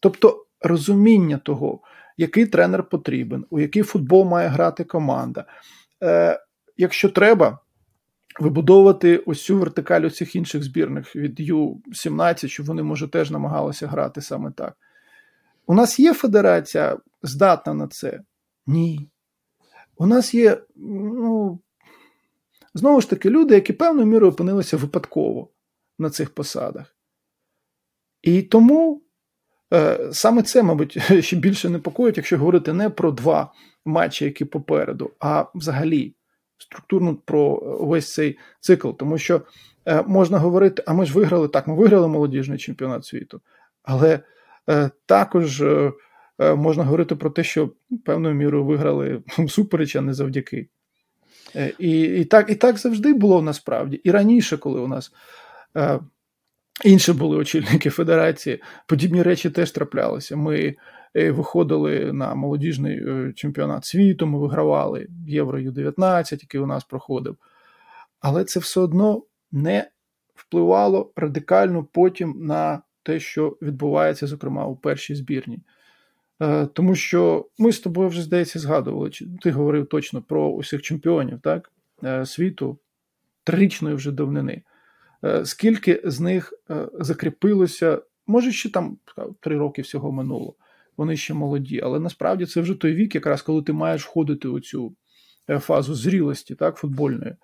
Тобто 0.00 0.46
розуміння 0.60 1.38
того, 1.38 1.80
який 2.16 2.46
тренер 2.46 2.82
потрібен, 2.82 3.46
у 3.50 3.60
який 3.60 3.82
футбол 3.82 4.24
має 4.24 4.48
грати 4.48 4.84
команда. 4.84 5.44
Е, 6.02 6.40
Якщо 6.76 7.08
треба, 7.08 7.58
вибудовувати 8.40 9.18
ось 9.18 9.44
цю 9.44 9.58
вертикаль 9.58 10.02
усіх 10.02 10.36
інших 10.36 10.62
збірних 10.62 11.16
від 11.16 11.40
Ю-17, 11.40 12.48
щоб 12.48 12.66
вони, 12.66 12.82
може, 12.82 13.08
теж 13.08 13.30
намагалися 13.30 13.86
грати 13.86 14.22
саме 14.22 14.50
так. 14.50 14.76
У 15.66 15.74
нас 15.74 16.00
є 16.00 16.14
федерація 16.14 16.98
здатна 17.22 17.74
на 17.74 17.88
це? 17.88 18.20
Ні. 18.66 19.08
У 19.96 20.06
нас 20.06 20.34
є, 20.34 20.62
ну, 20.76 21.60
знову 22.74 23.00
ж 23.00 23.10
таки, 23.10 23.30
люди, 23.30 23.54
які 23.54 23.72
певною 23.72 24.06
мірою 24.06 24.32
опинилися 24.32 24.76
випадково 24.76 25.48
на 25.98 26.10
цих 26.10 26.30
посадах. 26.30 26.96
І 28.22 28.42
тому 28.42 29.02
саме 30.12 30.42
це, 30.42 30.62
мабуть, 30.62 30.98
ще 31.24 31.36
більше 31.36 31.68
непокоїть, 31.68 32.16
якщо 32.16 32.38
говорити 32.38 32.72
не 32.72 32.90
про 32.90 33.10
два 33.10 33.52
матчі, 33.84 34.24
які 34.24 34.44
попереду, 34.44 35.10
а 35.20 35.44
взагалі 35.54 36.14
структурно 36.58 37.16
про 37.24 37.54
весь 37.80 38.12
цей 38.12 38.38
цикл. 38.60 38.90
Тому 38.90 39.18
що 39.18 39.42
е, 39.86 40.02
можна 40.02 40.38
говорити, 40.38 40.82
а 40.86 40.92
ми 40.92 41.06
ж 41.06 41.14
виграли 41.14 41.48
так, 41.48 41.66
ми 41.66 41.74
виграли 41.74 42.08
молодіжний 42.08 42.58
чемпіонат 42.58 43.04
світу, 43.04 43.40
але 43.82 44.20
е, 44.68 44.90
також 45.06 45.64
можна 46.56 46.84
говорити 46.84 47.16
про 47.16 47.30
те, 47.30 47.44
що 47.44 47.70
певною 48.04 48.34
мірою 48.34 48.64
виграли 48.64 49.22
супереч, 49.48 49.96
а 49.96 50.00
не 50.00 50.14
завдяки. 50.14 50.68
І 51.78 52.00
і, 52.00 52.24
так 52.24 52.50
і 52.50 52.54
так 52.54 52.78
завжди 52.78 53.12
було 53.12 53.42
насправді. 53.42 54.00
І 54.04 54.10
раніше, 54.10 54.56
коли 54.56 54.80
у 54.80 54.88
нас 54.88 55.12
Інші 56.84 57.12
були 57.12 57.36
очільники 57.36 57.90
федерації. 57.90 58.62
Подібні 58.86 59.22
речі 59.22 59.50
теж 59.50 59.70
траплялися. 59.70 60.36
Ми 60.36 60.76
е, 61.16 61.30
виходили 61.30 62.12
на 62.12 62.34
молодіжний 62.34 62.96
е, 63.08 63.32
чемпіонат 63.36 63.84
світу, 63.84 64.26
ми 64.26 64.38
вигравали 64.38 65.08
Євро 65.26 65.58
Ю-19, 65.58 66.38
який 66.42 66.60
у 66.60 66.66
нас 66.66 66.84
проходив. 66.84 67.36
Але 68.20 68.44
це 68.44 68.60
все 68.60 68.80
одно 68.80 69.22
не 69.52 69.90
впливало 70.34 71.12
радикально 71.16 71.84
потім 71.84 72.34
на 72.38 72.82
те, 73.02 73.20
що 73.20 73.56
відбувається, 73.62 74.26
зокрема, 74.26 74.66
у 74.66 74.76
першій 74.76 75.14
збірні. 75.14 75.58
Е, 76.42 76.66
тому 76.66 76.94
що 76.94 77.48
ми 77.58 77.72
з 77.72 77.80
тобою 77.80 78.08
вже, 78.08 78.22
здається, 78.22 78.58
згадували, 78.58 79.10
ти 79.42 79.50
говорив 79.50 79.86
точно 79.86 80.22
про 80.22 80.48
усіх 80.48 80.82
чемпіонів 80.82 81.40
так, 81.40 81.72
світу 82.24 82.78
трирічної 83.44 83.94
вже 83.94 84.12
давнини. 84.12 84.62
Е, 85.24 85.44
скільки 85.44 86.02
з 86.04 86.20
них 86.20 86.52
е, 86.70 86.88
закріпилося, 86.94 88.02
може, 88.26 88.52
ще 88.52 88.70
там 88.70 88.98
три 89.40 89.58
роки 89.58 89.82
всього 89.82 90.12
минуло. 90.12 90.54
Вони 90.96 91.16
ще 91.16 91.34
молоді, 91.34 91.80
але 91.84 92.00
насправді 92.00 92.46
це 92.46 92.60
вже 92.60 92.74
той 92.74 92.92
вік, 92.92 93.14
якраз 93.14 93.42
коли 93.42 93.62
ти 93.62 93.72
маєш 93.72 94.04
входити 94.04 94.48
у 94.48 94.60
цю 94.60 94.94
е, 95.50 95.58
фазу 95.58 95.94
зрілості, 95.94 96.54
так, 96.54 96.76
футбольної. 96.76 97.36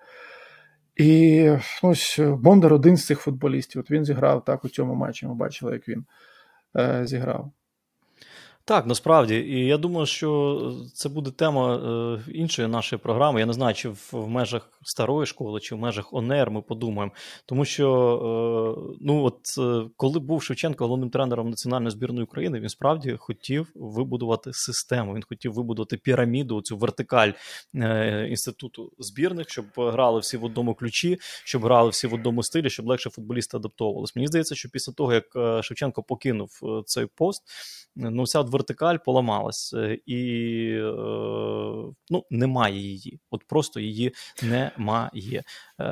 І 0.95 1.51
ось 1.83 2.19
Бондар 2.19 2.73
один 2.73 2.97
з 2.97 3.05
цих 3.05 3.19
футболістів. 3.19 3.81
От 3.81 3.91
він 3.91 4.05
зіграв 4.05 4.45
так 4.45 4.65
у 4.65 4.69
цьому 4.69 4.95
матчі. 4.95 5.27
Ми 5.27 5.35
бачили, 5.35 5.73
як 5.73 5.87
він 5.87 6.05
е, 6.77 7.01
зіграв. 7.05 7.51
Так, 8.65 8.85
насправді, 8.85 9.35
і 9.35 9.65
я 9.65 9.77
думаю, 9.77 10.05
що 10.05 10.71
це 10.93 11.09
буде 11.09 11.31
тема 11.31 12.19
іншої 12.27 12.67
нашої 12.67 12.99
програми. 12.99 13.39
Я 13.39 13.45
не 13.45 13.53
знаю, 13.53 13.75
чи 13.75 13.89
в 13.89 14.27
межах 14.27 14.76
старої 14.87 15.25
школи 15.25 15.59
чи 15.59 15.75
в 15.75 15.77
межах 15.77 16.13
ОНР, 16.13 16.51
ми 16.51 16.61
подумаємо. 16.61 17.13
Тому 17.45 17.65
що 17.65 17.87
е, 18.89 18.97
ну 19.01 19.23
от 19.23 19.39
е, 19.57 19.89
коли 19.97 20.19
був 20.19 20.43
Шевченко 20.43 20.83
головним 20.83 21.09
тренером 21.09 21.49
національної 21.49 21.91
збірної 21.91 22.23
України, 22.23 22.59
він 22.59 22.69
справді 22.69 23.15
хотів 23.19 23.67
вибудувати 23.75 24.53
систему. 24.53 25.15
Він 25.15 25.23
хотів 25.29 25.53
вибудувати 25.53 25.97
піраміду, 25.97 26.61
цю 26.61 26.77
вертикаль 26.77 27.31
е, 27.75 28.27
інституту 28.29 28.91
збірних, 28.99 29.49
щоб 29.49 29.65
грали 29.77 30.19
всі 30.19 30.37
в 30.37 30.43
одному 30.43 30.75
ключі, 30.75 31.17
щоб 31.43 31.63
грали 31.63 31.89
всі 31.89 32.07
в 32.07 32.13
одному 32.13 32.43
стилі, 32.43 32.69
щоб 32.69 32.87
легше 32.87 33.09
футболісти 33.09 33.57
адаптовувалися. 33.57 34.13
Мені 34.15 34.27
здається, 34.27 34.55
що 34.55 34.69
після 34.69 34.93
того 34.93 35.13
як 35.13 35.25
Шевченко 35.63 36.03
покинув 36.03 36.49
цей 36.85 37.05
пост, 37.15 37.43
ну 37.95 38.23
вся 38.23 38.41
вертикаль 38.41 38.97
поламалась, 39.05 39.75
і 40.05 40.19
ну 42.09 42.25
немає 42.29 42.79
її. 42.79 43.19
От 43.31 43.43
просто 43.47 43.79
її 43.79 44.13
немає. 44.77 45.43
Е, 45.79 45.83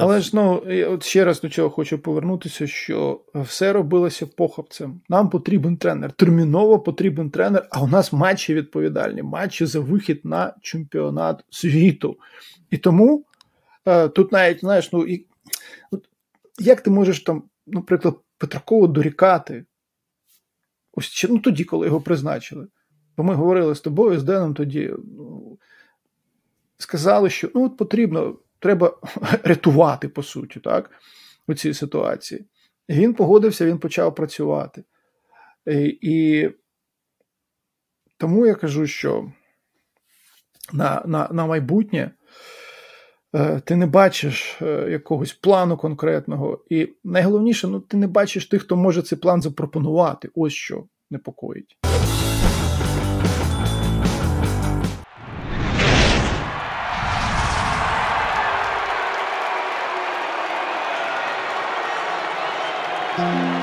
Але 0.00 0.20
ж 0.20 0.30
ну 0.34 0.62
от 0.88 1.04
ще 1.04 1.24
раз 1.24 1.40
до 1.40 1.48
чого 1.48 1.70
хочу 1.70 1.98
повернутися, 1.98 2.66
що 2.66 3.20
все 3.34 3.72
робилося 3.72 4.26
похопцем. 4.26 5.00
Нам 5.08 5.30
потрібен 5.30 5.76
тренер. 5.76 6.12
Терміново 6.12 6.80
потрібен 6.80 7.30
тренер. 7.30 7.68
А 7.70 7.82
у 7.82 7.86
нас 7.86 8.12
матчі 8.12 8.54
відповідальні, 8.54 9.22
матчі 9.22 9.66
за 9.66 9.80
вихід 9.80 10.20
на 10.24 10.54
чемпіонат 10.62 11.44
світу. 11.50 12.16
І 12.70 12.78
тому 12.78 13.24
е, 13.86 14.08
тут 14.08 14.32
навіть 14.32 14.60
знаєш, 14.60 14.92
ну 14.92 15.06
і 15.06 15.26
як 16.58 16.80
ти 16.80 16.90
можеш 16.90 17.20
там, 17.20 17.42
наприклад, 17.66 18.14
Петракову 18.38 18.88
дорікати? 18.88 19.64
Ось 20.92 21.26
ну, 21.28 21.38
тоді, 21.38 21.64
коли 21.64 21.86
його 21.86 22.00
призначили. 22.00 22.66
Бо 23.16 23.24
ми 23.24 23.34
говорили 23.34 23.74
з 23.74 23.80
тобою, 23.80 24.20
з 24.20 24.24
Деном 24.24 24.54
тоді. 24.54 24.94
Ну, 25.16 25.58
сказали, 26.84 27.30
що 27.30 27.50
ну, 27.54 27.64
от 27.64 27.76
потрібно, 27.76 28.36
треба 28.58 28.96
рятувати, 29.44 30.08
по 30.08 30.22
суті, 30.22 30.60
так, 30.60 30.90
у 31.48 31.54
цій 31.54 31.74
ситуації. 31.74 32.44
Він 32.88 33.14
погодився, 33.14 33.66
він 33.66 33.78
почав 33.78 34.14
працювати. 34.14 34.84
І, 35.66 35.98
і 36.00 36.50
тому 38.16 38.46
я 38.46 38.54
кажу, 38.54 38.86
що 38.86 39.32
на, 40.72 41.02
на, 41.06 41.28
на 41.32 41.46
майбутнє. 41.46 42.10
Е, 43.34 43.60
ти 43.64 43.76
не 43.76 43.86
бачиш 43.86 44.58
е, 44.62 44.90
якогось 44.90 45.32
плану 45.32 45.76
конкретного, 45.76 46.64
і 46.70 46.88
найголовніше, 47.04 47.68
ну 47.68 47.80
ти 47.80 47.96
не 47.96 48.06
бачиш 48.06 48.46
тих, 48.46 48.62
хто 48.62 48.76
може 48.76 49.02
цей 49.02 49.18
план 49.18 49.42
запропонувати. 49.42 50.30
Ось 50.34 50.52
що 50.52 50.84
непокоїть. 51.10 51.76
Thank 63.16 63.34
you. 63.34 63.53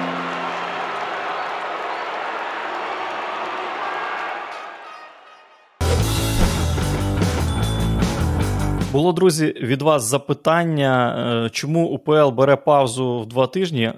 Було, 8.91 9.13
друзі, 9.13 9.53
від 9.61 9.81
вас 9.81 10.03
запитання, 10.03 11.15
е, 11.45 11.49
чому 11.49 11.87
УПЛ 11.87 12.29
бере 12.29 12.55
паузу 12.55 13.19
в 13.19 13.25
два 13.25 13.47
тижні 13.47 13.83
е, 13.83 13.93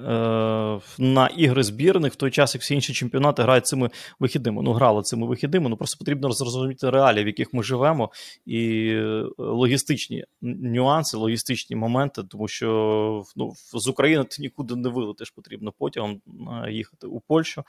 на 0.98 1.28
ігри 1.38 1.64
збірних 1.64 2.14
в 2.14 2.16
той 2.16 2.32
час, 2.32 2.56
як 2.56 2.62
всі 2.62 2.76
інші 2.76 2.94
чемпіонати 2.94 3.44
грають 3.44 3.66
цими 3.66 3.90
вихідними. 4.20 4.62
Ну, 4.64 4.74
грали 4.74 5.02
цими 5.02 5.28
вихідними, 5.28 5.70
ну 5.70 5.78
просто 5.78 5.98
потрібно 5.98 6.32
зрозуміти 6.32 6.90
реалії, 6.90 7.24
в 7.24 7.28
яких 7.28 7.54
ми 7.54 7.64
живемо, 7.64 8.12
і 8.46 8.88
е, 8.90 9.26
логістичні 9.38 10.26
нюанси, 10.42 11.18
логістичні 11.18 11.76
моменти, 11.76 12.24
тому 12.24 12.48
що 12.48 13.24
ну, 13.36 13.54
з 13.74 13.88
України 13.88 14.24
ти 14.24 14.42
нікуди 14.42 14.76
не 14.76 14.90
вилетиш, 14.90 15.30
потрібно 15.30 15.72
потягом 15.72 16.22
їхати 16.70 17.08
у 17.08 17.20
Польщу. 17.20 17.64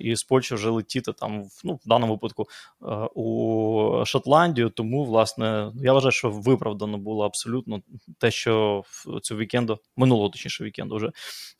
І 0.00 0.16
з 0.16 0.24
Польщі 0.24 0.54
вже 0.54 0.70
летіти 0.70 1.12
там, 1.12 1.44
ну, 1.64 1.74
в 1.84 1.88
даному 1.88 2.12
випадку 2.12 2.46
у 3.14 4.04
Шотландію. 4.04 4.70
Тому, 4.70 5.04
власне, 5.04 5.72
я 5.74 5.92
вважаю, 5.92 6.12
що 6.12 6.30
виправдано 6.30 6.98
було 6.98 7.24
абсолютно 7.24 7.80
те, 8.18 8.30
що 8.30 8.84
в 8.86 9.20
цю 9.20 9.36
вікенду, 9.36 9.78
минулого 9.96 10.28
точніше 10.28 10.64
вікенду, 10.64 10.96
вже 10.96 11.10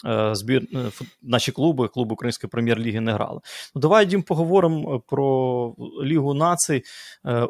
е, 0.06 0.34
збір 0.34 0.66
е, 0.74 0.90
наші 1.22 1.52
клуби, 1.52 1.88
клуби 1.88 2.12
Української 2.12 2.50
прем'єр-ліги 2.50 3.00
не 3.00 3.12
грали. 3.12 3.40
Ну, 3.74 3.80
Давай 3.80 4.06
Дім, 4.06 4.22
поговоримо 4.22 5.00
про 5.00 5.74
Лігу 6.02 6.34
націй. 6.34 6.82
Е, 7.26 7.48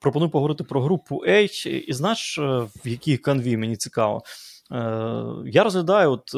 пропоную 0.00 0.30
поговорити 0.30 0.64
про 0.64 0.82
групу 0.82 1.24
H. 1.28 1.68
І 1.68 1.92
знаєш, 1.92 2.38
в 2.38 2.88
якій 2.88 3.16
канві 3.16 3.56
мені 3.56 3.76
цікаво. 3.76 4.22
Я 5.46 5.64
розглядаю 5.64 6.12
от 6.12 6.34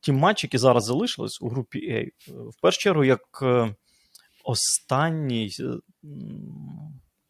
ті 0.00 0.12
матчі, 0.12 0.46
які 0.46 0.58
зараз 0.58 0.84
залишились 0.84 1.42
у 1.42 1.48
групі 1.48 1.78
A, 1.78 2.08
в 2.50 2.60
першу 2.60 2.78
чергу, 2.78 3.04
як 3.04 3.44
останній 4.44 5.50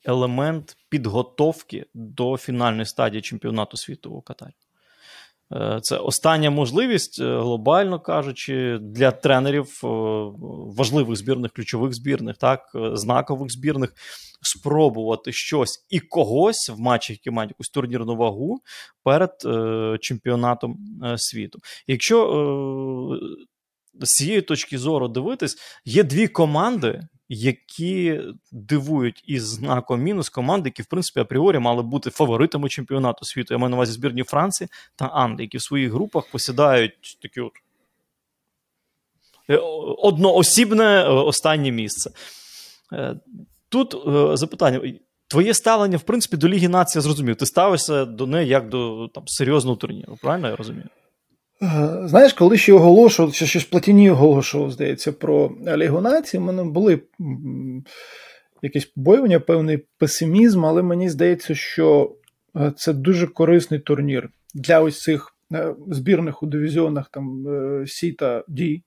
елемент 0.04 0.76
підготовки 0.88 1.86
до 1.94 2.36
фінальної 2.36 2.86
стадії 2.86 3.22
чемпіонату 3.22 3.76
світу 3.76 4.10
у 4.10 4.22
Катарі. 4.22 4.54
Е, 5.52 5.78
це 5.82 5.96
остання 5.96 6.50
можливість, 6.50 7.20
е, 7.20 7.38
глобально 7.38 8.00
кажучи, 8.00 8.78
для 8.80 9.10
тренерів 9.10 9.80
е, 9.84 9.86
важливих 10.76 11.16
збірних, 11.16 11.52
ключових 11.52 11.94
збірних, 11.94 12.36
так, 12.36 12.60
знакових 12.74 13.50
збірних 13.50 13.92
спробувати 14.42 15.32
щось 15.32 15.86
і 15.90 16.00
когось 16.00 16.70
в 16.76 16.80
матчі, 16.80 17.12
які 17.12 17.30
мають 17.30 17.50
якусь 17.50 17.68
турнірну 17.68 18.16
вагу 18.16 18.60
перед 19.04 19.30
чемпіонатом 20.00 20.76
світу. 21.16 21.58
Якщо 21.86 23.18
з 24.00 24.08
цієї 24.08 24.42
точки 24.42 24.78
зору 24.78 25.08
дивитись, 25.08 25.56
є 25.84 26.02
дві 26.02 26.28
команди, 26.28 27.02
які 27.28 28.20
дивують 28.52 29.22
із 29.26 29.48
знаком 29.48 30.00
мінус 30.00 30.28
команди, 30.28 30.68
які, 30.68 30.82
в 30.82 30.86
принципі, 30.86 31.20
апріорі 31.20 31.58
мали 31.58 31.82
бути 31.82 32.10
фаворитами 32.10 32.68
чемпіонату 32.68 33.24
світу. 33.24 33.54
Я 33.54 33.58
маю 33.58 33.70
на 33.70 33.76
увазі 33.76 33.92
збірні 33.92 34.22
Франції 34.22 34.68
та 34.96 35.06
Анди, 35.06 35.42
які 35.42 35.58
в 35.58 35.62
своїх 35.62 35.92
групах 35.92 36.30
посідають 36.32 37.18
такі 37.22 37.40
от 37.40 37.52
е, 39.50 39.56
одноосібне 39.98 40.84
е, 40.84 41.08
останнє 41.08 41.70
місце. 41.70 42.10
Е, 42.92 43.16
тут 43.68 43.96
запитання. 44.38 44.92
Твоє 45.28 45.54
ставлення, 45.54 45.96
в 45.96 46.02
принципі, 46.02 46.36
до 46.36 46.48
Ліги 46.48 46.68
Нації 46.68 47.02
зрозумів. 47.02 47.36
Ти 47.36 47.46
ставишся 47.46 48.04
до 48.04 48.26
неї 48.26 48.48
як 48.48 48.68
до 48.68 49.08
там, 49.14 49.22
серйозного 49.26 49.76
турніру, 49.76 50.18
правильно 50.22 50.48
я 50.48 50.56
розумію? 50.56 50.88
Е, 51.62 51.98
знаєш, 52.04 52.32
коли 52.32 52.56
ще 52.56 52.72
оголошував, 52.72 53.34
ще 53.34 53.58
ж 53.58 53.68
Платіні 53.70 54.10
оголошував, 54.10 54.70
здається, 54.70 55.12
про 55.12 55.50
Лігу 55.76 56.00
нації, 56.00 56.40
в 56.40 56.44
мене 56.44 56.64
були 56.64 57.00
якісь 58.62 58.84
побоювання, 58.84 59.40
певний 59.40 59.84
песимізм, 59.98 60.64
але 60.64 60.82
мені 60.82 61.10
здається, 61.10 61.54
що 61.54 62.16
е, 62.56 62.72
це 62.76 62.92
дуже 62.92 63.26
корисний 63.26 63.80
турнір 63.80 64.30
для 64.54 64.80
ось 64.80 65.02
цих 65.02 65.36
е, 65.52 65.74
збірних 65.88 66.42
у 66.42 66.46
дивізіонах 66.46 67.08
там 67.08 67.46
Сі 67.86 68.12
та 68.12 68.44
Ді, 68.48 68.82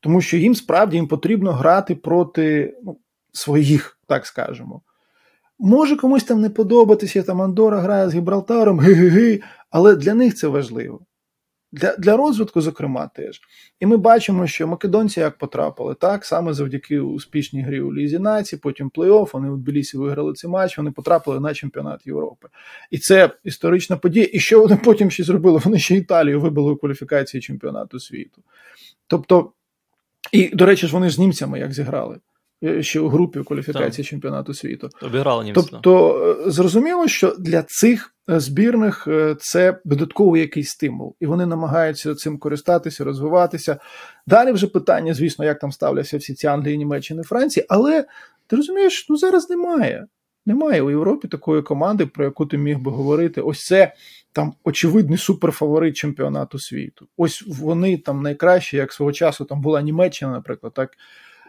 тому 0.00 0.20
що 0.20 0.36
їм 0.36 0.54
справді 0.54 0.96
їм 0.96 1.08
потрібно 1.08 1.52
грати 1.52 1.94
проти 1.94 2.74
ну, 2.84 2.98
своїх, 3.32 3.98
так 4.06 4.26
скажемо. 4.26 4.82
Може 5.58 5.96
комусь 5.96 6.24
там 6.24 6.40
не 6.40 6.50
подобатися, 6.50 7.22
там 7.22 7.42
Андора 7.42 7.80
грає 7.80 8.08
з 8.08 8.14
Гібралтаром, 8.14 8.80
ги-ги-ги, 8.80 9.42
але 9.70 9.96
для 9.96 10.14
них 10.14 10.34
це 10.34 10.48
важливо. 10.48 11.00
Для 11.72 11.96
для 11.96 12.16
розвитку, 12.16 12.60
зокрема, 12.60 13.10
теж. 13.14 13.40
І 13.80 13.86
ми 13.86 13.96
бачимо, 13.96 14.46
що 14.46 14.66
македонці 14.66 15.20
як 15.20 15.38
потрапили, 15.38 15.94
так, 15.94 16.24
саме 16.24 16.52
завдяки 16.52 17.00
успішній 17.00 17.62
грі 17.62 17.80
у 17.80 17.94
Лізі 17.94 18.18
Нації, 18.18 18.60
потім 18.62 18.90
плей-офф, 18.90 19.30
вони 19.32 19.50
у 19.50 19.56
Тбілісі 19.56 19.98
виграли 19.98 20.32
цей 20.32 20.50
матч, 20.50 20.78
вони 20.78 20.90
потрапили 20.90 21.40
на 21.40 21.54
чемпіонат 21.54 22.06
Європи. 22.06 22.48
І 22.90 22.98
це 22.98 23.30
історична 23.44 23.96
подія. 23.96 24.28
І 24.32 24.40
що 24.40 24.60
вони 24.60 24.76
потім 24.76 25.10
ще 25.10 25.24
зробили? 25.24 25.60
Вони 25.64 25.78
ще 25.78 25.94
Італію 25.94 26.40
вибили 26.40 26.72
у 26.72 26.76
кваліфікації 26.76 27.40
чемпіонату 27.40 28.00
світу. 28.00 28.42
Тобто, 29.06 29.52
і, 30.32 30.48
до 30.48 30.66
речі 30.66 30.86
ж, 30.86 30.92
вони 30.92 31.08
ж 31.08 31.14
з 31.14 31.18
німцями 31.18 31.58
як 31.58 31.72
зіграли. 31.72 32.18
Е, 32.64 32.82
ще 32.82 33.00
у 33.00 33.08
групі 33.08 33.40
кваліфікації 33.42 34.04
так. 34.04 34.10
чемпіонату 34.10 34.54
світу. 34.54 34.90
Обіграли 35.02 35.44
німці. 35.44 35.68
Тобто 35.70 36.20
е, 36.46 36.50
зрозуміло, 36.50 37.08
що 37.08 37.34
для 37.38 37.62
цих 37.62 38.14
е, 38.30 38.40
збірних 38.40 39.08
це 39.40 39.78
додатковий 39.84 40.40
якийсь 40.40 40.70
стимул, 40.70 41.16
і 41.20 41.26
вони 41.26 41.46
намагаються 41.46 42.14
цим 42.14 42.38
користатися, 42.38 43.04
розвиватися. 43.04 43.78
Далі 44.26 44.52
вже 44.52 44.66
питання, 44.66 45.14
звісно, 45.14 45.44
як 45.44 45.58
там 45.58 45.72
ставляться 45.72 46.18
всі 46.18 46.34
ці 46.34 46.46
Англії, 46.46 46.78
Німеччини, 46.78 47.22
Франції, 47.22 47.66
але 47.68 48.04
ти 48.46 48.56
розумієш, 48.56 49.06
ну 49.08 49.16
зараз 49.16 49.50
немає. 49.50 50.06
Немає 50.46 50.82
у 50.82 50.90
Європі 50.90 51.28
такої 51.28 51.62
команди, 51.62 52.06
про 52.06 52.24
яку 52.24 52.46
ти 52.46 52.58
міг 52.58 52.78
би 52.78 52.90
говорити. 52.90 53.40
Ось 53.40 53.64
це 53.64 53.92
там 54.32 54.54
очевидний 54.64 55.18
суперфаворит 55.18 55.96
чемпіонату 55.96 56.58
світу. 56.58 57.08
Ось 57.16 57.44
вони 57.46 57.96
там 57.96 58.22
найкращі, 58.22 58.76
як 58.76 58.92
свого 58.92 59.12
часу 59.12 59.44
там 59.44 59.60
була 59.60 59.82
Німеччина, 59.82 60.32
наприклад, 60.32 60.72
так 60.74 60.90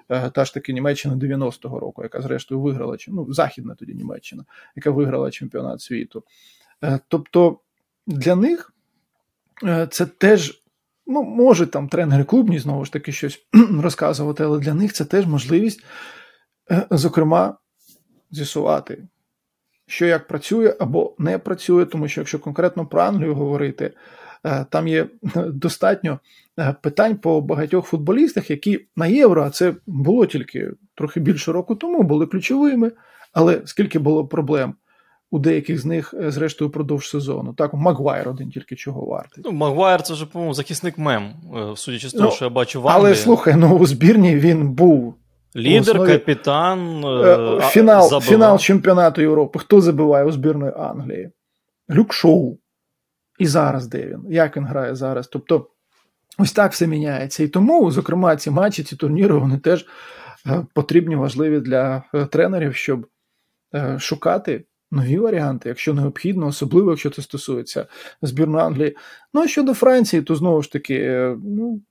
та 0.09 0.45
ж 0.45 0.53
таки 0.53 0.73
Німеччина 0.73 1.15
90-го 1.15 1.79
року, 1.79 2.03
яка 2.03 2.21
зрештою 2.21 2.61
виграла 2.61 2.97
ну, 3.07 3.33
Західна 3.33 3.75
тоді 3.75 3.93
Німеччина, 3.93 4.45
яка 4.75 4.91
виграла 4.91 5.31
чемпіонат 5.31 5.81
світу. 5.81 6.23
Тобто 7.07 7.59
для 8.07 8.35
них 8.35 8.73
це 9.89 10.05
теж. 10.05 10.63
Ну, 11.11 11.23
може 11.23 11.67
там 11.67 11.89
тренери 11.89 12.23
клубні 12.23 12.59
знову 12.59 12.85
ж 12.85 12.93
таки 12.93 13.11
щось 13.11 13.39
розказувати, 13.81 14.43
але 14.43 14.59
для 14.59 14.73
них 14.73 14.93
це 14.93 15.05
теж 15.05 15.25
можливість, 15.25 15.83
зокрема, 16.91 17.57
з'ясувати, 18.31 19.07
що 19.87 20.05
як 20.05 20.27
працює 20.27 20.75
або 20.79 21.15
не 21.17 21.37
працює, 21.37 21.85
тому 21.85 22.07
що 22.07 22.21
якщо 22.21 22.39
конкретно 22.39 22.85
про 22.85 23.01
Англію 23.01 23.35
говорити, 23.35 23.85
е, 23.85 23.93
там 24.69 24.87
є 24.87 25.07
достатньо 25.47 26.19
е, 26.59 26.75
питань 26.81 27.15
по 27.15 27.41
багатьох 27.41 27.85
футболістах, 27.85 28.49
які 28.49 28.85
на 28.95 29.07
євро, 29.07 29.43
а 29.43 29.49
це 29.49 29.73
було 29.87 30.25
тільки 30.25 30.71
трохи 30.95 31.19
більше 31.19 31.51
року 31.51 31.75
тому, 31.75 32.03
були 32.03 32.25
ключовими. 32.25 32.91
Але 33.33 33.61
скільки 33.65 33.99
було 33.99 34.27
проблем 34.27 34.73
у 35.31 35.39
деяких 35.39 35.81
з 35.81 35.85
них, 35.85 36.13
е, 36.21 36.31
зрештою, 36.31 36.71
впродовж 36.71 37.09
сезону. 37.09 37.53
Так, 37.53 37.73
Магуайр 37.73 38.29
один 38.29 38.49
тільки 38.49 38.75
чого 38.75 39.05
вартий. 39.05 39.43
Ну, 39.45 39.51
Магуайр 39.51 40.01
це 40.01 40.13
вже, 40.13 40.25
по-моєму, 40.25 40.53
захисник 40.53 40.97
мем, 40.97 41.33
судячи 41.75 42.09
з 42.09 42.13
того, 42.13 42.25
ну, 42.25 42.31
що 42.31 42.45
я 42.45 42.49
бачу 42.49 42.81
в 42.81 42.87
Англії. 42.87 43.05
Але 43.05 43.15
слухай, 43.15 43.55
ну 43.55 43.77
у 43.77 43.85
збірні 43.85 44.35
він 44.35 44.69
був 44.69 45.15
Лідер, 45.55 45.95
основі... 45.95 46.11
капітан. 46.11 47.05
Е, 47.05 47.61
фінал 47.61 48.21
фінал 48.21 48.59
чемпіонату 48.59 49.21
Європи. 49.21 49.59
Хто 49.59 49.81
забиває 49.81 50.25
у 50.25 50.31
збірної 50.31 50.73
Англії? 50.77 51.29
Люк 51.91 52.13
Шоу. 52.13 52.57
І 53.39 53.47
зараз 53.47 53.87
де 53.87 54.07
він? 54.07 54.25
Як 54.29 54.57
він 54.57 54.65
грає 54.65 54.95
зараз? 54.95 55.27
Тобто, 55.27 55.67
ось 56.37 56.51
так 56.51 56.71
все 56.71 56.87
міняється. 56.87 57.43
І 57.43 57.47
тому, 57.47 57.91
зокрема, 57.91 58.35
ці 58.35 58.51
матчі, 58.51 58.83
ці 58.83 58.95
турніри, 58.95 59.33
вони 59.33 59.57
теж 59.57 59.85
е, 60.47 60.65
потрібні, 60.73 61.15
важливі 61.15 61.59
для 61.59 62.03
е, 62.13 62.25
тренерів, 62.25 62.75
щоб 62.75 63.07
шукати 63.97 64.65
нові 64.91 65.17
варіанти, 65.17 65.69
якщо 65.69 65.93
необхідно, 65.93 66.47
особливо 66.47 66.89
якщо 66.89 67.09
це 67.09 67.21
стосується 67.21 67.87
збірної 68.21 68.65
Англії. 68.65 68.97
Ну 69.33 69.41
а 69.41 69.47
щодо 69.47 69.73
Франції, 69.73 70.21
то 70.21 70.35
знову 70.35 70.61
ж 70.61 70.71
таки, 70.71 71.29
ну. 71.43 71.81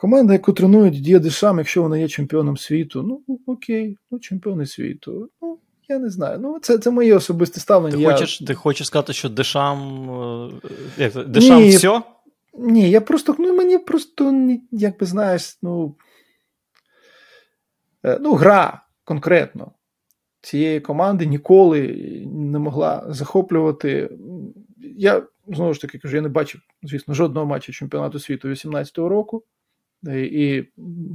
Команда, 0.00 0.32
яку 0.32 0.52
тренують 0.52 1.02
Дія 1.02 1.18
Дешам, 1.18 1.58
якщо 1.58 1.82
вона 1.82 1.98
є 1.98 2.08
чемпіоном 2.08 2.56
світу, 2.56 3.02
ну 3.02 3.38
окей, 3.46 3.96
ну 4.10 4.18
чемпіони 4.18 4.66
світу. 4.66 5.30
Ну, 5.42 5.47
я 5.88 5.98
не 5.98 6.10
знаю. 6.10 6.38
Ну, 6.38 6.58
це 6.58 6.78
це 6.78 6.90
моє 6.90 7.14
особисте 7.14 7.60
ставлення. 7.60 7.96
Ти 7.96 8.02
я... 8.02 8.12
хочеш 8.12 8.38
ти 8.38 8.54
хочеш 8.54 8.86
сказати, 8.86 9.12
що 9.12 9.28
Дешам. 9.28 10.10
Е, 10.98 11.04
як 11.04 11.28
Дешам 11.28 11.62
Ні, 11.62 11.76
все? 11.76 12.02
Ні, 12.54 12.90
я 12.90 13.00
просто, 13.00 13.36
ну 13.38 13.56
мені 13.56 13.78
просто, 13.78 14.50
як 14.70 14.98
би 14.98 15.06
знаєш, 15.06 15.58
ну. 15.62 15.94
Е, 18.04 18.18
ну, 18.20 18.34
гра 18.34 18.82
конкретно 19.04 19.72
цієї 20.40 20.80
команди 20.80 21.26
ніколи 21.26 21.88
не 22.26 22.58
могла 22.58 23.04
захоплювати. 23.08 24.10
Я 24.96 25.22
знову 25.48 25.74
ж 25.74 25.80
таки 25.80 25.98
кажу, 25.98 26.16
я 26.16 26.22
не 26.22 26.28
бачив, 26.28 26.60
звісно, 26.82 27.14
жодного 27.14 27.46
матчу 27.46 27.72
чемпіонату 27.72 28.18
світу 28.18 28.48
18-го 28.48 29.08
року 29.08 29.44
і 30.12 30.64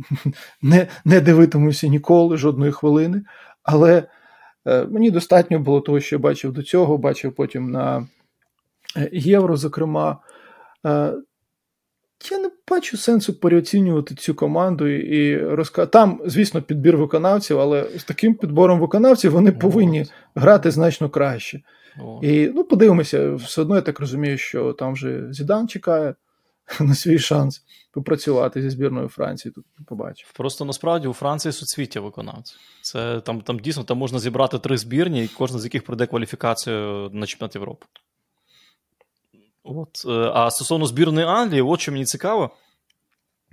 не 0.61 0.87
не 1.05 1.21
дивитимуся 1.21 1.87
ніколи, 1.87 2.37
жодної 2.37 2.71
хвилини. 2.71 3.23
Але 3.63 3.97
е, 3.97 4.07
мені 4.65 5.11
достатньо 5.11 5.59
було 5.59 5.81
того, 5.81 5.99
що 5.99 6.15
я 6.15 6.19
бачив 6.19 6.53
до 6.53 6.63
цього, 6.63 6.97
бачив 6.97 7.35
потім 7.35 7.71
на 7.71 8.07
е, 8.97 9.09
євро, 9.11 9.57
зокрема. 9.57 10.17
Е, 10.85 11.13
я 12.31 12.39
не 12.39 12.49
бачу 12.69 12.97
сенсу 12.97 13.39
переоцінювати 13.39 14.15
цю 14.15 14.35
команду 14.35 14.87
і 14.87 15.37
розказати. 15.37 15.91
Там, 15.91 16.21
звісно, 16.25 16.61
підбір 16.61 16.97
виконавців, 16.97 17.59
але 17.59 17.89
з 17.97 18.03
таким 18.03 18.35
підбором 18.35 18.79
виконавців 18.79 19.31
вони 19.31 19.51
повинні 19.51 20.05
грати 20.35 20.71
значно 20.71 21.09
краще. 21.09 21.61
І 22.21 22.51
ну, 22.55 22.63
подивимося, 22.63 23.33
все 23.33 23.61
одно 23.61 23.75
я 23.75 23.81
так 23.81 23.99
розумію, 23.99 24.37
що 24.37 24.73
там 24.73 24.93
вже 24.93 25.33
Зідан 25.33 25.67
чекає. 25.67 26.15
на 26.79 26.95
свій 26.95 27.19
шанс 27.19 27.63
попрацювати 27.91 28.61
зі 28.61 28.69
збірною 28.69 29.07
Франції. 29.07 29.51
Тут 29.51 29.65
побачив. 29.87 30.31
Просто 30.33 30.65
насправді 30.65 31.07
у 31.07 31.13
Франції 31.13 31.51
суцвіття 31.51 31.99
виконавців. 31.99 32.57
Це 32.81 33.21
там 33.21 33.41
там 33.41 33.59
дійсно 33.59 33.83
там 33.83 33.97
можна 33.97 34.19
зібрати 34.19 34.59
три 34.59 34.77
збірні, 34.77 35.23
і 35.23 35.27
кожна 35.27 35.59
з 35.59 35.63
яких 35.63 35.83
пройде 35.83 36.05
кваліфікацію 36.05 37.09
на 37.13 37.25
чемпіонат 37.25 37.55
Європи. 37.55 37.85
От. 39.63 40.05
Е, 40.05 40.31
а 40.33 40.51
стосовно 40.51 40.85
збірної 40.85 41.27
Англії, 41.27 41.61
от 41.61 41.81
що 41.81 41.91
мені 41.91 42.05
цікаво. 42.05 42.49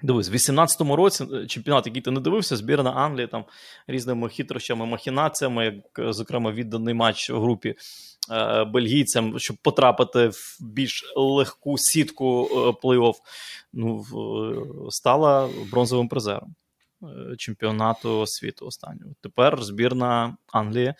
Дивись, 0.02 0.30
в 0.30 0.34
18-му 0.34 0.96
році 0.96 1.26
е, 1.32 1.46
чемпіонат, 1.46 1.86
який 1.86 2.02
ти 2.02 2.11
не 2.11 2.20
дивився, 2.20 2.56
збірна 2.56 2.90
Англії 2.90 3.26
там 3.26 3.44
різними 3.86 4.28
хитрощами, 4.28 4.86
махінаціями, 4.86 5.64
як, 5.64 6.12
зокрема, 6.14 6.52
відданий 6.52 6.94
матч 6.94 7.30
в 7.30 7.40
групі 7.40 7.68
Е, 7.68 8.19
бельгійцям, 8.66 9.38
щоб 9.38 9.56
потрапити 9.56 10.28
в 10.28 10.56
більш 10.60 11.12
легку 11.16 11.78
сітку 11.78 12.48
е, 12.50 12.54
плей-офф, 12.56 13.14
ну, 13.72 14.04
стала 14.90 15.48
бронзовим 15.72 16.08
призером. 16.08 16.54
Е, 17.02 17.36
чемпіонату 17.36 18.26
світу 18.26 18.66
останнього. 18.66 19.12
Тепер 19.22 19.62
збірна 19.62 20.36
Англії 20.52 20.94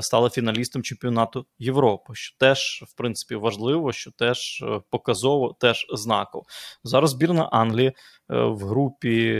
стала 0.00 0.30
фіналістом 0.30 0.82
чемпіонату 0.82 1.46
Європи, 1.58 2.12
що 2.14 2.36
теж, 2.38 2.84
в 2.88 2.96
принципі, 2.96 3.34
важливо, 3.34 3.92
що 3.92 4.10
теж 4.10 4.64
показово, 4.90 5.56
теж 5.60 5.86
знаково. 5.94 6.44
Зараз 6.84 7.10
збірна 7.10 7.42
Англії 7.42 7.92
в 8.28 8.64
групі, 8.64 9.32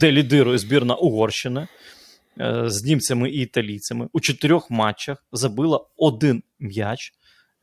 де 0.00 0.12
лідирує 0.12 0.58
збірна 0.58 0.94
Угорщини. 0.94 1.68
Е, 2.40 2.70
з 2.70 2.84
німцями 2.84 3.30
і 3.30 3.40
італійцями 3.40 4.08
у 4.12 4.20
чотирьох 4.20 4.70
матчах 4.70 5.24
забила 5.32 5.86
один 5.96 6.42
м'яч. 6.58 7.12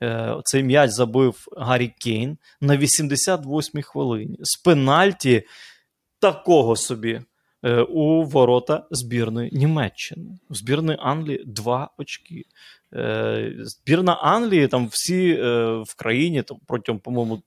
Е, 0.03 0.35
цей 0.43 0.63
м'яч 0.63 0.91
забив 0.91 1.47
Гаррі 1.57 1.93
Кейн 1.99 2.37
на 2.61 2.77
88-й 2.77 3.81
хвилині. 3.81 4.37
З 4.39 4.55
пенальті 4.55 5.43
такого 6.19 6.75
собі 6.75 7.21
е, 7.63 7.81
у 7.81 8.23
ворота 8.23 8.87
збірної 8.91 9.49
Німеччини. 9.53 10.37
У 10.49 10.55
збірної 10.55 10.97
Англії 11.01 11.43
два 11.45 11.89
очки. 11.97 12.43
Збірна 13.59 14.13
Англії 14.13 14.67
там 14.67 14.87
всі 14.91 15.33
в 15.83 15.95
країні 15.97 16.43
там 16.43 16.57
протягом, 16.67 16.99
по-моєму, 16.99 17.41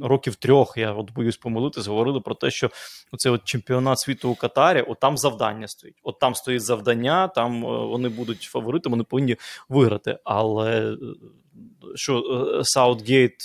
років 0.00 0.36
трьох, 0.36 0.74
я 0.76 0.92
от 0.92 1.12
боюсь 1.12 1.36
помилитись, 1.36 1.86
говорили 1.86 2.20
про 2.20 2.34
те, 2.34 2.50
що 2.50 2.70
оце 3.12 3.38
чемпіонат 3.44 3.98
світу 3.98 4.30
у 4.30 4.34
Катарі, 4.34 4.82
от 4.82 5.00
там 5.00 5.18
завдання 5.18 5.68
стоїть. 5.68 5.96
От 6.02 6.18
там 6.18 6.34
стоїть 6.34 6.62
завдання, 6.62 7.28
там 7.28 7.64
е, 7.64 7.86
вони 7.86 8.08
будуть 8.08 8.42
фаворитами, 8.42 8.92
вони 8.92 9.04
повинні 9.04 9.36
виграти. 9.68 10.18
Але 10.24 10.92
е, 10.92 10.96
що 11.94 12.22
Саутгейт 12.64 13.36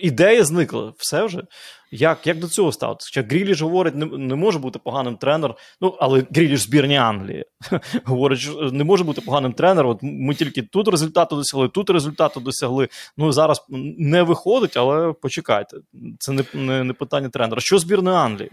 ідея 0.00 0.44
зникла, 0.44 0.92
все 0.98 1.24
вже. 1.24 1.42
Як 1.90 2.26
як 2.26 2.38
до 2.38 2.48
цього 2.48 2.72
ставитися? 2.72 3.10
Чи 3.12 3.22
Гріліш 3.22 3.60
говорить, 3.60 3.94
не 3.94 4.06
не 4.06 4.34
може 4.34 4.58
бути 4.58 4.78
поганим 4.78 5.16
тренер, 5.16 5.54
ну, 5.80 5.96
але 6.00 6.26
Гріліш 6.30 6.60
збірні 6.60 6.96
Англії. 6.96 7.44
Говорить, 8.04 8.38
що 8.38 8.70
не 8.72 8.84
може 8.84 9.04
бути 9.04 9.20
поганим 9.20 9.52
тренером. 9.52 9.90
От 9.90 9.98
Ми 10.02 10.34
тільки 10.34 10.62
тут 10.62 10.88
результату 10.88 11.36
досягли, 11.36 11.68
тут 11.68 11.90
результату 11.90 12.40
досягли. 12.40 12.88
Ну, 13.16 13.32
зараз 13.32 13.66
не 13.98 14.22
виходить, 14.22 14.76
але 14.76 15.12
почекайте. 15.12 15.76
Це 16.18 16.32
не, 16.32 16.44
не, 16.54 16.84
не 16.84 16.92
питання 16.92 17.28
тренера. 17.28 17.60
Що 17.60 17.78
збірної 17.78 18.16
Англії? 18.16 18.50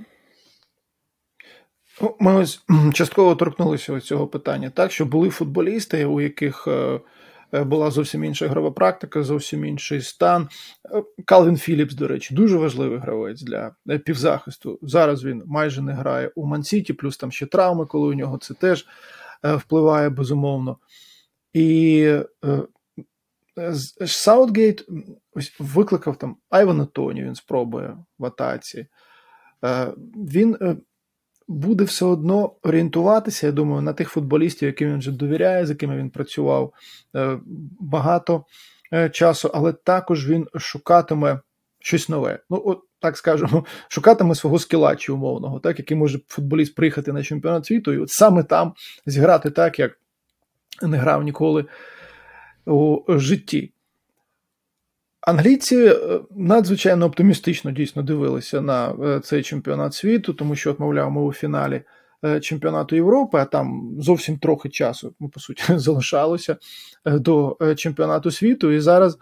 Ну, 2.02 2.16
ми 2.20 2.36
ось 2.36 2.62
частково 2.94 3.36
торкнулися 3.36 4.00
цього 4.00 4.28
питання, 4.28 4.70
так 4.70 4.92
що 4.92 5.06
були 5.06 5.30
футболісти, 5.30 6.06
у 6.06 6.22
яких 6.22 6.68
Е, 6.68 7.00
була 7.54 7.92
зовсім 7.92 8.24
інша 8.24 8.46
ігрова 8.46 8.72
практика, 8.72 9.24
зовсім 9.24 9.66
інший 9.66 10.02
стан. 10.02 10.50
Е, 10.94 11.04
Калвін 11.26 11.58
Філіпс, 11.58 11.94
до 11.94 12.08
речі, 12.08 12.36
дуже 12.36 12.58
важливий 12.58 13.00
гравець 13.00 13.42
для 13.42 13.76
е, 13.90 14.00
півзахисту. 14.00 14.80
Зараз 14.82 15.24
він 15.24 15.44
майже 15.46 15.82
не 15.82 15.94
грає 15.94 16.32
у 16.36 16.46
Мансіті, 16.46 16.94
плюс 16.94 17.18
там 17.18 17.32
ще 17.32 17.46
травми, 17.46 17.86
коли 17.86 18.08
у 18.08 18.14
нього 18.14 18.38
це 18.38 18.54
теж 18.54 18.86
впливає 19.44 20.10
безумовно. 20.10 20.78
І 21.54 22.18
Саутгейт 24.06 24.86
викликав 25.60 26.16
там 26.16 26.38
Айвана 26.50 26.86
Тоні, 26.86 27.24
він 27.24 27.36
спробує 27.36 27.98
в 28.20 28.26
атаці. 28.26 28.88
Він 30.16 30.78
буде 31.48 31.84
все 31.84 32.06
одно 32.06 32.56
орієнтуватися, 32.64 33.46
я 33.46 33.52
думаю, 33.52 33.82
на 33.82 33.94
тих 33.94 34.10
футболістів, 34.10 34.68
яким 34.68 34.90
він 34.90 35.00
вже 35.00 35.12
довіряє, 35.12 35.66
з 35.66 35.70
якими 35.70 35.98
він 35.98 36.10
працював 36.10 36.74
е, 37.16 37.40
багато 37.80 38.46
е, 38.94 39.10
часу, 39.10 39.52
але 39.54 39.74
також 39.74 40.30
він 40.30 40.48
шукатиме 40.56 41.40
щось 41.80 42.10
нове. 42.10 42.40
Ну, 42.50 42.64
от 42.66 42.80
так 43.00 43.18
скажемо, 43.18 43.66
шукатиме 43.88 44.36
свого 44.36 44.60
Скіллачі 44.60 45.12
умовного, 45.12 45.60
так, 45.60 45.80
який 45.80 45.98
може 45.98 46.20
футболіст 46.28 46.76
приїхати 46.76 47.14
на 47.14 47.24
чемпіонат 47.24 47.66
світу, 47.66 47.94
і 47.94 47.98
от 47.98 48.10
саме 48.10 48.44
там 48.44 48.74
зіграти 49.06 49.52
так, 49.52 49.80
як 49.80 50.00
не 50.82 50.98
грав 50.98 51.24
ніколи 51.24 51.66
у 52.66 53.00
житті. 53.08 53.74
Англійці 55.28 55.78
е, 55.78 56.20
надзвичайно 56.32 57.06
оптимістично 57.06 57.72
дійсно 57.72 58.04
дивилися 58.04 58.62
на 58.62 58.92
е, 58.92 59.20
цей 59.20 59.44
чемпіонат 59.44 59.94
світу, 59.94 60.34
тому 60.34 60.56
що, 60.56 60.72
от, 60.72 60.80
мовляв, 60.80 61.12
ми 61.12 61.22
у 61.22 61.34
фіналі 61.34 61.82
е, 62.26 62.40
чемпіонату 62.40 62.96
Європи, 62.96 63.38
а 63.38 63.46
там 63.46 63.96
зовсім 64.00 64.38
трохи 64.38 64.70
часу, 64.70 65.16
ну, 65.20 65.30
по 65.30 65.40
суті, 65.40 65.64
залишалося 65.78 66.58
до 67.06 67.58
чемпіонату 67.78 68.32
світу, 68.32 68.72
і 68.72 68.80
зараз 68.80 69.18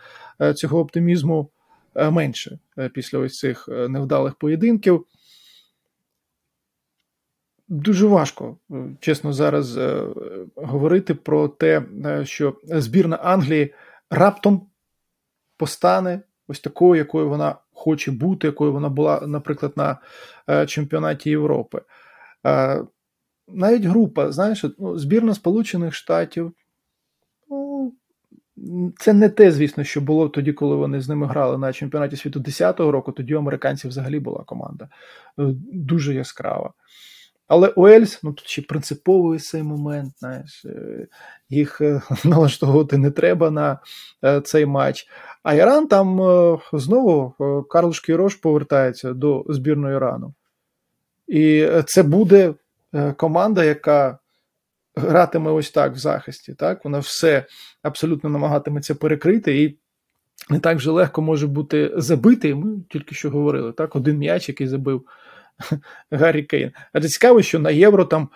цього 0.55 0.79
оптимізму 0.79 1.49
менше 1.95 2.59
після 2.93 3.19
ось 3.19 3.39
цих 3.39 3.67
невдалих 3.67 4.35
поєдинків. 4.35 5.05
Дуже 7.67 8.07
важко, 8.07 8.57
чесно, 8.99 9.33
зараз 9.33 9.79
говорити 10.55 11.13
про 11.13 11.47
те, 11.47 11.83
що 12.23 12.55
збірна 12.63 13.15
Англії 13.15 13.73
раптом 14.09 14.70
постане 15.61 16.21
ось 16.47 16.59
такою, 16.59 16.95
якою 16.95 17.29
вона 17.29 17.55
хоче 17.73 18.11
бути, 18.11 18.47
якою 18.47 18.71
вона 18.73 18.89
була, 18.89 19.21
наприклад, 19.27 19.73
на 19.75 19.97
е, 20.49 20.65
чемпіонаті 20.65 21.29
Європи. 21.29 21.81
Е, 22.45 22.83
навіть 23.47 23.83
група, 23.83 24.31
знаєш, 24.31 24.65
ну, 24.79 24.97
збірна 24.97 25.33
Сполучених 25.33 25.93
Штатів. 25.93 26.53
ну, 27.49 27.93
Це 28.99 29.13
не 29.13 29.29
те, 29.29 29.51
звісно, 29.51 29.83
що 29.83 30.01
було 30.01 30.29
тоді, 30.29 30.53
коли 30.53 30.75
вони 30.75 31.01
з 31.01 31.09
ними 31.09 31.27
грали 31.27 31.57
на 31.57 31.73
чемпіонаті 31.73 32.15
світу 32.15 32.39
10-го 32.39 32.91
року. 32.91 33.11
Тоді 33.11 33.35
у 33.35 33.37
американців 33.37 33.89
взагалі 33.89 34.19
була 34.19 34.43
команда 34.43 34.89
е, 35.39 35.43
дуже 35.73 36.13
яскрава. 36.13 36.73
Але 37.51 37.67
Уельс, 37.75 38.19
ну 38.23 38.33
тут 38.33 38.47
ще 38.47 38.61
принциповий 38.61 39.39
цей 39.39 39.63
момент, 39.63 40.13
знаєш, 40.19 40.65
їх 41.49 41.81
налаштовувати 42.25 42.97
не 42.97 43.11
треба 43.11 43.51
на 43.51 43.79
цей 44.43 44.65
матч. 44.65 45.07
А 45.43 45.53
Іран 45.53 45.87
там 45.87 46.21
е, 46.21 46.57
знову 46.73 47.33
е, 47.41 47.63
Карл 47.69 47.93
Шкірош 47.93 48.35
повертається 48.35 49.13
до 49.13 49.45
збірної 49.49 49.95
Ірану. 49.95 50.33
І 51.27 51.69
це 51.85 52.03
буде 52.03 52.53
е, 52.93 53.13
команда, 53.13 53.63
яка 53.63 54.19
гратиме 54.95 55.51
ось 55.51 55.71
так 55.71 55.93
в 55.93 55.97
захисті. 55.97 56.53
Так? 56.53 56.85
Вона 56.85 56.99
все 56.99 57.45
абсолютно 57.83 58.29
намагатиметься 58.29 58.95
перекрити. 58.95 59.63
І 59.63 59.77
не 60.49 60.59
так 60.59 60.77
вже 60.77 60.91
легко 60.91 61.21
може 61.21 61.47
бути 61.47 61.91
забитий. 61.95 62.55
Ми 62.55 62.79
тільки 62.89 63.15
що 63.15 63.29
говорили, 63.29 63.71
так? 63.71 63.95
один 63.95 64.17
м'яч, 64.17 64.49
який 64.49 64.67
забив 64.67 65.05
Гаррі 66.11 66.43
Кейн. 66.43 66.71
А 66.93 67.01
це 67.01 67.07
цікаво, 67.07 67.41
що 67.41 67.59
на 67.59 67.71
євро 67.71 68.05
там 68.05 68.29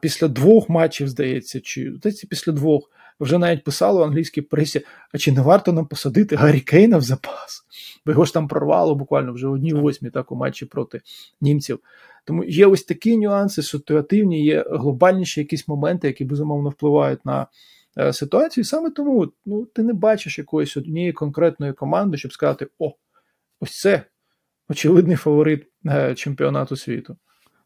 після 0.00 0.28
двох 0.28 0.68
матчів, 0.68 1.08
здається, 1.08 1.60
чи 1.60 1.92
здається, 1.94 2.26
після 2.30 2.52
двох 2.52 2.90
вже 3.20 3.38
навіть 3.38 3.64
писало 3.64 4.00
в 4.00 4.02
англійській 4.02 4.40
пресі, 4.40 4.82
а 5.14 5.18
чи 5.18 5.32
не 5.32 5.40
варто 5.40 5.72
нам 5.72 5.86
посадити 5.86 6.36
Гаррі 6.36 6.60
Кейна 6.60 6.98
в 6.98 7.02
запас? 7.02 7.64
Бо 8.06 8.12
його 8.12 8.24
ж 8.24 8.34
там 8.34 8.48
прорвало 8.48 8.94
буквально 8.94 9.32
вже 9.32 9.48
одній 9.48 9.72
восьмі 9.72 10.10
так 10.10 10.32
у 10.32 10.36
матчі 10.36 10.66
проти 10.66 11.00
німців. 11.40 11.78
Тому 12.24 12.44
є 12.44 12.66
ось 12.66 12.84
такі 12.84 13.16
нюанси, 13.16 13.62
ситуативні, 13.62 14.44
є 14.44 14.64
глобальніші 14.70 15.40
якісь 15.40 15.68
моменти, 15.68 16.06
які 16.06 16.24
безумовно 16.24 16.70
впливають 16.70 17.26
на 17.26 17.46
е, 17.98 18.12
ситуацію. 18.12 18.64
Саме 18.64 18.90
тому 18.90 19.32
ну, 19.46 19.64
ти 19.64 19.82
не 19.82 19.92
бачиш 19.92 20.38
якоїсь 20.38 20.76
однієї 20.76 21.12
конкретної 21.12 21.72
команди, 21.72 22.16
щоб 22.16 22.32
сказати: 22.32 22.66
о, 22.78 22.94
ось 23.60 23.80
це 23.80 24.02
очевидний 24.70 25.16
фаворит 25.16 25.66
е, 25.86 26.14
чемпіонату 26.14 26.76
світу. 26.76 27.16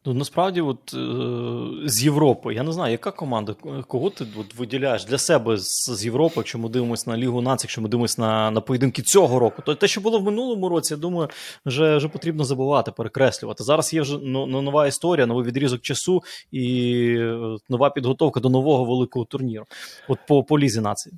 Ну 0.06 0.14
насправді, 0.14 0.60
от 0.60 0.94
е, 0.94 1.88
з 1.88 2.04
Європи, 2.04 2.54
я 2.54 2.62
не 2.62 2.72
знаю, 2.72 2.92
яка 2.92 3.10
команда, 3.10 3.54
кого 3.88 4.10
ти 4.10 4.26
от, 4.40 4.54
виділяєш 4.54 5.04
для 5.04 5.18
себе 5.18 5.56
з, 5.56 5.90
з 5.90 6.04
Європи, 6.04 6.34
якщо 6.36 6.58
ми 6.58 6.68
дивимося 6.68 7.10
на 7.10 7.16
Лігу 7.16 7.40
націй, 7.40 7.64
якщо 7.64 7.82
ми 7.82 7.88
дивимося 7.88 8.20
на 8.20 8.50
на 8.50 8.60
поєдинки 8.60 9.02
цього 9.02 9.38
року, 9.38 9.62
то 9.66 9.74
те, 9.74 9.88
що 9.88 10.00
було 10.00 10.18
в 10.18 10.22
минулому 10.22 10.68
році, 10.68 10.94
я 10.94 10.98
думаю, 10.98 11.28
вже 11.66 11.96
вже 11.96 12.08
потрібно 12.08 12.44
забувати, 12.44 12.92
перекреслювати. 12.92 13.64
Зараз 13.64 13.94
є 13.94 14.02
вже 14.02 14.18
ну, 14.22 14.62
нова 14.62 14.86
історія, 14.86 15.26
новий 15.26 15.44
відрізок 15.44 15.80
часу 15.80 16.22
і 16.50 16.96
е, 17.18 17.56
нова 17.68 17.90
підготовка 17.90 18.40
до 18.40 18.48
нового 18.48 18.84
великого 18.84 19.24
турніру. 19.24 19.64
От 20.08 20.18
по, 20.28 20.44
по 20.44 20.58
лізі 20.58 20.80
нації. 20.80 21.14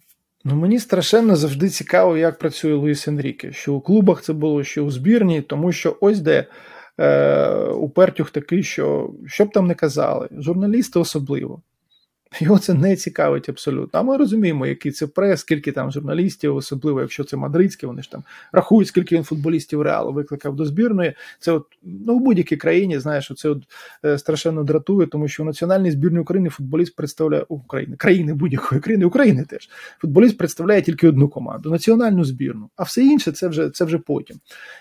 Ну, 0.48 0.56
мені 0.56 0.78
страшенно 0.78 1.36
завжди 1.36 1.68
цікаво, 1.68 2.16
як 2.16 2.38
працює 2.38 2.74
Луїс 2.74 3.08
Енріке. 3.08 3.52
Що 3.52 3.74
у 3.74 3.80
клубах 3.80 4.22
це 4.22 4.32
було, 4.32 4.64
що 4.64 4.84
у 4.84 4.90
збірні, 4.90 5.42
тому 5.42 5.72
що 5.72 5.96
ось 6.00 6.20
де 6.20 6.46
е, 6.98 7.50
упертюх 7.58 8.30
такий, 8.30 8.62
що 8.62 9.10
що 9.26 9.44
б 9.44 9.52
там 9.52 9.66
не 9.66 9.74
казали, 9.74 10.28
журналісти 10.38 10.98
особливо. 10.98 11.62
Його 12.40 12.58
це 12.58 12.74
не 12.74 12.96
цікавить 12.96 13.48
абсолютно. 13.48 14.00
А 14.00 14.02
ми 14.02 14.16
розуміємо, 14.16 14.66
який 14.66 14.92
це 14.92 15.06
прес, 15.06 15.40
скільки 15.40 15.72
там 15.72 15.92
журналістів, 15.92 16.56
особливо, 16.56 17.00
якщо 17.00 17.24
це 17.24 17.36
мадридське, 17.36 17.86
вони 17.86 18.02
ж 18.02 18.10
там 18.10 18.24
рахують, 18.52 18.88
скільки 18.88 19.16
він 19.16 19.24
футболістів 19.24 19.82
реалу 19.82 20.12
викликав 20.12 20.56
до 20.56 20.64
збірної. 20.64 21.14
Це 21.38 21.52
от 21.52 21.66
ну 21.82 22.18
в 22.18 22.20
будь-якій 22.20 22.56
країні, 22.56 22.98
знаєш, 22.98 23.32
це 23.36 23.48
от 23.48 23.62
е, 24.04 24.18
страшенно 24.18 24.64
дратує, 24.64 25.06
тому 25.06 25.28
що 25.28 25.42
в 25.42 25.46
національній 25.46 25.90
збірні 25.90 26.18
України 26.18 26.48
футболіст 26.48 26.96
представляє 26.96 27.44
України, 27.48 27.96
країни 27.96 28.34
будь-якої 28.34 28.80
країни, 28.80 29.04
України 29.04 29.44
теж 29.48 29.68
футболіст 30.00 30.38
представляє 30.38 30.82
тільки 30.82 31.08
одну 31.08 31.28
команду 31.28 31.70
національну 31.70 32.24
збірну, 32.24 32.70
а 32.76 32.82
все 32.82 33.02
інше 33.02 33.32
це 33.32 33.48
вже 33.48 33.70
це 33.70 33.84
вже 33.84 33.98
потім. 33.98 34.36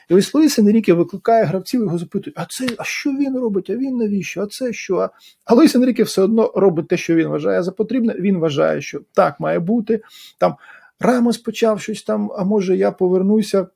І 0.10 0.14
ось 0.14 0.34
Луїс 0.34 0.60
Енріке 0.60 0.94
викликає 0.94 1.46
гравців, 1.46 1.82
його 1.82 1.98
запитують: 1.98 2.40
а 2.40 2.46
це 2.50 2.68
а 2.78 2.84
що 2.84 3.10
він 3.10 3.38
робить? 3.38 3.70
А 3.70 3.76
він 3.76 3.98
навіщо? 3.98 4.42
А 4.42 4.48
це 4.48 4.74
що? 4.74 5.10
А 5.46 5.54
Луїс 5.54 5.76
Енріке 5.76 6.04
все 6.04 6.22
одно 6.22 6.52
робить 6.56 6.88
те, 6.88 6.98
що 6.98 7.16
він 7.16 7.28
вважає 7.28 7.64
за 7.64 7.72
потрібне. 7.72 8.16
Він 8.20 8.38
вважає, 8.38 8.82
що 8.82 9.02
так 9.14 9.40
має 9.40 9.60
бути. 9.60 10.02
Там 10.38 10.56
Рамос 11.00 11.38
почав 11.38 11.82
щось 11.82 12.04
там, 12.04 12.32
а 12.38 12.44
може 12.44 12.76
я 12.76 12.92
повернуся. 12.92 13.68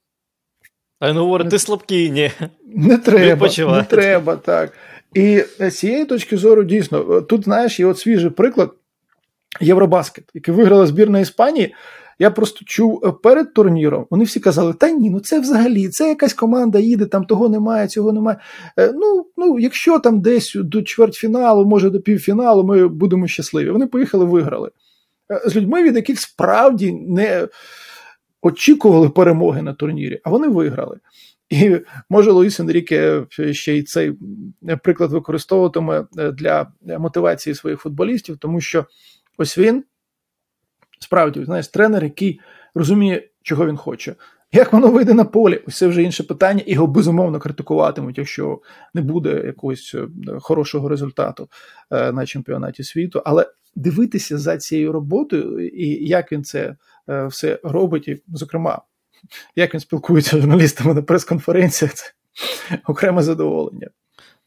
А 0.99 1.09
він 1.09 1.17
говорить, 1.17 1.49
ти 1.49 1.59
слабкий, 1.59 2.11
ні. 2.11 2.31
Не 2.65 2.97
треба, 2.97 3.49
не 3.57 3.83
треба, 3.83 4.35
так. 4.35 4.73
І 5.13 5.43
з 5.59 5.71
цієї 5.71 6.05
точки 6.05 6.37
зору, 6.37 6.63
дійсно, 6.63 7.21
тут, 7.21 7.43
знаєш, 7.43 7.79
є 7.79 7.85
от 7.85 7.99
свіжий 7.99 8.29
приклад 8.29 8.71
Євробаскет, 9.61 10.23
який 10.33 10.53
виграла 10.53 10.87
збірна 10.87 11.19
Іспанії. 11.19 11.75
Я 12.21 12.31
просто 12.31 12.65
чув 12.65 13.01
е, 13.05 13.11
перед 13.11 13.53
турніром, 13.53 14.07
вони 14.09 14.23
всі 14.23 14.39
казали, 14.39 14.73
та 14.73 14.91
ні, 14.91 15.09
ну 15.09 15.19
це 15.19 15.39
взагалі, 15.39 15.87
це 15.87 16.07
якась 16.07 16.33
команда 16.33 16.79
їде, 16.79 17.05
там 17.05 17.25
того 17.25 17.49
немає, 17.49 17.87
цього 17.87 18.13
немає. 18.13 18.37
Е, 18.79 18.91
ну, 18.95 19.25
ну, 19.37 19.59
Якщо 19.59 19.99
там 19.99 20.21
десь 20.21 20.53
до 20.55 20.81
чвертьфіналу, 20.81 21.65
може 21.65 21.89
до 21.89 22.01
півфіналу, 22.01 22.63
ми 22.63 22.87
будемо 22.87 23.27
щасливі. 23.27 23.69
Вони 23.69 23.87
поїхали, 23.87 24.25
виграли. 24.25 24.71
Е, 25.31 25.49
з 25.49 25.55
людьми, 25.55 25.83
від 25.83 25.95
яких 25.95 26.19
справді 26.19 26.91
не 26.91 27.47
очікували 28.41 29.09
перемоги 29.09 29.61
на 29.61 29.73
турнірі, 29.73 30.21
а 30.23 30.29
вони 30.29 30.47
виграли. 30.47 30.99
І 31.49 31.79
може 32.09 32.31
Луїс 32.31 32.59
Енріке 32.59 33.25
ще 33.51 33.77
й 33.77 33.83
цей 33.83 34.13
приклад 34.83 35.11
використовуватиме 35.11 36.05
для 36.33 36.67
мотивації 36.99 37.55
своїх 37.55 37.79
футболістів, 37.79 38.37
тому 38.37 38.61
що 38.61 38.85
ось 39.37 39.57
він 39.57 39.83
справді 40.99 41.45
знаєш, 41.45 41.67
тренер, 41.67 42.03
який 42.03 42.39
розуміє, 42.75 43.29
чого 43.41 43.67
він 43.67 43.77
хоче. 43.77 44.15
Як 44.51 44.73
воно 44.73 44.91
вийде 44.91 45.13
на 45.13 45.25
полі, 45.25 45.61
ось 45.67 45.77
це 45.77 45.87
вже 45.87 46.03
інше 46.03 46.23
питання, 46.23 46.63
і 46.65 46.73
його 46.73 46.87
безумовно 46.87 47.39
критикуватимуть, 47.39 48.17
якщо 48.17 48.61
не 48.93 49.01
буде 49.01 49.43
якогось 49.45 49.95
е, 49.95 50.07
хорошого 50.39 50.89
результату 50.89 51.49
е, 51.91 52.11
на 52.11 52.25
чемпіонаті 52.25 52.83
світу. 52.83 53.21
Але 53.25 53.45
дивитися 53.75 54.37
за 54.37 54.57
цією 54.57 54.91
роботою 54.91 55.67
і 55.67 56.07
як 56.07 56.31
він 56.31 56.43
це 56.43 56.75
е, 57.09 57.27
все 57.27 57.59
робить, 57.63 58.07
і, 58.07 58.23
зокрема, 58.27 58.81
як 59.55 59.73
він 59.73 59.81
спілкується 59.81 60.37
з 60.37 60.41
журналістами 60.41 60.93
на 60.93 61.01
прес-конференціях, 61.01 61.93
це 61.93 62.11
окреме 62.87 63.23
задоволення. 63.23 63.87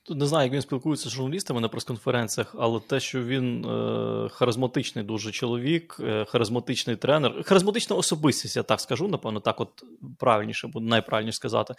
Тут 0.04 0.18
не 0.18 0.26
знаю, 0.26 0.44
як 0.44 0.52
він 0.52 0.62
спілкується 0.62 1.08
з 1.08 1.12
журналістами 1.12 1.60
на 1.60 1.68
прес-конференціях, 1.68 2.54
але 2.58 2.80
те, 2.80 3.00
що 3.00 3.24
він 3.24 3.64
е, 3.64 4.28
харизматичний 4.28 5.04
дуже 5.04 5.32
чоловік, 5.32 5.96
е, 6.00 6.24
харизматичний 6.24 6.96
тренер, 6.96 7.42
харизматична 7.44 7.96
особистість, 7.96 8.56
я 8.56 8.62
так 8.62 8.80
скажу, 8.80 9.08
напевно, 9.08 9.40
так 9.40 9.60
от 9.60 9.84
правильніше, 10.18 10.68
буде 10.68 10.86
найправильніше 10.86 11.36
сказати. 11.36 11.74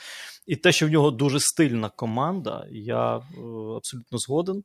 І 0.48 0.56
те, 0.56 0.72
що 0.72 0.88
в 0.88 0.90
нього 0.90 1.12
дуже 1.12 1.40
стильна 1.40 1.90
команда, 1.90 2.68
я 2.72 3.18
е, 3.18 3.22
абсолютно 3.76 4.18
згоден. 4.18 4.64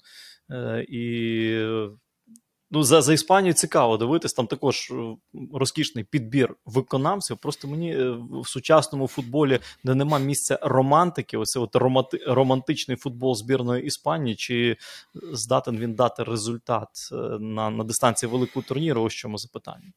Е, 0.51 0.87
і 0.89 1.67
Ну, 2.71 2.83
за 2.83 3.03
за 3.03 3.13
Іспанію 3.13 3.53
цікаво 3.53 3.97
дивитись, 3.97 4.33
там 4.33 4.47
також 4.47 4.91
е, 4.91 5.17
розкішний 5.53 6.05
підбір 6.05 6.55
виконавців. 6.67 7.37
Просто 7.37 7.69
мені 7.69 7.97
е, 7.97 8.11
в 8.43 8.49
сучасному 8.49 9.09
футболі, 9.09 9.61
де 9.85 9.95
нема 9.95 10.19
місця 10.19 10.59
романтики, 10.63 11.37
ось 11.37 11.57
от 11.57 11.77
романти, 11.77 12.25
романтичний 12.27 12.97
футбол 12.97 13.35
збірної 13.35 13.85
Іспанії, 13.85 14.37
чи 14.37 14.77
здатен 15.33 15.79
він 15.79 15.95
дати 15.95 16.23
результат 16.25 16.89
е, 17.13 17.17
на 17.41 17.71
на 17.71 17.85
дистанції 17.85 18.33
великого 18.33 18.65
турніру? 18.69 19.03
Ось 19.03 19.13
чому 19.13 19.39
запитання. 19.39 19.93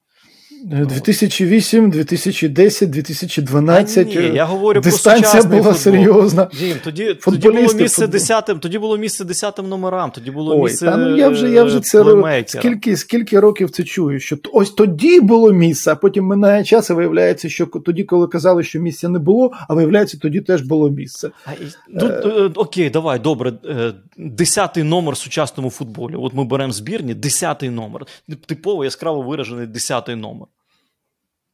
2008, 0.64 1.90
2010, 1.92 2.90
2012. 2.90 3.98
А 4.18 4.20
ні, 4.22 4.36
я 4.36 4.46
говорю 4.46 4.82
Дистанція 4.82 5.42
про 5.44 5.50
була 5.50 5.64
футбол. 5.74 5.76
серйозна. 5.76 6.50
Дім, 6.60 6.78
тоді, 6.84 7.14
тоді 7.26 7.48
було 7.50 7.60
місце 7.62 7.88
футбол. 8.02 8.08
десятим, 8.12 8.60
тоді 8.60 8.80
було 8.80 8.98
місце 8.98 9.26
десятим 9.26 9.70
номерам, 9.70 10.12
тоді 10.12 10.32
було 10.32 10.56
Ой, 10.62 10.64
місце 10.72 10.86
та 10.86 10.98
ну 10.98 11.18
я 11.18 11.30
вже, 11.30 11.50
я 11.50 11.64
вже 11.64 11.80
це 11.80 12.04
плеймейкера. 12.04 12.62
скільки, 12.62 12.98
скільки 12.98 13.40
років 13.40 13.70
це 13.70 13.84
чую, 13.84 14.20
що 14.20 14.38
ось 14.54 14.70
тоді 14.72 15.20
було 15.20 15.52
місце, 15.54 15.92
а 15.92 15.96
потім 15.96 16.26
минає 16.26 16.64
час, 16.64 16.90
і 16.90 16.94
виявляється, 16.94 17.50
що 17.50 17.66
тоді, 17.66 18.04
коли 18.04 18.28
казали, 18.28 18.64
що 18.64 18.80
місця 18.80 19.10
не 19.10 19.20
було, 19.20 19.52
а 19.70 19.74
виявляється, 19.74 20.18
тоді 20.18 20.42
теж 20.42 20.62
було 20.62 20.90
місце. 20.90 21.30
А, 21.46 21.52
і- 21.52 21.56
ну, 21.90 22.06
е, 22.08 22.52
окей, 22.56 22.90
давай, 22.90 23.20
добре. 23.20 23.54
е, 23.66 23.94
Десятий 24.18 24.84
номер 24.84 25.14
в 25.14 25.18
сучасному 25.18 25.70
футболі. 25.70 26.16
От 26.16 26.34
ми 26.34 26.44
беремо 26.46 26.74
збірні, 26.74 27.14
десятий 27.14 27.70
номер. 27.70 28.06
Типово 28.46 28.84
яскраво 28.84 29.22
виражений 29.22 29.68
десятий 29.68 30.16
номер. 30.16 30.48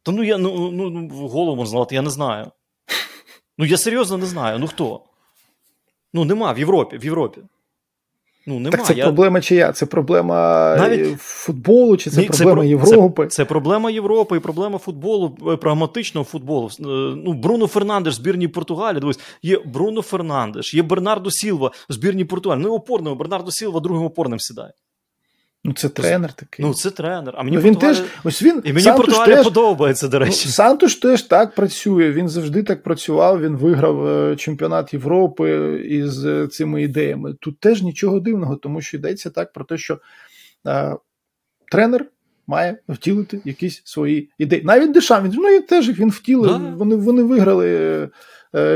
Та 0.07 0.13
ну 0.13 0.23
я 0.23 0.37
ну, 0.37 0.71
ну, 0.71 0.89
ну 0.89 1.27
голову 1.27 1.55
можна 1.55 1.71
знати, 1.71 1.95
я 1.95 2.01
не 2.01 2.09
знаю. 2.09 2.51
Ну 3.57 3.65
я 3.65 3.77
серйозно 3.77 4.17
не 4.17 4.25
знаю. 4.25 4.59
Ну 4.59 4.67
хто? 4.67 5.01
Ну 6.13 6.25
нема 6.25 6.51
в 6.51 6.59
Європі. 6.59 6.97
В 6.97 7.05
Європі. 7.05 7.41
Ну 8.45 8.59
нема. 8.59 8.77
так 8.77 8.85
це 8.85 8.93
я... 8.93 9.03
проблема 9.03 9.41
чия? 9.41 9.71
Це 9.71 9.85
проблема 9.85 10.35
Навіть- 10.79 11.13
е, 11.13 11.15
футболу, 11.19 11.97
чи 11.97 12.09
це 12.09 12.21
Ні, 12.21 12.27
проблема 12.27 12.53
про- 12.53 12.63
Європи? 12.63 13.27
Це, 13.27 13.35
це 13.35 13.45
проблема 13.45 13.91
Європи 13.91 14.37
і 14.37 14.39
проблема 14.39 14.77
футболу, 14.77 15.37
е, 15.47 15.55
прагматичного 15.55 16.25
футболу. 16.25 16.67
Е, 16.67 16.83
Ну, 17.25 17.33
Бруно 17.33 17.67
Фернандеш 17.67 18.13
збірній 18.15 18.47
Португалії. 18.47 18.99
Дивись, 19.01 19.19
є 19.43 19.59
Бруно 19.65 20.01
Фернандеш, 20.01 20.73
є 20.73 20.83
Бернардо 20.83 21.31
Сілва 21.31 21.71
в 21.89 21.93
збірній 21.93 22.25
Португалії. 22.25 22.65
Ну, 22.65 22.73
опорним, 22.73 23.17
Бернардо 23.17 23.51
Сілва 23.51 23.79
другим 23.79 24.05
опорним 24.05 24.39
сідає. 24.39 24.73
Ну 25.67 25.73
це 25.73 25.89
тренер 25.89 26.33
такий. 26.33 26.65
Ну, 26.65 26.73
це 26.73 26.91
тренер. 26.91 27.33
А 27.37 27.43
мені 27.43 27.55
Ну, 27.55 27.61
він 27.61 27.73
Португалія... 27.73 28.01
теж, 28.01 28.11
ось 28.23 28.43
він, 28.43 28.61
І 28.65 28.73
мені 28.73 28.81
Сантуш 28.81 29.05
Португалія 29.05 29.35
теж, 29.35 29.45
подобається, 29.45 30.07
до 30.07 30.19
Ну, 30.19 30.25
речі. 30.25 30.47
Сантуш 30.47 30.95
теж 30.95 31.21
так 31.21 31.55
працює. 31.55 32.11
Він 32.11 32.29
завжди 32.29 32.63
так 32.63 32.83
працював. 32.83 33.41
Він 33.41 33.55
виграв 33.55 34.07
е, 34.07 34.35
чемпіонат 34.35 34.93
Європи 34.93 35.79
із 35.85 36.25
е, 36.25 36.47
цими 36.47 36.83
ідеями. 36.83 37.35
Тут 37.41 37.59
теж 37.59 37.81
нічого 37.81 38.19
дивного, 38.19 38.55
тому 38.55 38.81
що 38.81 38.97
йдеться 38.97 39.29
так 39.29 39.53
про 39.53 39.65
те, 39.65 39.77
що 39.77 39.99
е, 40.67 40.95
тренер 41.71 42.05
має 42.47 42.77
втілити 42.89 43.41
якісь 43.45 43.81
свої 43.85 44.29
ідеї. 44.37 44.61
Навіть 44.63 44.91
Дешам, 44.91 45.23
він 45.23 45.31
ну 45.35 45.49
і 45.49 45.61
теж 45.61 45.99
він 45.99 46.09
втілив. 46.09 46.51
Да. 46.51 46.57
Вони, 46.57 46.95
вони 46.95 47.23
виграли 47.23 48.09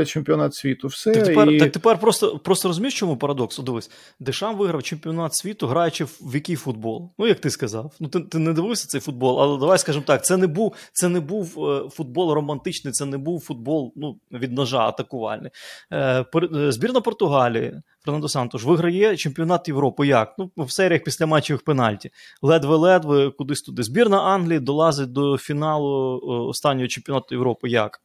чемпіонат 0.06 0.54
світу. 0.54 0.88
Все 0.88 1.12
Так 1.12 1.24
тепер, 1.24 1.50
і... 1.50 1.58
так 1.58 1.72
тепер 1.72 1.98
просто, 1.98 2.38
просто 2.38 2.68
розумієш, 2.68 2.94
чому 2.94 3.16
парадокс? 3.16 3.58
Дивись, 3.58 3.90
Дешам 4.20 4.56
виграв 4.56 4.82
чемпіонат 4.82 5.34
світу, 5.34 5.66
граючи 5.66 6.04
в 6.04 6.34
який 6.34 6.56
футбол? 6.56 7.10
Ну, 7.18 7.26
як 7.26 7.40
ти 7.40 7.50
сказав. 7.50 7.92
Ну, 8.00 8.08
ти, 8.08 8.20
ти 8.20 8.38
не 8.38 8.52
дивився 8.52 8.88
цей 8.88 9.00
футбол, 9.00 9.40
але 9.40 9.58
давай 9.58 9.78
скажемо 9.78 10.04
так: 10.06 10.24
це 10.24 10.36
не 10.36 10.46
був, 10.46 10.74
це 10.92 11.08
не 11.08 11.20
був 11.20 11.68
е, 11.68 11.88
футбол 11.90 12.32
романтичний, 12.32 12.92
це 12.92 13.04
не 13.04 13.18
був 13.18 13.40
футбол 13.40 13.92
ну, 13.96 14.18
від 14.32 14.52
ножа 14.52 14.78
атакувальний. 14.78 15.50
Е, 15.92 16.22
пер- 16.22 16.56
е, 16.56 16.72
збірна 16.72 17.00
Португалії, 17.00 17.82
Фернандо 18.04 18.28
Сантош, 18.28 18.64
виграє 18.64 19.16
чемпіонат 19.16 19.68
Європи. 19.68 20.06
Як? 20.06 20.34
Ну, 20.38 20.50
в 20.56 20.70
серіях 20.70 21.04
після 21.04 21.26
матчевих 21.26 21.62
пенальті. 21.62 22.10
Ледве-ледве 22.42 23.30
кудись 23.30 23.62
туди. 23.62 23.82
Збірна 23.82 24.22
Англії 24.22 24.60
долазить 24.60 25.12
до 25.12 25.38
фіналу 25.38 26.14
е, 26.14 26.48
останнього 26.48 26.88
чемпіонату 26.88 27.34
Європи. 27.34 27.68
Як? 27.68 28.00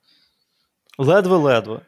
Ледве-ледве. 0.97 1.79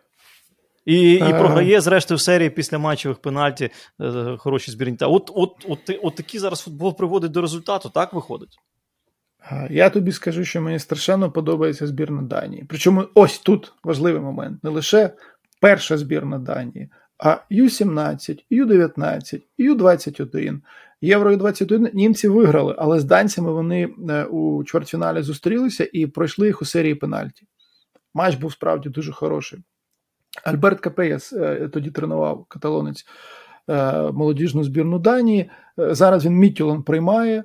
І, 0.85 1.13
і 1.13 1.19
програє, 1.19 1.81
зрештою, 1.81 2.17
в 2.17 2.21
серії 2.21 2.49
післяматчевих 2.49 3.17
пенальті 3.17 3.69
е, 4.01 4.35
хороші 4.37 4.71
збірні. 4.71 4.97
Та 4.97 5.07
От, 5.07 5.31
от, 5.35 5.65
от, 5.69 5.79
от 6.03 6.15
такий 6.15 6.39
зараз 6.39 6.59
футбол 6.59 6.97
приводить 6.97 7.31
до 7.31 7.41
результату, 7.41 7.89
так 7.89 8.13
виходить? 8.13 8.59
Я 9.69 9.89
тобі 9.89 10.11
скажу, 10.11 10.43
що 10.43 10.61
мені 10.61 10.79
страшенно 10.79 11.31
подобається 11.31 11.87
збірна 11.87 12.21
Данії. 12.21 12.65
Причому 12.69 13.05
ось 13.13 13.39
тут 13.39 13.73
важливий 13.83 14.21
момент: 14.21 14.63
не 14.63 14.69
лише 14.69 15.13
перша 15.61 15.97
збірна 15.97 16.39
Данії, 16.39 16.89
а 17.17 17.37
Ю-17, 17.49 18.43
Ю-19, 18.49 19.41
Ю-21, 19.57 20.59
Євро 21.01 21.31
Ю-21 21.31 21.95
німці 21.95 22.27
виграли, 22.27 22.75
але 22.77 22.99
з 22.99 23.03
данцями 23.03 23.51
вони 23.51 23.89
е, 24.09 24.23
у 24.23 24.63
чвертьфіналі 24.63 25.21
зустрілися 25.21 25.89
і 25.93 26.07
пройшли 26.07 26.47
їх 26.47 26.61
у 26.61 26.65
серії 26.65 26.95
пенальті. 26.95 27.47
Матч 28.13 28.35
був 28.35 28.51
справді 28.51 28.89
дуже 28.89 29.11
хороший. 29.11 29.59
Альберт 30.43 30.79
Капеяс 30.79 31.33
е, 31.33 31.69
тоді 31.73 31.91
тренував 31.91 32.45
каталонець 32.45 33.05
е, 33.69 34.11
молодіжну 34.11 34.63
збірну 34.63 34.99
Данії. 34.99 35.49
Е, 35.79 35.95
Зараз 35.95 36.25
він 36.25 36.33
Мітюлан 36.33 36.83
приймає 36.83 37.43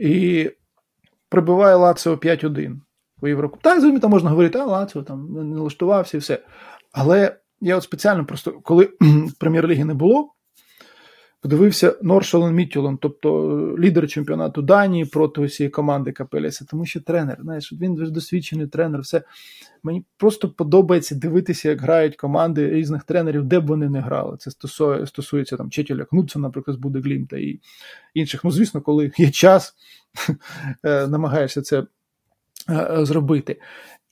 і 0.00 0.50
прибиває 1.28 1.74
Лаціо 1.74 2.14
5-1 2.14 2.80
у 3.22 3.28
Єврокубку. 3.28 3.62
Так, 3.62 3.80
звісно, 3.80 4.00
там 4.00 4.10
можна 4.10 4.30
говорити, 4.30 4.58
а 4.58 4.64
Лаціо 4.64 5.02
там 5.02 5.32
не 5.32 5.44
налаштувався 5.44 6.16
і 6.16 6.20
все. 6.20 6.44
Але 6.92 7.36
я 7.60 7.76
от 7.76 7.82
спеціально 7.82 8.24
просто, 8.24 8.52
коли 8.52 8.90
прем'єр-ліги 9.38 9.84
не 9.84 9.94
було, 9.94 10.34
подивився 11.40 11.96
Норшолен 12.02 12.54
Мітюлен, 12.54 12.96
тобто 12.96 13.50
е, 13.76 13.80
лідер 13.80 14.08
чемпіонату 14.08 14.62
Данії 14.62 15.04
проти 15.04 15.40
усієї 15.40 15.70
команди 15.70 16.12
Капеляса, 16.12 16.64
тому 16.70 16.86
що 16.86 17.00
тренер, 17.00 17.38
знаєш, 17.42 17.72
він 17.72 17.94
досвідчений 17.94 18.66
тренер, 18.66 19.00
все. 19.00 19.22
Мені 19.82 20.04
просто 20.16 20.48
подобається 20.48 21.14
дивитися, 21.14 21.68
як 21.68 21.80
грають 21.80 22.16
команди 22.16 22.70
різних 22.70 23.04
тренерів, 23.04 23.44
де 23.44 23.60
б 23.60 23.66
вони 23.66 23.88
не 23.88 24.00
грали. 24.00 24.36
Це 24.36 24.50
стосує, 24.50 25.06
стосується 25.06 25.56
там 25.56 25.70
Четіля 25.70 26.04
Кнутса, 26.04 26.38
наприклад, 26.38 26.76
з 26.76 26.80
Будеглімта 26.80 27.36
і 27.36 27.60
інших. 28.14 28.44
Ну, 28.44 28.50
звісно, 28.50 28.80
коли 28.80 29.12
є 29.16 29.30
час, 29.30 29.74
е, 30.84 31.06
намагаєшся 31.06 31.62
це 31.62 31.82
е, 32.70 32.98
зробити. 33.02 33.60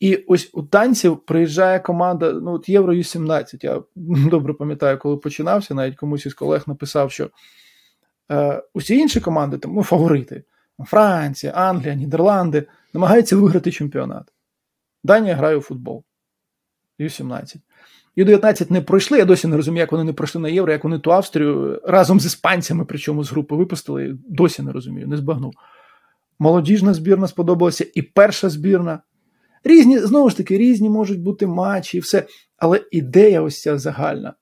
І 0.00 0.16
ось 0.16 0.50
у 0.52 0.62
танців 0.62 1.18
приїжджає 1.18 1.80
команда, 1.80 2.32
ну 2.32 2.52
от 2.52 2.68
Євро 2.68 2.94
Ю-17. 2.94 3.64
Я 3.64 3.82
добре 4.30 4.54
пам'ятаю, 4.54 4.98
коли 4.98 5.16
починався, 5.16 5.74
навіть 5.74 5.96
комусь 5.96 6.26
із 6.26 6.34
колег 6.34 6.64
написав, 6.66 7.12
що 7.12 7.30
е, 8.30 8.62
усі 8.74 8.96
інші 8.96 9.20
команди, 9.20 9.58
там, 9.58 9.74
ну, 9.74 9.82
фаворити, 9.82 10.42
Франція, 10.84 11.52
Англія, 11.52 11.94
Нідерланди, 11.94 12.66
намагаються 12.94 13.36
виграти 13.36 13.72
чемпіонат. 13.72 14.32
Данія 15.04 15.34
грає 15.34 15.56
у 15.56 15.60
футбол. 15.60 16.04
Ю-17. 16.98 17.56
Ю-19 18.16 18.72
не 18.72 18.80
пройшли. 18.80 19.18
Я 19.18 19.24
досі 19.24 19.48
не 19.48 19.56
розумію, 19.56 19.80
як 19.80 19.92
вони 19.92 20.04
не 20.04 20.12
пройшли 20.12 20.40
на 20.40 20.48
євро, 20.48 20.72
як 20.72 20.84
вони 20.84 20.98
ту 20.98 21.12
Австрію 21.12 21.82
разом 21.84 22.20
з 22.20 22.26
іспанцями, 22.26 22.84
причому 22.84 23.24
з 23.24 23.30
групи 23.30 23.56
випустили. 23.56 24.16
Досі 24.28 24.62
не 24.62 24.72
розумію, 24.72 25.08
не 25.08 25.16
збагнув. 25.16 25.52
Молодіжна 26.38 26.94
збірна 26.94 27.28
сподобалася, 27.28 27.86
і 27.94 28.02
перша 28.02 28.48
збірна. 28.48 29.00
Різні, 29.64 29.98
знову 29.98 30.30
ж 30.30 30.36
таки, 30.36 30.58
різні 30.58 30.90
можуть 30.90 31.22
бути 31.22 31.46
матчі 31.46 31.96
і 31.96 32.00
все. 32.00 32.26
Але 32.58 32.80
ідея 32.90 33.42
ось 33.42 33.60
ця 33.60 33.78
загальна, 33.78 34.34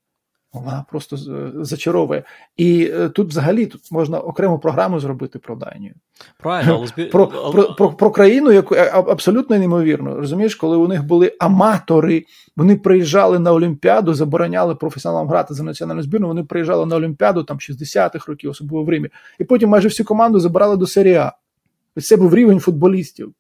вона 0.53 0.85
просто 0.91 1.17
зачаровує. 1.65 2.23
І 2.57 2.91
е, 2.95 3.09
тут 3.09 3.29
взагалі 3.29 3.67
тут 3.67 3.93
можна 3.93 4.19
окрему 4.19 4.59
програму 4.59 5.01
зробити 5.01 5.39
про 5.39 5.57
Данію. 5.57 5.95
Правильно, 6.39 6.87
але. 6.97 7.07
Про, 7.11 7.27
про, 7.27 7.75
про, 7.75 7.93
про 7.93 8.11
країну, 8.11 8.53
яку 8.53 8.75
абсолютно 8.75 9.59
неймовірно. 9.59 10.17
Розумієш, 10.17 10.55
коли 10.55 10.77
у 10.77 10.89
них 10.89 11.05
були 11.05 11.33
аматори, 11.41 12.25
вони 12.57 12.77
приїжджали 12.77 13.39
на 13.39 13.53
Олімпіаду, 13.53 14.15
забороняли 14.15 14.75
професіоналам 14.75 15.29
грати 15.29 15.55
за 15.55 15.63
національну 15.63 16.03
збірну. 16.03 16.29
Вони 16.29 16.45
приїжджали 16.45 16.87
на 16.87 16.97
Олімпіаду 16.97 17.45
там 17.45 17.57
60-х 17.57 18.29
років, 18.29 18.51
особливо 18.51 18.85
в 18.85 18.89
Римі. 18.89 19.09
І 19.39 19.45
потім 19.45 19.69
майже 19.69 19.89
всю 19.89 20.07
команду 20.07 20.41
забирали 20.41 20.77
до 20.77 20.87
серії 20.87 21.15
А. 21.15 21.33
Ось 21.97 22.07
це 22.07 22.17
був 22.17 22.35
рівень 22.35 22.61
футболістів. 22.61 23.33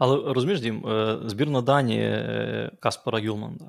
Але 0.00 0.32
розумієш, 0.32 0.60
Дім, 0.60 0.86
е, 0.86 1.18
збірна 1.26 1.60
Данії 1.60 2.02
е, 2.02 2.70
Каспара 2.80 3.18
Юлманда. 3.18 3.64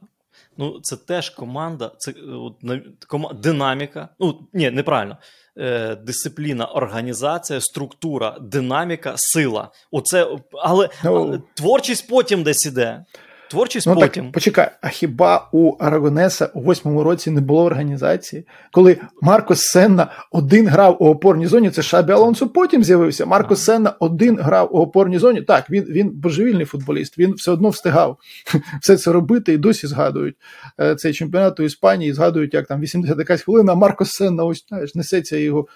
Ну, 0.58 0.80
це 0.82 0.96
теж 0.98 1.30
команда, 1.30 1.92
це 1.98 2.12
е, 2.12 2.82
кома- 3.10 3.34
динаміка. 3.34 4.10
Ну, 4.20 4.40
ні, 4.54 4.72
неправильно. 4.72 5.18
Е, 5.58 5.96
Дисципліна, 5.96 6.66
організація, 6.66 7.62
структура, 7.62 8.38
динаміка, 8.42 9.14
сила. 9.16 9.70
Оце, 9.92 10.28
але, 10.64 10.90
Ну, 11.04 11.16
але 11.16 11.42
творчість 11.54 12.10
потім 12.10 12.44
десь 12.44 12.66
іде. 12.66 13.06
Творчість 13.52 13.88
Ну 13.88 13.96
потім. 13.96 14.24
так 14.24 14.34
почекай, 14.34 14.72
а 14.82 14.90
хіба 14.90 15.50
у 15.52 15.76
Арагонеса 15.80 16.50
у 16.54 16.62
восьмому 16.62 17.04
році 17.04 17.32
не 17.32 17.42
було 17.42 17.64
організації? 17.64 18.46
Коли 18.72 18.98
Марко 19.22 19.56
Сенна 19.56 20.08
один 20.32 20.68
грав 20.68 20.98
у 21.00 21.10
опорній 21.10 21.48
зоні, 21.48 21.70
це 21.70 21.82
Шабі 21.82 22.14
Алонсо 22.14 22.48
потім 22.48 22.84
з'явився. 22.84 23.26
Марко 23.26 23.56
Сенна 23.56 23.94
один 24.00 24.40
грав 24.42 24.76
у 24.76 24.80
опорній 24.80 25.20
зоні. 25.20 25.42
Так, 25.42 25.70
він 25.70 25.84
він 25.84 26.10
божевільний 26.10 26.66
футболіст, 26.66 27.18
він 27.18 27.34
все 27.34 27.52
одно 27.52 27.70
встигав 27.70 28.18
все 28.82 28.98
це 28.98 29.12
робити 29.12 29.54
і 29.54 29.58
досі 29.58 29.88
згадують 29.88 30.36
е, 30.80 30.96
цей 30.96 31.14
чемпіонат 31.14 31.60
у 31.60 31.64
Іспанії, 31.64 32.14
згадують, 32.14 32.54
як 32.54 32.68
там 32.68 32.82
80 32.82 33.20
якась 33.20 33.42
хвилина, 33.42 33.72
а 33.72 33.76
Марко 33.76 34.06
Сенна 34.06 34.44
ось 34.44 34.66
знаєш, 34.68 34.96
несеться 34.96 35.38
його 35.38 35.68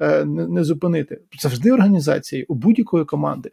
не, 0.00 0.46
не 0.46 0.64
зупинити. 0.64 1.20
Завжди 1.40 1.72
організації 1.72 2.44
у 2.44 2.54
будь-якої 2.54 3.04
команди. 3.04 3.50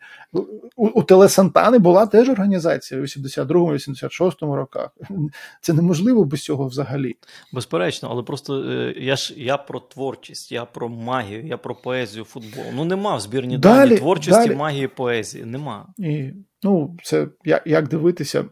У, 0.76 0.88
у 0.88 1.04
Телесантани 1.04 1.78
була 1.78 2.06
теж 2.06 2.30
організація 2.30 3.02
у 3.02 3.04
82-86 3.04 4.54
роках. 4.54 4.90
Це 5.62 5.74
неможливо 5.74 6.24
без 6.24 6.44
цього 6.44 6.68
взагалі. 6.68 7.16
Безперечно, 7.54 8.10
але 8.12 8.24
просто 8.24 8.64
е, 8.64 8.94
я 8.98 9.16
ж 9.16 9.34
я 9.38 9.58
про 9.58 9.80
творчість, 9.80 10.52
я 10.52 10.66
про 10.66 10.90
магію, 10.90 11.46
я 11.46 11.58
про 11.58 11.76
поезію 11.76 12.26
футболу. 12.26 12.66
Ну 12.76 12.86
нема 12.86 13.16
в 13.16 13.20
збірні 13.20 13.58
далі, 13.58 13.90
дані 13.90 13.98
творчості, 14.00 14.48
далі. 14.48 14.56
магії, 14.56 14.88
поезії. 14.88 15.46
Нема. 15.46 15.88
І, 15.98 16.30
ну, 16.64 16.98
це 17.04 17.28
як, 17.46 17.64
як 17.66 17.88
дивитися. 17.88 18.46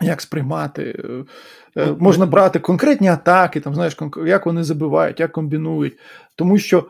Як 0.00 0.20
сприймати? 0.20 1.04
Ну, 1.76 1.96
Можна 2.00 2.26
брати 2.26 2.58
конкретні 2.58 3.08
атаки, 3.08 3.60
там 3.60 3.74
знаєш, 3.74 3.96
як 4.26 4.46
вони 4.46 4.64
забивають, 4.64 5.20
як 5.20 5.32
комбінують. 5.32 5.98
Тому 6.36 6.58
що 6.58 6.84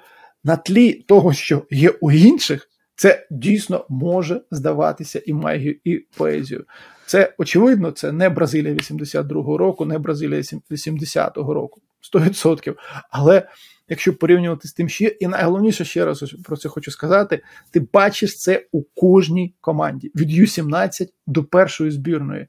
на 0.44 0.56
тлі 0.56 0.92
того, 0.92 1.32
що 1.32 1.62
є 1.70 1.90
у 1.90 2.12
інших, 2.12 2.68
це 2.96 3.26
дійсно 3.30 3.86
може 3.88 4.40
здаватися 4.50 5.22
і 5.26 5.32
магію, 5.32 5.76
і 5.84 5.96
поезію. 5.96 6.64
Це 7.06 7.34
очевидно, 7.38 7.90
це 7.90 8.12
не 8.12 8.28
Бразилія 8.28 8.74
82-го 8.74 9.58
року, 9.58 9.84
не 9.84 9.98
Бразилія 9.98 10.40
80-го 10.70 11.54
року, 11.54 11.80
100%. 12.14 12.74
Але 13.10 13.48
якщо 13.88 14.14
порівнювати 14.14 14.68
з 14.68 14.72
тим, 14.72 14.88
що 14.88 15.04
є, 15.04 15.10
і 15.20 15.26
найголовніше 15.26 15.84
ще 15.84 16.04
раз 16.04 16.34
про 16.44 16.56
це 16.56 16.68
хочу 16.68 16.90
сказати: 16.90 17.42
ти 17.70 17.80
бачиш 17.92 18.36
це 18.36 18.66
у 18.72 18.82
кожній 18.82 19.54
команді 19.60 20.12
від 20.14 20.30
Ю-17 20.30 21.08
до 21.26 21.44
першої 21.44 21.90
збірної. 21.90 22.46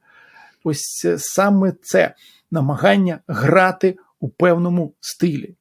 Ось 0.64 0.98
це, 0.98 1.20
саме 1.20 1.74
це 1.82 2.16
намагання 2.52 3.20
грати 3.28 3.98
у 4.20 4.30
певному 4.30 4.94
стилі. 5.00 5.56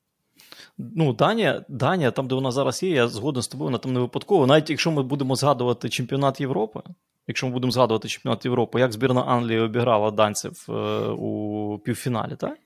Ну, 0.79 1.13
Данія, 1.13 1.65
Данія, 1.69 2.11
там, 2.11 2.29
де 2.29 2.35
вона 2.35 2.51
зараз 2.51 2.83
є, 2.83 2.91
я 2.91 3.09
згоден 3.09 3.43
з 3.43 3.49
тобою, 3.49 3.67
вона 3.67 3.79
там 3.79 3.93
не 3.93 4.01
випадково. 4.01 4.47
Навіть 4.47 4.71
якщо 4.71 4.91
ми 4.91 5.03
будемо 5.03 5.35
згадувати 5.37 5.89
чемпіонат 5.89 6.41
Європи, 6.41 6.81
якщо 7.27 7.47
ми 7.47 7.53
будемо 7.53 7.71
згадувати 7.71 8.09
чемпіонат 8.09 8.45
Європи, 8.45 8.81
як 8.81 8.93
збірна 8.93 9.21
Англії 9.21 9.61
обіграла 9.61 10.11
данців 10.11 10.67
е, 10.69 10.73
у 11.09 11.79
півфіналі, 11.79 12.37
так? 12.37 12.59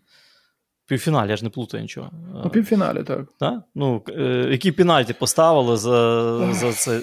Півфіналі, 0.93 1.31
я 1.31 1.37
ж 1.37 1.45
не 1.45 1.51
плутаю 1.51 1.83
нічого. 1.83 2.11
У 2.45 2.51
півфіналі, 2.51 3.03
так. 3.03 3.29
так? 3.39 3.63
Ну, 3.75 4.03
е, 4.09 4.49
Які 4.51 4.73
пенальті 4.73 5.13
поставили 5.13 5.77
за 5.77 6.53
за 6.53 6.73
це 6.73 6.99
е, 6.99 7.03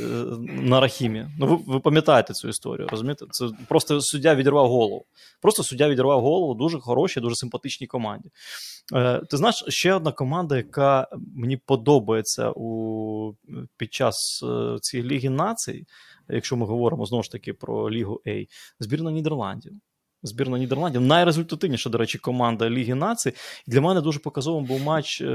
на 0.61 0.79
Рахімі? 0.79 1.27
Ну, 1.39 1.47
ви, 1.47 1.73
ви 1.73 1.79
пам'ятаєте 1.79 2.33
цю 2.33 2.49
історію, 2.49 2.87
розумієте? 2.91 3.25
Це 3.31 3.49
просто 3.67 4.01
суддя 4.01 4.35
відірвав 4.35 4.67
голову. 4.67 5.05
Просто 5.41 5.63
суддя 5.63 5.89
відірвав 5.89 6.21
голову 6.21 6.53
дуже 6.53 6.79
хорошій, 6.79 7.19
дуже 7.19 7.35
симпатичній 7.35 7.87
команді. 7.87 8.29
Е, 8.93 9.21
Ти 9.29 9.37
знаєш, 9.37 9.63
ще 9.67 9.93
одна 9.93 10.11
команда, 10.11 10.57
яка 10.57 11.07
мені 11.35 11.57
подобається 11.57 12.51
у, 12.55 13.33
під 13.77 13.93
час 13.93 14.43
цієї 14.81 15.09
Ліги 15.09 15.29
націй, 15.29 15.85
якщо 16.29 16.57
ми 16.57 16.65
говоримо 16.65 17.05
знову 17.05 17.23
ж 17.23 17.31
таки 17.31 17.53
про 17.53 17.91
Лігу 17.91 18.21
А, 18.27 18.45
збірна 18.79 19.11
Нідерландів. 19.11 19.73
Збірна 20.24 20.57
Нідерландів 20.57 21.01
найрезультативніша, 21.01 21.89
до 21.89 21.97
речі, 21.97 22.17
команда 22.17 22.70
Ліги 22.70 22.95
націй. 22.95 23.34
Для 23.67 23.82
мене 23.82 24.01
дуже 24.01 24.20
показовим 24.20 24.65
був 24.65 24.82
матч 24.82 25.22
е, 25.22 25.26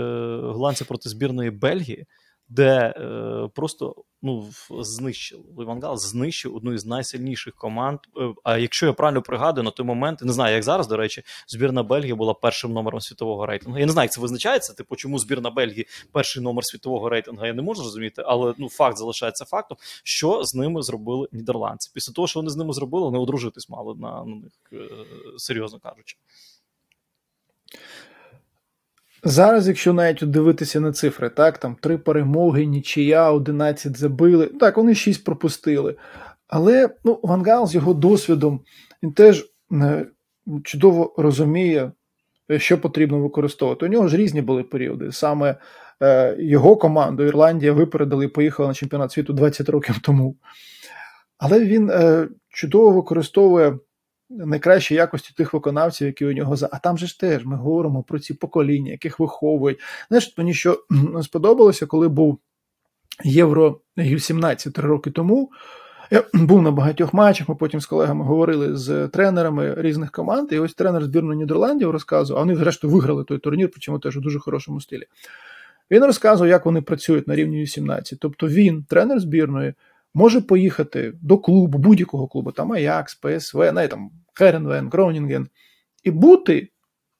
голландців 0.42 0.86
проти 0.86 1.08
збірної 1.08 1.50
Бельгії, 1.50 2.06
де 2.48 2.94
е, 2.96 3.48
просто 3.54 4.04
ну, 4.22 4.50
знищив 4.70 5.40
Левангал 5.56 5.96
знищив 5.96 6.56
одну 6.56 6.72
із 6.72 6.86
найсильніших 6.86 7.54
команд. 7.54 7.98
Е, 8.16 8.34
а 8.44 8.58
якщо 8.58 8.86
я 8.86 8.92
правильно 8.92 9.22
пригадую, 9.22 9.64
на 9.64 9.70
той 9.70 9.86
момент 9.86 10.22
не 10.22 10.32
знаю, 10.32 10.54
як 10.54 10.62
зараз, 10.62 10.88
до 10.88 10.96
речі, 10.96 11.22
збірна 11.46 11.82
Бельгії 11.82 12.14
була 12.14 12.34
першим 12.34 12.72
номером 12.72 13.00
світового 13.00 13.46
рейтингу. 13.46 13.78
Я 13.78 13.86
не 13.86 13.92
знаю, 13.92 14.04
як 14.04 14.12
це 14.12 14.20
визначається. 14.20 14.74
Типу, 14.74 14.96
чому 14.96 15.18
збірна 15.18 15.50
Бельгії 15.50 15.86
перший 16.12 16.42
номер 16.42 16.64
світового 16.64 17.08
рейтингу, 17.08 17.46
я 17.46 17.52
не 17.52 17.62
можу 17.62 17.82
зрозуміти, 17.82 18.22
але 18.26 18.54
ну 18.58 18.68
факт 18.68 18.98
залишається 18.98 19.44
фактом, 19.44 19.78
що 20.04 20.44
з 20.44 20.54
ними 20.54 20.82
зробили 20.82 21.28
нідерландці. 21.32 21.90
Після 21.94 22.12
того, 22.12 22.28
що 22.28 22.40
вони 22.40 22.50
з 22.50 22.56
ними 22.56 22.72
зробили, 22.72 23.04
вони 23.04 23.18
одружитись 23.18 23.68
мали 23.68 23.94
на, 23.94 24.24
на 24.24 24.36
них, 24.36 24.52
е, 24.72 24.78
серйозно 25.38 25.78
кажучи. 25.78 26.16
Зараз, 29.26 29.68
якщо 29.68 29.92
навіть 29.92 30.30
дивитися 30.30 30.80
на 30.80 30.92
цифри, 30.92 31.28
так, 31.28 31.58
там 31.58 31.76
три 31.80 31.98
перемоги, 31.98 32.66
нічия, 32.66 33.30
11 33.30 33.96
забили, 33.96 34.46
так, 34.46 34.76
вони 34.76 34.94
6 34.94 35.24
пропустили. 35.24 35.96
Але 36.48 36.90
ну, 37.04 37.20
Вангал 37.22 37.66
з 37.66 37.74
його 37.74 37.94
досвідом 37.94 38.60
він 39.02 39.12
теж 39.12 39.46
е, 39.72 40.06
чудово 40.64 41.14
розуміє, 41.16 41.92
що 42.56 42.80
потрібно 42.80 43.20
використовувати. 43.20 43.86
У 43.86 43.88
нього 43.88 44.08
ж 44.08 44.16
різні 44.16 44.42
були 44.42 44.62
періоди. 44.62 45.12
Саме 45.12 45.56
е, 46.02 46.36
його 46.38 46.76
команду 46.76 47.24
Ірландія 47.24 47.72
випередили 47.72 48.24
і 48.24 48.28
поїхала 48.28 48.68
на 48.68 48.74
чемпіонат 48.74 49.12
світу 49.12 49.32
20 49.32 49.68
років 49.68 49.98
тому. 49.98 50.36
Але 51.38 51.64
він 51.64 51.90
е, 51.90 52.28
чудово 52.48 52.90
використовує 52.90 53.78
найкращі 54.30 54.94
якості 54.94 55.34
тих 55.36 55.54
виконавців, 55.54 56.06
які 56.06 56.26
у 56.26 56.32
нього 56.32 56.56
за. 56.56 56.68
А 56.72 56.78
там 56.78 56.98
же 56.98 57.06
ж 57.06 57.20
теж 57.20 57.44
ми 57.44 57.56
говоримо 57.56 58.02
про 58.02 58.18
ці 58.18 58.34
покоління, 58.34 58.90
яких 58.90 59.20
виховують. 59.20 59.80
Знаєш, 60.08 60.34
мені 60.38 60.54
що 60.54 60.84
сподобалося, 61.22 61.86
коли 61.86 62.08
був 62.08 62.38
Євро 63.24 63.80
Ю-17 63.96 64.72
три 64.72 64.88
роки 64.88 65.10
тому. 65.10 65.50
Я 66.10 66.24
був 66.34 66.62
на 66.62 66.70
багатьох 66.70 67.14
матчах, 67.14 67.48
ми 67.48 67.54
потім 67.54 67.80
з 67.80 67.86
колегами 67.86 68.24
говорили 68.24 68.76
з 68.76 69.08
тренерами 69.08 69.74
різних 69.76 70.10
команд. 70.10 70.52
І 70.52 70.58
ось 70.58 70.74
тренер 70.74 71.04
збірної 71.04 71.38
Нідерландів 71.38 71.90
розказував, 71.90 72.42
а 72.42 72.44
вони, 72.44 72.56
зрештою, 72.56 72.94
виграли 72.94 73.24
той 73.24 73.38
турнір, 73.38 73.68
причому 73.72 73.98
теж 73.98 74.16
у 74.16 74.20
дуже 74.20 74.38
хорошому 74.38 74.80
стилі. 74.80 75.04
Він 75.90 76.04
розказував, 76.04 76.50
як 76.50 76.66
вони 76.66 76.82
працюють 76.82 77.28
на 77.28 77.34
рівні 77.34 77.58
Ю-17. 77.58 78.16
Тобто 78.20 78.48
він, 78.48 78.84
тренер 78.88 79.20
збірної, 79.20 79.74
може 80.14 80.40
поїхати 80.40 81.12
до 81.22 81.38
клубу, 81.38 81.78
будь-якого 81.78 82.28
клубу, 82.28 82.52
там 82.52 82.72
Аякс, 82.72 83.14
ПСВ, 83.14 83.72
не, 83.72 83.88
там, 83.88 84.10
Херенвен, 84.34 84.88
Гронінген, 84.88 85.48
і 86.02 86.10
бути 86.10 86.68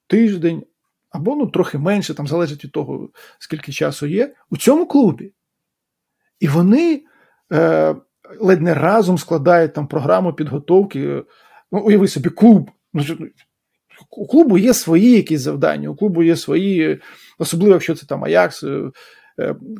тиждень 0.07 0.64
або 1.11 1.36
ну, 1.36 1.47
трохи 1.47 1.78
менше, 1.78 2.14
там 2.14 2.26
залежить 2.26 2.64
від 2.64 2.72
того, 2.72 3.11
скільки 3.38 3.72
часу 3.72 4.07
є, 4.07 4.34
у 4.51 4.57
цьому 4.57 4.86
клубі. 4.86 5.32
І 6.40 6.49
вони 6.49 7.03
е, 7.53 7.97
ледь 8.40 8.62
не 8.62 8.74
разом 8.74 9.18
складають 9.18 9.74
там 9.74 9.86
програму 9.86 10.32
підготовки. 10.32 11.22
Ну, 11.72 11.80
Уяви 11.80 12.09
собі, 12.09 12.28
клуб. 12.28 12.70
Ну, 12.92 13.05
у 14.11 14.26
клубу 14.26 14.59
є 14.59 14.74
свої 14.74 15.11
якісь 15.11 15.40
завдання, 15.40 15.88
у 15.88 15.97
клубу 15.97 16.22
є 16.22 16.36
свої, 16.36 17.01
особливо 17.38 17.72
якщо 17.72 17.95
це 17.95 18.07
там 18.07 18.24
Аякс, 18.24 18.64
е, 18.64 18.90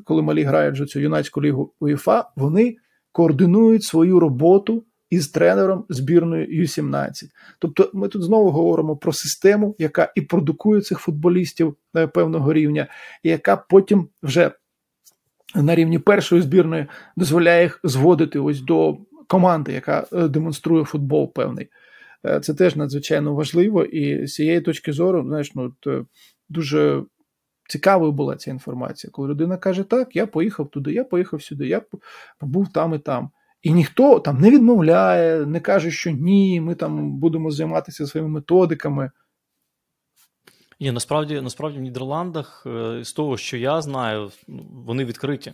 коли 0.05 0.23
малі 0.23 0.43
грають 0.43 0.75
вже 0.75 0.87
цю 0.87 1.01
юнацьку 1.01 1.43
лігу 1.43 1.75
УЄФА, 1.81 2.25
вони 2.37 2.77
координують 3.15 3.85
свою 3.85 4.21
роботу 4.21 4.85
із 5.11 5.29
тренером 5.29 5.85
збірної 5.89 6.57
Ю-17. 6.57 7.11
Тобто 7.59 7.91
ми 7.95 8.09
тут 8.09 8.23
знову 8.23 8.51
говоримо 8.51 8.97
про 8.97 9.13
систему, 9.13 9.75
яка 9.79 10.13
і 10.15 10.21
продукує 10.21 10.81
цих 10.81 10.99
футболістів 10.99 11.77
певного 12.15 12.53
рівня, 12.53 12.87
і 13.23 13.29
яка 13.29 13.57
потім 13.57 14.09
вже 14.23 14.51
на 15.55 15.75
рівні 15.75 15.99
першої 15.99 16.43
збірної 16.43 16.87
дозволяє 17.17 17.63
їх 17.63 17.81
зводити 17.85 18.39
ось 18.39 18.61
до 18.61 18.99
команди, 19.29 19.73
яка 19.73 20.07
демонструє 20.13 20.85
футбол 20.85 21.33
певний. 21.33 21.69
Це 22.43 22.55
теж 22.55 22.77
надзвичайно 22.77 23.35
важливо, 23.35 23.85
і 23.85 24.27
з 24.27 24.35
цієї 24.35 24.61
точки 24.61 24.93
зору, 24.93 25.25
знаєш, 25.27 25.55
ну 25.55 25.73
дуже 26.49 27.03
цікавою 27.69 28.13
була 28.13 28.37
ця 28.37 28.51
інформація. 28.51 29.11
Коли 29.11 29.29
людина 29.29 29.57
каже, 29.57 29.83
так, 29.83 30.17
я 30.17 30.27
поїхав 30.27 30.69
туди, 30.69 30.93
я 30.93 31.05
поїхав 31.05 31.43
сюди, 31.43 31.67
я 31.69 31.83
побув 32.39 32.73
там 32.73 32.95
і 32.95 32.99
там. 32.99 33.31
І 33.63 33.73
ніхто 33.73 34.21
там 34.21 34.41
не 34.41 34.51
відмовляє, 34.51 35.47
не 35.47 35.61
каже, 35.61 35.91
що 35.91 36.11
ні, 36.11 36.61
ми 36.61 36.75
там 36.75 37.19
будемо 37.19 37.51
займатися 37.51 38.07
своїми 38.07 38.31
методиками. 38.31 39.11
Ні, 40.81 40.93
насправді, 40.93 41.41
насправді 41.41 41.79
в 41.79 41.83
Нідерландах, 41.83 42.67
з 43.03 43.13
того, 43.13 43.37
що 43.37 43.57
я 43.57 43.83
знаю, 43.83 44.31
вони 44.87 45.05
відкриті. 45.05 45.53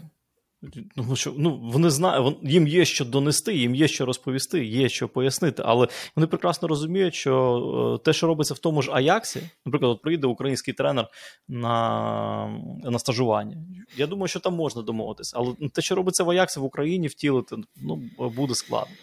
Ну, 0.97 1.17
що, 1.17 1.35
ну, 1.37 1.61
Вони 1.63 1.91
знають, 1.91 2.37
їм 2.43 2.69
є 2.69 2.85
що 2.85 3.05
донести, 3.05 3.57
їм 3.57 3.75
є 3.75 3.89
що 3.89 4.07
розповісти, 4.07 4.65
є 4.65 4.89
що 4.89 5.09
пояснити, 5.09 5.63
але 5.67 5.89
вони 6.17 6.27
прекрасно 6.27 6.69
розуміють, 6.69 7.15
що 7.15 8.01
те, 8.05 8.13
що 8.13 8.27
робиться 8.27 8.55
в 8.55 8.59
тому 8.59 8.83
ж 8.83 8.91
Аяксі, 8.93 9.43
наприклад, 9.67 9.93
от 9.93 10.03
приїде 10.03 10.27
український 10.27 10.75
тренер 10.75 11.09
на 11.49 12.61
на 12.85 12.99
стажування. 12.99 13.57
Я 13.97 14.07
думаю, 14.07 14.29
що 14.29 14.41
там 14.41 14.55
можна 14.55 14.83
домовитися, 14.83 15.37
але 15.39 15.55
те, 15.73 15.83
що 15.83 15.95
робиться 15.95 16.25
в 16.25 16.31
Аяксі 16.31 16.61
в 16.61 16.65
Україні, 16.65 17.09
втілити 17.09 17.57
ну, 17.77 18.03
буде 18.37 18.55
складно. 18.55 18.95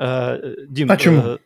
Е, 0.00 0.56
Дім, 0.68 0.92
а 0.92 0.96
чому? 0.96 1.38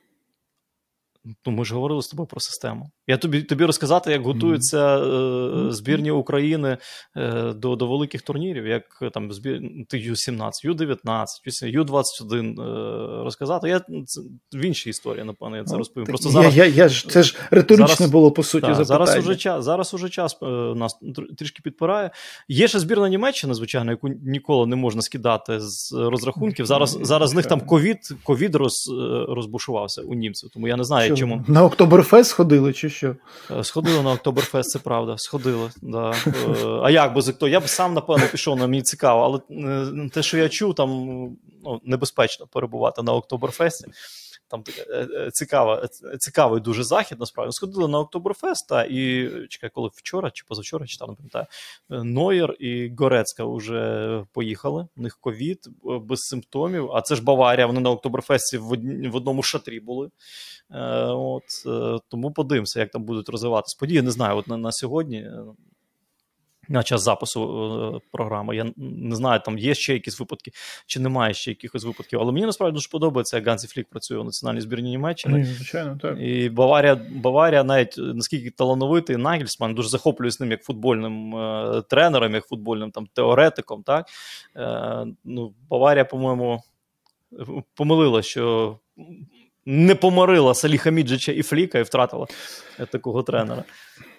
Е, 1.27 1.35
Ну, 1.47 1.53
ми 1.53 1.65
ж 1.65 1.75
говорили 1.75 2.03
з 2.03 2.07
тобою 2.07 2.27
про 2.27 2.41
систему. 2.41 2.91
Я 3.07 3.17
тобі 3.17 3.43
тобі 3.43 3.65
розказати, 3.65 4.13
як 4.13 4.23
готуються 4.23 4.99
mm. 4.99 5.69
е, 5.69 5.73
збірні 5.73 6.11
України 6.11 6.79
е, 7.17 7.53
до 7.53 7.77
до 7.77 7.87
великих 7.87 8.23
турнірів, 8.23 8.67
як 8.67 8.83
там 9.13 9.33
збір 9.33 9.61
Ю-17, 9.93 10.51
Ю-19, 10.63 11.27
Ю-21 11.67 12.63
е, 12.63 13.25
розказати. 13.25 13.69
Я 13.69 13.81
це 13.81 14.21
в 14.53 14.65
іншій 14.65 14.91
історії, 14.91 15.25
напевно, 15.25 15.57
я 15.57 15.65
це 15.65 15.77
розповім. 15.77 16.07
Просто 16.07 16.31
зараз 16.31 16.57
я, 16.57 16.65
я, 16.65 16.75
я 16.75 16.89
ж 16.89 17.09
це 17.09 17.23
ж 17.23 17.37
риторичне 17.51 17.97
зараз, 17.97 18.11
було 18.11 18.31
по 18.31 18.43
суті. 18.43 18.67
Та. 18.67 18.85
Зараз 18.85 19.17
уже 19.17 19.37
час. 19.37 19.65
Зараз 19.65 19.95
уже 19.95 20.09
час 20.09 20.37
е, 20.43 20.47
нас 20.75 20.99
трішки 21.39 21.61
підпирає. 21.65 22.11
Є 22.49 22.69
ще 22.69 22.79
збірна 22.79 23.09
Німеччини, 23.09 23.55
звичайно, 23.55 23.91
яку 23.91 24.09
ніколи 24.09 24.67
не 24.67 24.77
можна 24.77 25.03
скидати 25.03 25.61
з 25.61 25.93
розрахунків. 25.93 26.67
Зараз 26.67 26.99
зараз 27.03 27.31
з 27.31 27.35
них 27.35 27.47
там 27.47 27.61
ковід 27.61 27.99
ковід 28.23 28.55
роз, 28.55 28.91
е, 28.93 29.25
розбушувався 29.29 30.03
у 30.03 30.15
німців, 30.15 30.51
тому 30.53 30.69
я 30.69 30.77
не 30.77 30.85
знаю 30.85 31.14
чому 31.17 31.45
на 31.49 31.65
Октоберфест 31.65 32.31
сходили, 32.31 32.73
чи 32.73 32.91
що? 32.91 33.17
Е, 33.51 33.65
сходили 33.65 34.03
на 34.03 34.13
Октоберфест, 34.13 34.71
це 34.71 34.79
правда. 34.79 35.19
Сходили. 35.19 35.71
Да. 35.83 36.15
Е, 36.27 36.67
а 36.83 36.91
як 36.91 37.15
би 37.15 37.23
хто? 37.23 37.49
Я 37.49 37.61
б 37.61 37.69
сам, 37.69 37.95
напевно, 37.95 38.27
пішов, 38.31 38.59
на 38.59 38.67
мені 38.67 38.83
цікаво, 38.83 39.23
але 39.23 39.65
е, 39.65 40.09
те, 40.09 40.23
що 40.23 40.39
я 40.39 40.49
чув, 40.49 40.75
там 40.75 40.91
ну, 41.65 41.81
небезпечно 41.85 42.47
перебувати 42.47 43.03
на 43.03 43.13
Октоберфесті. 43.13 43.87
Там 44.55 44.65
цікава, 45.33 45.89
цікавий 46.19 46.61
дуже 46.61 46.85
захід, 46.85 47.21
насправді. 47.21 47.53
Сходили 47.53 47.89
на 47.89 47.99
Октоберфест, 47.99 48.69
та, 48.69 48.85
і 48.85 49.31
чекай, 49.49 49.71
коли 49.75 49.91
вчора 49.93 50.31
чи 50.31 50.45
позавчора 50.49 50.87
читав, 50.87 51.09
не 51.09 51.15
пам'ятаю, 51.15 51.47
Нойер 51.89 52.57
і 52.59 52.95
Горецька 52.99 53.45
вже 53.45 54.25
поїхали. 54.33 54.87
У 54.97 55.03
них 55.03 55.19
ковід 55.21 55.59
без 55.85 56.21
симптомів. 56.21 56.93
А 56.93 57.03
це 57.03 57.15
ж 57.15 57.23
Баварія, 57.23 57.67
вони 57.67 57.81
на 57.81 57.91
Октоберфесті 57.91 58.59
в 58.59 59.17
одному 59.17 59.43
шатрі 59.43 59.81
були. 59.81 60.11
Е, 60.71 60.81
от, 61.05 61.45
е, 61.67 61.99
Тому 62.09 62.33
подивимося, 62.33 62.81
як 62.81 62.91
там 62.91 63.05
будуть 63.05 63.29
розвиватися 63.29 63.77
події. 63.81 64.03
Не 64.03 64.11
знаю, 64.11 64.37
от 64.37 64.49
на, 64.49 64.57
на 64.57 64.73
сьогодні. 64.73 65.31
Е, 66.71 66.73
на 66.73 66.83
час 66.83 67.03
запису 67.03 68.03
програми. 68.13 68.57
Я 68.57 68.73
не 68.77 69.17
знаю, 69.17 69.41
там 69.45 69.59
є 69.59 69.75
ще 69.75 69.93
якісь 69.93 70.21
випадки, 70.21 70.51
чи 70.87 71.01
немає 71.01 71.35
ще 71.35 71.51
якихось 71.51 71.85
випадків. 71.85 72.21
Але 72.21 72.33
мені 72.33 72.47
насправді 72.47 72.75
дуже 72.75 72.89
подобається, 72.89 73.37
як 73.37 73.47
Ганзі 73.47 73.67
Флік 73.67 73.89
працює 73.91 74.19
у 74.19 74.25
національній 74.25 74.61
збірні 74.61 74.91
Німеччини. 74.91 75.45
Звичайно, 75.45 75.99
так. 76.03 76.19
І 76.21 76.49
Баварія, 76.49 77.01
Баварія, 77.11 77.65
навіть 77.65 77.95
наскільки 77.99 78.51
талановитий 78.51 79.17
Нагельсман, 79.17 79.75
дуже 79.75 79.89
захоплююсь 79.89 80.41
ним 80.41 80.51
як 80.51 80.63
футбольним 80.63 81.37
е, 81.37 81.83
тренером, 81.89 82.35
як 82.35 82.47
футбольним 82.47 82.91
там 82.91 83.07
теоретиком. 83.15 83.83
Так? 83.83 84.07
Е, 84.57 85.07
ну, 85.25 85.55
Баварія, 85.71 86.05
по-моєму, 86.05 86.63
помилила, 87.75 88.23
що 88.23 88.77
не 89.67 89.95
поморила 89.95 90.55
Саліха 90.55 90.91
Міджича 90.91 91.33
і 91.33 91.43
Фліка 91.43 91.79
і 91.79 91.83
втратила 91.83 92.27
такого 92.91 93.23
тренера. 93.23 93.65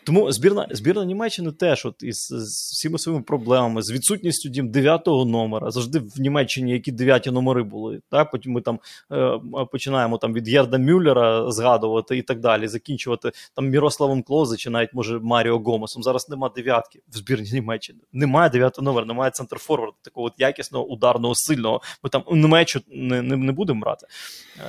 Тому 0.05 0.31
збірна 0.31 0.67
збірна 0.71 1.05
Німеччини 1.05 1.51
теж 1.51 1.85
от 1.85 2.03
із 2.03 2.27
з 2.27 2.71
всіма 2.71 2.97
своїми 2.97 3.23
проблемами, 3.23 3.81
з 3.81 3.91
відсутністю 3.91 4.49
дім 4.49 4.71
дев'ятого 4.71 5.25
номера. 5.25 5.71
Завжди 5.71 5.99
в 5.99 6.19
Німеччині 6.19 6.71
які 6.71 6.91
дев'яті 6.91 7.31
номери 7.31 7.63
були. 7.63 8.01
Так? 8.09 8.31
Потім 8.31 8.51
ми 8.51 8.61
там 8.61 8.79
е, 9.11 9.39
починаємо 9.71 10.17
там 10.17 10.33
від 10.33 10.47
Єрда 10.47 10.77
Мюллера 10.77 11.51
згадувати 11.51 12.17
і 12.17 12.21
так 12.21 12.39
далі, 12.39 12.67
закінчувати 12.67 13.31
там 13.55 13.69
Мірославом 13.69 14.23
Клозе 14.23 14.57
чи 14.57 14.69
навіть 14.69 14.93
може 14.93 15.19
Маріо 15.19 15.59
Гомесом. 15.59 16.03
Зараз 16.03 16.29
нема 16.29 16.49
дев'ятки 16.55 16.99
в 17.07 17.17
збірні 17.17 17.51
Німеччини. 17.51 17.99
Немає 18.13 18.49
дев'ятого 18.49 18.85
номера, 18.85 19.05
немає 19.05 19.31
центр 19.31 19.57
форварда, 19.57 19.97
такого 20.01 20.27
от 20.27 20.33
якісного, 20.37 20.85
ударного, 20.85 21.35
сильного. 21.35 21.81
Ми 22.03 22.09
там 22.09 22.23
Німеччину 22.31 22.85
не, 22.87 23.21
не, 23.21 23.37
не 23.37 23.51
будемо 23.51 23.81
брати 23.81 24.07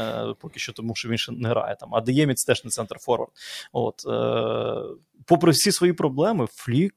е, 0.00 0.34
поки 0.40 0.58
що, 0.58 0.72
тому 0.72 0.94
що 0.94 1.08
він 1.08 1.18
ще 1.18 1.32
не 1.32 1.48
грає 1.48 1.76
там. 1.80 1.94
А 1.94 2.00
Деєміц 2.00 2.44
теж 2.44 2.64
не 2.64 2.70
центр 2.70 2.96
форвард. 2.98 3.30
От, 3.72 4.06
е, 4.06 4.96
попри 5.26 5.52
всі 5.52 5.72
свої 5.72 5.92
проблеми, 5.92 6.46
Флік. 6.50 6.94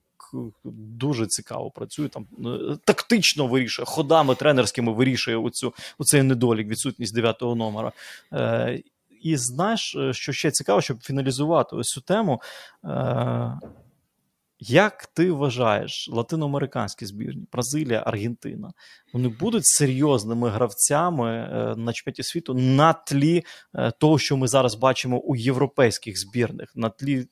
Дуже 0.64 1.28
цікаво 1.28 1.72
працює 1.72 2.08
там 2.10 2.28
е, 2.46 2.78
тактично 2.84 3.48
вирішує, 3.48 3.86
ходами 3.86 4.36
тренерськими 4.36 4.94
вирішує 4.94 5.38
оцю, 5.38 5.74
оцей 5.98 6.24
недолік, 6.24 6.68
відсутність 6.68 7.16
дев'ятого 7.16 7.56
номера. 7.56 7.92
Е, 8.34 8.82
І 9.22 9.38
знаєш, 9.38 9.96
е, 9.96 10.14
що 10.14 10.34
ще 10.34 10.52
цікаво, 10.52 10.82
щоб 10.82 11.02
фіналізувати 11.02 11.76
ось 11.76 11.88
цю 11.88 12.02
тему. 12.02 12.42
Е, 12.86 13.60
Як 14.62 15.06
ти 15.06 15.32
вважаєш, 15.32 16.10
латиноамериканські 16.14 17.06
збірні, 17.06 17.48
Бразилія, 17.52 18.04
Аргентина, 18.06 18.72
вони 19.14 19.28
будуть 19.28 19.66
серйозними 19.66 20.50
гравцями 20.50 21.30
е, 21.30 21.76
на 21.78 21.94
чемпіонаті 21.94 22.24
світу 22.24 22.54
на 22.54 22.94
тлі 22.94 23.44
е, 23.76 23.92
того, 24.00 24.20
що 24.20 24.38
ми 24.38 24.48
зараз 24.48 24.76
бачимо 24.76 25.20
у 25.20 25.36
європейських 25.36 26.20
збірних, 26.20 26.72
на 26.76 26.90
тлі 26.90 27.20
е, 27.20 27.26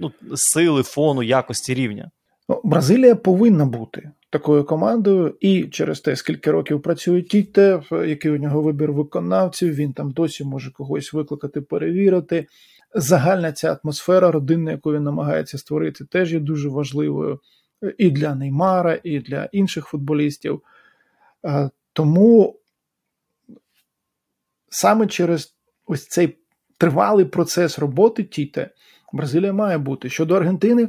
ну, 0.00 0.12
сили, 0.34 0.82
фону, 0.82 1.22
якості 1.22 1.74
рівня. 1.74 2.10
Ну, 2.48 2.60
Бразилія 2.64 3.14
повинна 3.14 3.66
бути 3.66 4.10
такою 4.30 4.64
командою, 4.64 5.36
і 5.40 5.64
через 5.64 6.00
те, 6.00 6.16
скільки 6.16 6.50
років 6.50 6.82
працює 6.82 7.22
Тіте, 7.22 7.82
який 7.90 8.30
у 8.30 8.36
нього 8.36 8.62
вибір 8.62 8.92
виконавців, 8.92 9.74
він 9.74 9.92
там 9.92 10.10
досі 10.10 10.44
може 10.44 10.70
когось 10.70 11.12
викликати, 11.12 11.60
перевірити. 11.60 12.46
Загальна 12.94 13.52
ця 13.52 13.78
атмосфера 13.84 14.30
родинна, 14.30 14.70
яку 14.70 14.92
він 14.92 15.02
намагається 15.02 15.58
створити, 15.58 16.04
теж 16.04 16.32
є 16.32 16.40
дуже 16.40 16.68
важливою 16.68 17.40
і 17.98 18.10
для 18.10 18.34
Неймара, 18.34 18.98
і 19.02 19.18
для 19.18 19.44
інших 19.44 19.86
футболістів. 19.86 20.62
Тому 21.92 22.60
саме 24.68 25.06
через 25.06 25.54
ось 25.86 26.06
цей 26.06 26.38
тривалий 26.78 27.24
процес 27.24 27.78
роботи 27.78 28.24
Тіте 28.24 28.70
Бразилія 29.14 29.52
має 29.52 29.78
бути. 29.78 30.10
Щодо 30.10 30.34
Аргентини, 30.34 30.88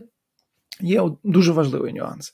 є 0.82 1.02
дуже 1.24 1.52
важливий 1.52 1.94
нюанс. 1.94 2.34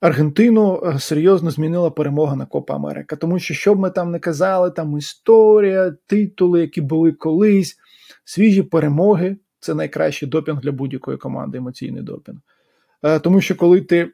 Аргентину 0.00 0.82
е, 0.86 0.98
серйозно 0.98 1.50
змінила 1.50 1.90
перемога 1.90 2.36
на 2.36 2.46
Копа 2.46 2.74
Америка, 2.74 3.16
тому 3.16 3.38
що, 3.38 3.54
що 3.54 3.74
б 3.74 3.78
ми 3.78 3.90
там 3.90 4.10
не 4.10 4.18
казали, 4.18 4.70
там 4.70 4.98
історія, 4.98 5.94
титули, 6.06 6.60
які 6.60 6.80
були 6.80 7.12
колись, 7.12 7.76
свіжі 8.24 8.62
перемоги 8.62 9.36
це 9.60 9.74
найкращий 9.74 10.28
допінг 10.28 10.60
для 10.60 10.72
будь-якої 10.72 11.18
команди, 11.18 11.58
емоційний 11.58 12.02
допінг. 12.02 12.38
Е, 13.02 13.18
тому 13.18 13.40
що 13.40 13.56
коли 13.56 13.80
ти 13.80 14.12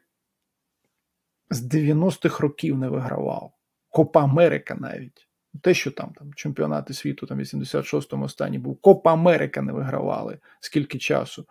з 1.49 1.73
90-х 1.73 2.39
років 2.39 2.77
не 2.77 2.89
вигравав, 2.89 3.53
Копа 3.89 4.23
Америка 4.23 4.77
навіть. 4.79 5.27
Те, 5.61 5.73
що 5.73 5.91
там 5.91 6.13
там 6.17 6.33
чемпіонати 6.33 6.93
світу, 6.93 7.27
там 7.27 7.39
86-му 7.39 8.25
останній 8.25 8.59
був, 8.59 8.81
Копа 8.81 9.13
Америка 9.13 9.61
не 9.61 9.73
вигравали 9.73 10.37
скільки 10.59 10.97
часу. 10.97 11.45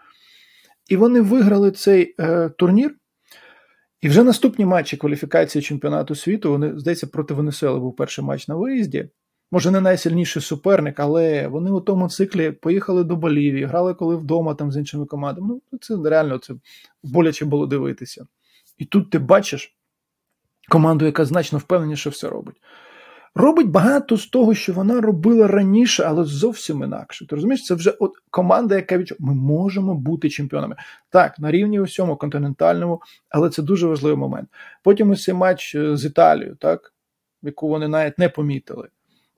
І 0.88 0.96
вони 0.96 1.20
виграли 1.20 1.70
цей 1.70 2.14
е, 2.20 2.48
турнір. 2.48 2.96
І 4.00 4.08
вже 4.08 4.22
наступні 4.22 4.64
матчі 4.64 4.96
кваліфікації 4.96 5.62
чемпіонату 5.62 6.14
світу, 6.14 6.50
вони, 6.50 6.78
здається, 6.78 7.06
проти 7.06 7.34
Венесуели 7.34 7.78
був 7.78 7.96
перший 7.96 8.24
матч 8.24 8.48
на 8.48 8.54
виїзді. 8.54 9.08
Може, 9.50 9.70
не 9.70 9.80
найсильніший 9.80 10.42
суперник, 10.42 11.00
але 11.00 11.48
вони 11.48 11.70
у 11.70 11.80
тому 11.80 12.08
циклі 12.08 12.50
поїхали 12.50 13.04
до 13.04 13.16
Болівії, 13.16 13.64
грали 13.64 13.94
коли 13.94 14.16
вдома 14.16 14.54
там 14.54 14.72
з 14.72 14.76
іншими 14.76 15.06
командами. 15.06 15.60
Ну, 15.72 15.78
це 15.78 15.96
реально 16.10 16.38
це 16.38 16.54
боляче 17.02 17.44
було 17.44 17.66
дивитися. 17.66 18.26
І 18.78 18.84
тут 18.84 19.10
ти 19.10 19.18
бачиш 19.18 19.76
команду, 20.68 21.04
яка 21.04 21.24
значно 21.24 21.58
впевненіше 21.58 22.10
все 22.10 22.28
робить 22.28 22.56
робить 23.34 23.68
багато 23.68 24.16
з 24.16 24.26
того, 24.26 24.54
що 24.54 24.72
вона 24.72 25.00
робила 25.00 25.46
раніше, 25.46 26.04
але 26.06 26.24
зовсім 26.24 26.82
інакше. 26.82 27.26
Ти 27.26 27.34
розумієш, 27.34 27.64
це 27.64 27.74
вже 27.74 27.90
от 27.90 28.12
команда, 28.30 28.76
яка 28.76 28.98
відчув, 28.98 29.18
ми 29.20 29.34
можемо 29.34 29.94
бути 29.94 30.30
чемпіонами. 30.30 30.76
Так, 31.10 31.38
на 31.38 31.50
рівні 31.50 31.80
усьому 31.80 32.16
континентальному, 32.16 33.02
але 33.28 33.50
це 33.50 33.62
дуже 33.62 33.86
важливий 33.86 34.18
момент. 34.18 34.48
Потім 34.82 35.16
цей 35.16 35.34
матч 35.34 35.74
е, 35.74 35.96
з 35.96 36.04
Італією, 36.04 36.56
так, 36.56 36.94
яку 37.42 37.68
вони 37.68 37.88
навіть 37.88 38.18
не 38.18 38.28
помітили. 38.28 38.88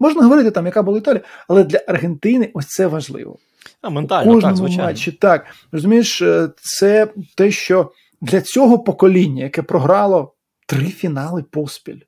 Можна 0.02 0.22
говорити 0.22 0.50
там, 0.50 0.66
яка 0.66 0.82
була 0.82 0.98
Італія, 0.98 1.22
але 1.48 1.64
для 1.64 1.80
Аргентини 1.88 2.50
ось 2.54 2.66
це 2.66 2.86
важливо. 2.86 3.38
А, 3.82 3.90
ментально, 3.90 4.40
так, 4.40 4.56
звичайно. 4.56 4.84
матчі 4.84 5.12
так. 5.12 5.46
Розумієш, 5.72 6.22
е, 6.22 6.48
це 6.56 7.08
те, 7.36 7.50
що 7.50 7.92
для 8.20 8.40
цього 8.40 8.78
покоління, 8.78 9.42
яке 9.42 9.62
програло 9.62 10.34
три 10.66 10.84
фінали 10.84 11.42
поспіль. 11.42 12.00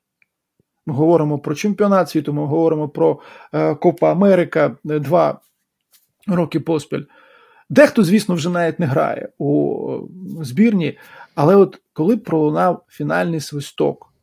Ми 0.85 0.93
говоримо 0.93 1.39
про 1.39 1.55
чемпіонат 1.55 2.09
світу, 2.09 2.33
ми 2.33 2.45
говоримо 2.45 2.89
про 2.89 3.19
е, 3.53 3.75
Копа 3.75 4.11
Америка 4.11 4.75
е, 4.89 4.99
два 4.99 5.39
роки 6.27 6.59
поспіль. 6.59 7.03
Дехто, 7.69 8.03
звісно, 8.03 8.35
вже 8.35 8.49
навіть 8.49 8.79
не 8.79 8.85
грає 8.85 9.29
у 9.37 9.99
збірні, 10.41 10.97
але 11.35 11.55
от 11.55 11.81
коли 11.93 12.17
пролунав 12.17 12.83
фінальний 12.89 13.39
свисток 13.39 14.13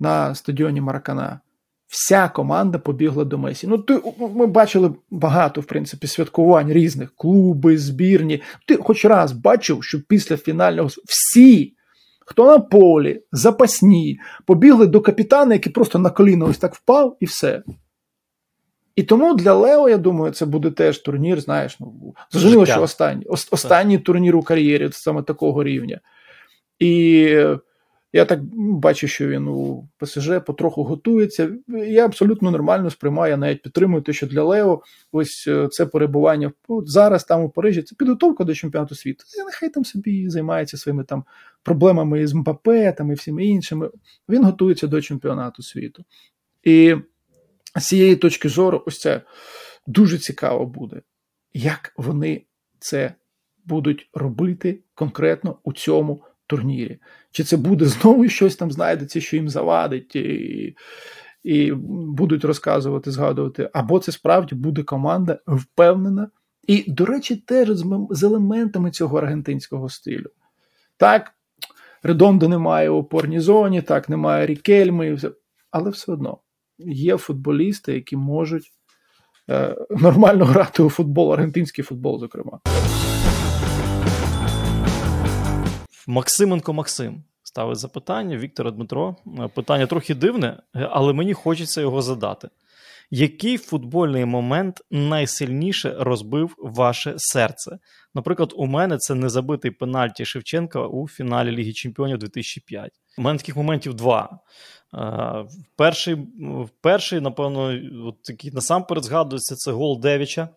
на 0.00 0.34
стадіоні 0.34 0.80
Маракана, 0.80 1.40
вся 1.92 2.28
команда 2.28 2.78
побігла 2.78 3.24
до 3.24 3.38
Месі. 3.38 3.66
Ну, 3.66 3.78
ти, 3.78 4.00
ми 4.18 4.46
бачили 4.46 4.94
багато, 5.10 5.60
в 5.60 5.64
принципі, 5.64 6.06
святкувань 6.06 6.72
різних 6.72 7.12
клуби, 7.16 7.78
збірні. 7.78 8.42
Ти 8.66 8.76
хоч 8.76 9.04
раз 9.04 9.32
бачив, 9.32 9.84
що 9.84 10.00
після 10.08 10.36
фінального 10.36 10.88
всі 11.04 11.74
хто 12.26 12.46
на 12.46 12.58
полі, 12.58 13.22
запасні, 13.32 14.20
побігли 14.46 14.86
до 14.86 15.00
капітана, 15.00 15.54
який 15.54 15.72
просто 15.72 15.98
на 15.98 16.10
коліна 16.10 16.44
ось 16.44 16.58
так 16.58 16.74
впав, 16.74 17.16
і 17.20 17.26
все. 17.26 17.62
І 18.96 19.02
тому 19.02 19.34
для 19.34 19.54
Лео, 19.54 19.88
я 19.88 19.98
думаю, 19.98 20.32
це 20.32 20.46
буде 20.46 20.70
теж 20.70 20.98
турнір, 20.98 21.40
знаєш, 21.40 21.80
ну 21.80 22.14
зрозуміло, 22.30 22.66
що 22.66 22.82
останній 22.82 23.26
останній 23.26 23.98
турнір 23.98 24.36
у 24.36 24.42
кар'єрі 24.42 24.88
саме 24.92 25.22
такого 25.22 25.64
рівня. 25.64 26.00
І 26.78 27.26
я 28.12 28.24
так 28.24 28.40
бачу, 28.54 29.08
що 29.08 29.28
він 29.28 29.48
у 29.48 29.88
ПСЖ 29.98 30.30
потроху 30.46 30.84
готується. 30.84 31.56
Я 31.68 32.04
абсолютно 32.04 32.50
нормально 32.50 32.90
сприймаю, 32.90 33.30
я 33.30 33.36
навіть 33.36 33.62
підтримую 33.62 34.02
те, 34.02 34.12
що 34.12 34.26
для 34.26 34.42
Лео 34.42 34.82
ось 35.12 35.44
е, 35.48 35.68
це 35.68 35.86
перебування 35.86 36.52
зараз 36.86 37.24
там 37.24 37.44
у 37.44 37.50
Парижі. 37.50 37.82
Це 37.82 37.94
підготовка 37.94 38.44
до 38.44 38.54
чемпіонату 38.54 38.94
світу. 38.94 39.24
І 39.38 39.44
нехай 39.44 39.68
там 39.68 39.84
собі 39.84 40.28
займається 40.30 40.76
своїми 40.76 41.04
там 41.04 41.24
проблемами 41.62 42.26
з 42.26 42.34
МПП 42.34 42.68
там, 42.96 43.10
і 43.10 43.14
всіми 43.14 43.46
іншими. 43.46 43.90
Він 44.28 44.44
готується 44.44 44.86
до 44.86 45.02
чемпіонату 45.02 45.62
світу. 45.62 46.04
І 46.62 46.96
з 47.76 47.86
цієї 47.86 48.16
точки 48.16 48.48
зору, 48.48 48.82
ось 48.86 49.00
це 49.00 49.20
дуже 49.86 50.18
цікаво 50.18 50.66
буде, 50.66 51.02
як 51.54 51.92
вони 51.96 52.44
це 52.78 53.14
будуть 53.64 54.10
робити 54.14 54.80
конкретно 54.94 55.56
у 55.64 55.72
цьому 55.72 56.24
турнірі. 56.52 56.98
Чи 57.30 57.44
це 57.44 57.56
буде 57.56 57.84
знову 57.84 58.28
щось 58.28 58.56
там 58.56 58.72
знайдеться, 58.72 59.20
що 59.20 59.36
їм 59.36 59.48
завадить, 59.48 60.16
і 60.16 60.76
і 61.42 61.72
будуть 61.72 62.44
розказувати, 62.44 63.10
згадувати, 63.10 63.70
або 63.72 63.98
це 63.98 64.12
справді 64.12 64.54
буде 64.54 64.82
команда 64.82 65.38
впевнена. 65.46 66.30
І, 66.66 66.84
до 66.92 67.04
речі, 67.04 67.36
теж 67.36 67.68
з, 68.10 68.22
елементами 68.22 68.90
цього 68.90 69.18
аргентинського 69.18 69.88
стилю. 69.88 70.30
Так, 70.96 71.30
Редондо 72.02 72.48
немає 72.48 72.90
у 72.90 72.96
опорній 72.96 73.40
зоні, 73.40 73.82
так, 73.82 74.08
немає 74.08 74.46
Рікельми, 74.46 75.18
але 75.70 75.90
все 75.90 76.12
одно 76.12 76.38
є 76.78 77.16
футболісти, 77.16 77.94
які 77.94 78.16
можуть 78.16 78.72
е, 79.50 79.76
нормально 79.90 80.44
грати 80.44 80.82
у 80.82 80.90
футбол, 80.90 81.32
аргентинський 81.32 81.84
футбол, 81.84 82.20
зокрема. 82.20 82.60
Максименко 86.12 86.72
Максим 86.72 87.24
ставить 87.42 87.78
запитання. 87.78 88.36
Віктора 88.36 88.70
Дмитро. 88.70 89.16
Е, 89.38 89.48
питання 89.48 89.86
трохи 89.86 90.14
дивне, 90.14 90.62
але 90.72 91.12
мені 91.12 91.34
хочеться 91.34 91.80
його 91.80 92.02
задати. 92.02 92.48
Який 93.10 93.58
футбольний 93.58 94.24
момент 94.24 94.82
найсильніше 94.90 95.96
розбив 95.98 96.54
ваше 96.58 97.14
серце? 97.16 97.78
Наприклад, 98.14 98.52
у 98.56 98.66
мене 98.66 98.98
це 98.98 99.14
незабитий 99.14 99.70
пенальті 99.70 100.24
Шевченка 100.24 100.86
у 100.86 101.08
фіналі 101.08 101.50
Ліги 101.50 101.72
Чемпіонів 101.72 102.18
2005. 102.18 102.92
У 103.18 103.22
мене 103.22 103.38
таких 103.38 103.56
моментів 103.56 103.94
два. 103.94 104.38
Е, 104.94 105.44
перший, 105.76 106.16
перший 106.80 107.20
напевно, 107.20 107.78
от 108.08 108.22
такий 108.22 108.50
насамперед 108.50 109.04
згадується 109.04 109.54
це 109.54 109.72
гол 109.72 110.00
Девіча 110.00 110.48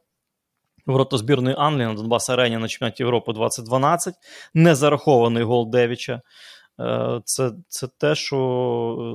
Ворота 0.86 1.18
збірної 1.18 1.56
Англії 1.60 1.88
на 1.88 1.94
Донбас 1.94 2.30
Арені 2.30 2.58
на 2.58 2.68
чемпіонаті 2.68 3.04
Європи 3.04 3.34
2012. 3.34 4.16
Незарахований 4.54 5.44
гол 5.44 5.70
Девіча. 5.70 6.22
Е, 6.80 7.22
це 7.26 7.52
це 7.68 7.88
те, 7.98 8.16
що 8.16 8.38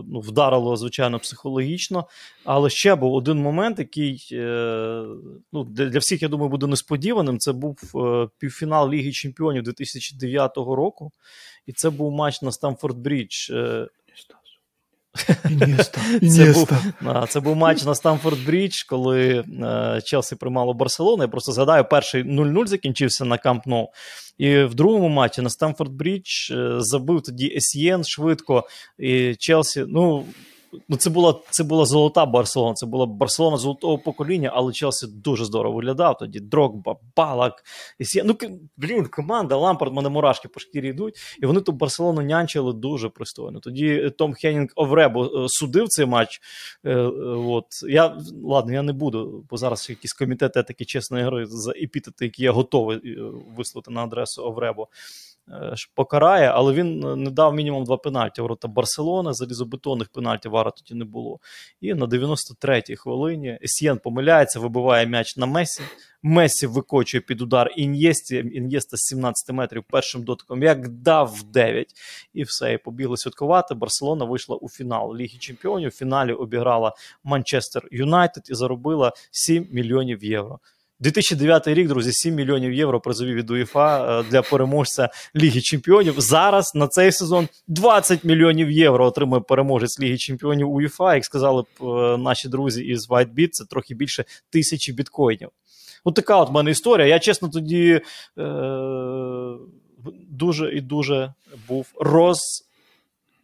ну, 0.09 0.21
вдарило, 0.21 0.77
звичайно, 0.77 1.19
психологічно. 1.19 2.07
Але 2.45 2.71
ще 2.71 2.95
був 2.95 3.15
один 3.15 3.39
момент, 3.39 3.79
який 3.79 4.29
е, 4.33 5.05
ну, 5.53 5.65
для 5.65 5.99
всіх, 5.99 6.23
я 6.23 6.29
думаю, 6.29 6.51
буде 6.51 6.67
несподіваним. 6.67 7.39
Це 7.39 7.53
був 7.53 7.79
е, 7.95 8.29
півфінал 8.39 8.91
Ліги 8.91 9.13
Чемпіонів 9.13 9.63
2009 9.63 10.57
року. 10.57 11.13
І 11.67 11.73
це 11.73 11.91
був 11.91 12.13
матч 12.13 12.43
на 12.43 12.53
Стамфорд 12.53 12.99
Брідж. 12.99 13.51
Іньєста, 15.51 16.01
Це 16.21 16.53
був 16.53 16.69
це 17.29 17.41
був 17.41 17.57
матч 17.57 17.85
на 17.85 17.95
Стамфорд 17.95 18.47
Брідж, 18.47 18.83
коли 18.83 19.45
е, 19.63 20.01
Челсі 20.05 20.37
приймало 20.37 20.75
Барселону. 20.75 21.23
Я 21.23 21.29
просто 21.29 21.53
згадаю, 21.53 21.85
перший 21.91 22.25
0-0 22.25 22.67
закінчився 22.67 23.25
на 23.25 23.39
Камп 23.39 23.67
Ноу. 23.67 23.87
І 24.39 24.63
в 24.63 24.75
другому 24.75 25.09
матчі 25.09 25.43
на 25.43 25.51
Стамфорд 25.51 25.93
Брідж 25.93 26.51
е, 26.51 26.75
забив 26.79 27.23
тоді 27.23 27.55
Есієн 27.57 28.05
швидко. 28.05 28.65
І 28.99 29.35
Челсі, 29.35 29.85
ну 29.89 30.25
ну, 30.89 30.97
це 30.97 31.11
була 31.11 31.35
це 31.51 31.65
була 31.65 31.87
золота 31.87 32.27
Барселона. 32.27 32.75
Це 32.75 32.87
була 32.87 33.07
Барселона 33.07 33.57
золотого 33.57 33.99
покоління, 33.99 34.51
але 34.55 34.73
Челсі 34.73 35.07
дуже 35.07 35.45
здорово 35.45 35.77
виглядав. 35.77 36.19
Тоді 36.19 36.41
Дрогба, 36.41 36.97
Балак. 37.17 37.65
І 37.99 38.23
Ну, 38.25 38.37
блін, 38.77 39.07
команда 39.07 39.57
Лампард, 39.57 39.95
мене 39.95 40.09
мурашки 40.09 40.49
по 40.49 40.61
шкірі 40.61 40.89
йдуть. 40.89 41.15
І 41.43 41.47
вони 41.47 41.61
ту 41.61 41.73
Барселону 41.73 42.23
нянчили 42.23 42.73
дуже 42.73 43.09
пристойно. 43.09 43.61
Тоді 43.61 44.11
Том 44.19 44.35
Хеннінг 44.35 44.69
Овребо 44.77 45.25
е, 45.25 45.47
судив 45.49 45.89
цей 45.89 46.07
матч. 46.07 46.41
Е, 46.85 46.91
е, 46.91 47.03
от. 47.29 47.67
Я, 47.89 48.17
Ладно, 48.45 48.73
я 48.73 48.83
не 48.83 48.93
буду, 48.93 49.45
бо 49.51 49.57
зараз 49.57 49.91
якісь 49.91 50.13
комітети 50.13 50.63
такі 50.63 50.85
чесної 50.85 51.25
гри 51.25 51.47
за 51.47 51.71
епітети, 51.71 52.25
які 52.25 52.43
я 52.43 52.53
готовий 52.53 53.19
вислати 53.57 53.91
на 53.91 54.05
адресу 54.05 54.43
Овребо. 54.43 54.89
Е, 55.49 55.75
покарає, 55.95 56.47
але 56.47 56.73
він 56.73 57.05
е, 57.05 57.17
не 57.17 57.31
дав 57.31 57.55
мінімум 57.55 57.85
два 57.85 57.97
пенальті. 57.97 58.43
Ворота 58.43 58.69
Барселони, 58.69 59.33
залізобетонних 59.33 60.09
пенальтів 60.09 60.53
вара 60.53 60.71
тоді 60.71 60.95
не 60.95 61.05
було. 61.05 61.39
І 61.81 61.95
на 61.95 62.07
93-й 62.07 62.97
хвилині 62.97 63.59
Есьєн 63.63 63.99
помиляється, 63.99 64.61
вибиває 64.61 65.07
м'яч 65.07 65.37
на 65.37 65.47
Месі. 65.47 65.83
Месі 66.23 66.67
викочує 66.67 67.21
під 67.21 67.41
удар 67.41 67.71
Ін'єсті. 67.77 68.37
Ін'єста 68.37 68.97
з 68.97 69.01
17 69.01 69.55
метрів 69.55 69.85
першим 69.89 70.23
дотиком, 70.23 70.63
як 70.63 70.89
дав 70.89 71.35
в 71.35 71.43
9. 71.43 71.93
І 72.35 72.43
все, 72.43 72.73
і 72.73 72.79
побігли 72.79 73.17
святкувати. 73.17 73.75
Барселона 73.75 74.25
вийшла 74.25 74.57
у 74.57 74.69
фінал 74.69 75.17
Ліги 75.17 75.39
Чемпіонів. 75.39 75.89
В 75.89 75.95
фіналі 75.95 76.33
обіграла 76.33 76.95
Манчестер 77.25 77.89
Юнайтед 77.91 78.45
і 78.51 78.55
заробила 78.55 79.13
7 79.31 79.69
мільйонів 79.71 80.25
євро. 80.25 80.59
2009 81.01 81.69
рік, 81.69 81.89
друзі, 81.89 82.13
7 82.13 82.35
мільйонів 82.35 82.73
євро 82.73 83.01
призові 83.01 83.35
від 83.35 83.51
УЄФА 83.51 84.21
е, 84.21 84.25
для 84.31 84.43
переможця 84.43 85.09
Ліги 85.37 85.61
Чемпіонів. 85.61 86.21
Зараз 86.21 86.75
на 86.75 86.89
цей 86.89 87.13
сезон 87.13 87.49
20 87.69 88.25
мільйонів 88.25 88.71
євро 88.71 89.07
отримує 89.07 89.41
переможець 89.41 90.01
Ліги 90.01 90.19
Чемпіонів 90.19 90.71
УЄФА. 90.71 91.15
Як 91.15 91.25
сказали 91.25 91.63
б 91.63 91.67
е, 91.85 92.17
наші 92.17 92.49
друзі 92.49 92.85
із 92.85 93.11
WhiteBit, 93.11 93.49
це 93.51 93.65
трохи 93.65 93.95
більше 93.95 94.25
тисячі 94.51 94.93
біткоїнів. 94.93 95.49
От 96.05 96.15
така 96.15 96.37
от 96.37 96.49
в 96.49 96.53
мене 96.53 96.71
історія. 96.71 97.07
Я 97.07 97.19
чесно 97.19 97.49
тоді 97.49 98.01
е- 98.39 99.55
дуже 100.31 100.77
і 100.77 100.81
дуже 100.81 101.35
був 101.69 101.93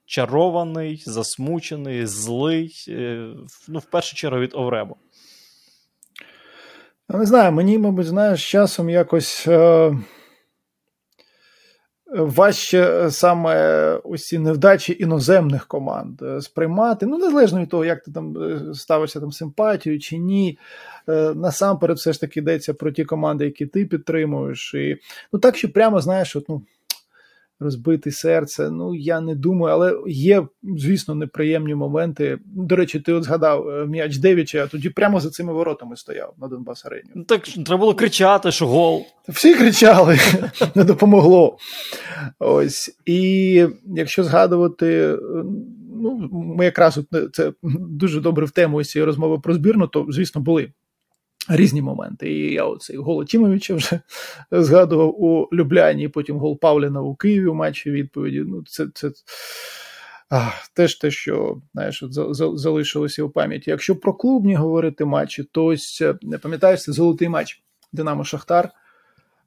розчарований, 0.07 1.03
засмучений, 1.07 2.07
злий. 2.07 2.85
Е- 2.89 3.31
ну, 3.69 3.79
в 3.79 3.85
першу 3.85 4.17
чергу 4.17 4.41
від 4.41 4.55
Овребо. 4.55 4.97
Ну, 7.09 7.19
не 7.19 7.27
знаю, 7.27 7.53
мені, 7.53 7.79
мабуть, 7.79 8.07
знаєш, 8.07 8.41
з 8.41 8.45
часом 8.45 8.91
якось 8.91 9.45
е, 9.49 9.93
важче 12.07 13.09
саме 13.11 13.95
усі 13.97 14.39
невдачі 14.39 14.97
іноземних 15.01 15.67
команд 15.67 16.23
е, 16.23 16.41
сприймати. 16.41 17.07
Ну, 17.07 17.19
незалежно 17.19 17.61
від 17.61 17.69
того, 17.69 17.85
як 17.85 18.03
ти 18.03 18.13
там 18.13 18.37
е, 18.43 18.75
ставишся 18.75 19.21
там 19.21 19.33
симпатію 19.33 19.99
чи 19.99 20.19
ні. 20.19 20.59
Е, 21.09 21.35
насамперед, 21.35 21.97
все 21.97 22.13
ж 22.13 22.21
таки 22.21 22.41
йдеться 22.41 22.75
про 22.75 22.93
ті 22.93 23.05
команди, 23.05 23.45
які 23.45 23.67
ти 23.67 23.85
підтримуєш. 23.87 24.75
І, 24.75 24.99
Ну 25.33 25.39
так, 25.39 25.57
що 25.57 25.73
прямо 25.73 26.01
знаєш, 26.01 26.37
от, 26.37 26.49
ну 26.49 26.63
розбити 27.61 28.11
серце. 28.11 28.71
Ну 28.71 28.95
я 28.95 29.21
не 29.21 29.35
думаю, 29.35 29.75
але 29.75 29.99
є, 30.07 30.47
звісно, 30.63 31.15
неприємні 31.15 31.75
моменти. 31.75 32.39
До 32.45 32.77
речі, 32.77 33.01
ти 33.01 33.13
от 33.13 33.25
згадав 33.25 33.69
е, 33.69 33.87
м'яч 33.87 34.17
Девіча, 34.17 34.65
а 34.65 34.67
тоді 34.67 34.91
прямо 34.91 35.21
за 35.21 35.31
цими 35.31 35.53
воротами 35.53 35.97
стояв 35.97 36.35
на 36.39 36.49
Донбас 36.49 36.87
Арені. 36.87 37.11
Ну, 37.15 37.25
так 37.25 37.43
треба 37.43 37.77
було 37.77 37.95
кричати, 37.95 38.51
що 38.51 38.67
гол. 38.67 39.05
Всі 39.29 39.55
кричали, 39.55 40.19
не 40.75 40.85
допомогло. 40.85 41.59
Ось. 42.39 42.99
І 43.07 43.65
якщо 43.85 44.25
згадувати. 44.25 45.19
Ну, 46.03 46.29
ми 46.33 46.65
якраз 46.65 47.01
це 47.33 47.53
дуже 47.63 48.21
добре 48.21 48.47
в 48.47 48.51
тему 48.51 48.85
цієї 48.85 49.07
розмови 49.07 49.39
про 49.39 49.55
збірну, 49.55 49.87
то 49.87 50.07
звісно 50.09 50.41
були 50.41 50.73
Різні 51.49 51.83
моменти. 51.83 52.33
І 52.33 52.53
я 52.53 52.65
оцей 52.65 52.97
гол 52.97 53.25
Тімовича 53.25 53.75
вже 53.75 54.01
згадував 54.51 55.23
у 55.23 55.49
Любляні, 55.53 56.09
потім 56.09 56.39
гол 56.39 56.61
Павліна 56.61 57.03
у 57.03 57.15
Києві 57.15 57.47
у 57.47 57.55
матчі 57.55 57.91
відповіді. 57.91 58.45
Ну, 58.47 58.63
це 58.67 58.87
це 58.95 59.11
а, 60.31 60.51
теж 60.75 60.95
те, 60.95 61.11
що 61.11 61.61
знаєш, 61.73 62.05
залишилося 62.55 63.23
у 63.23 63.31
пам'яті. 63.31 63.71
Якщо 63.71 63.97
про 63.97 64.15
клубні 64.15 64.55
говорити 64.55 65.05
матчі, 65.05 65.45
то 65.45 65.65
ось 65.65 66.03
не 66.23 66.39
пам'ятаєш, 66.39 66.83
це 66.83 66.93
золотий 66.93 67.29
матч 67.29 67.63
Динамо 67.93 68.25
Шахтар 68.25 68.71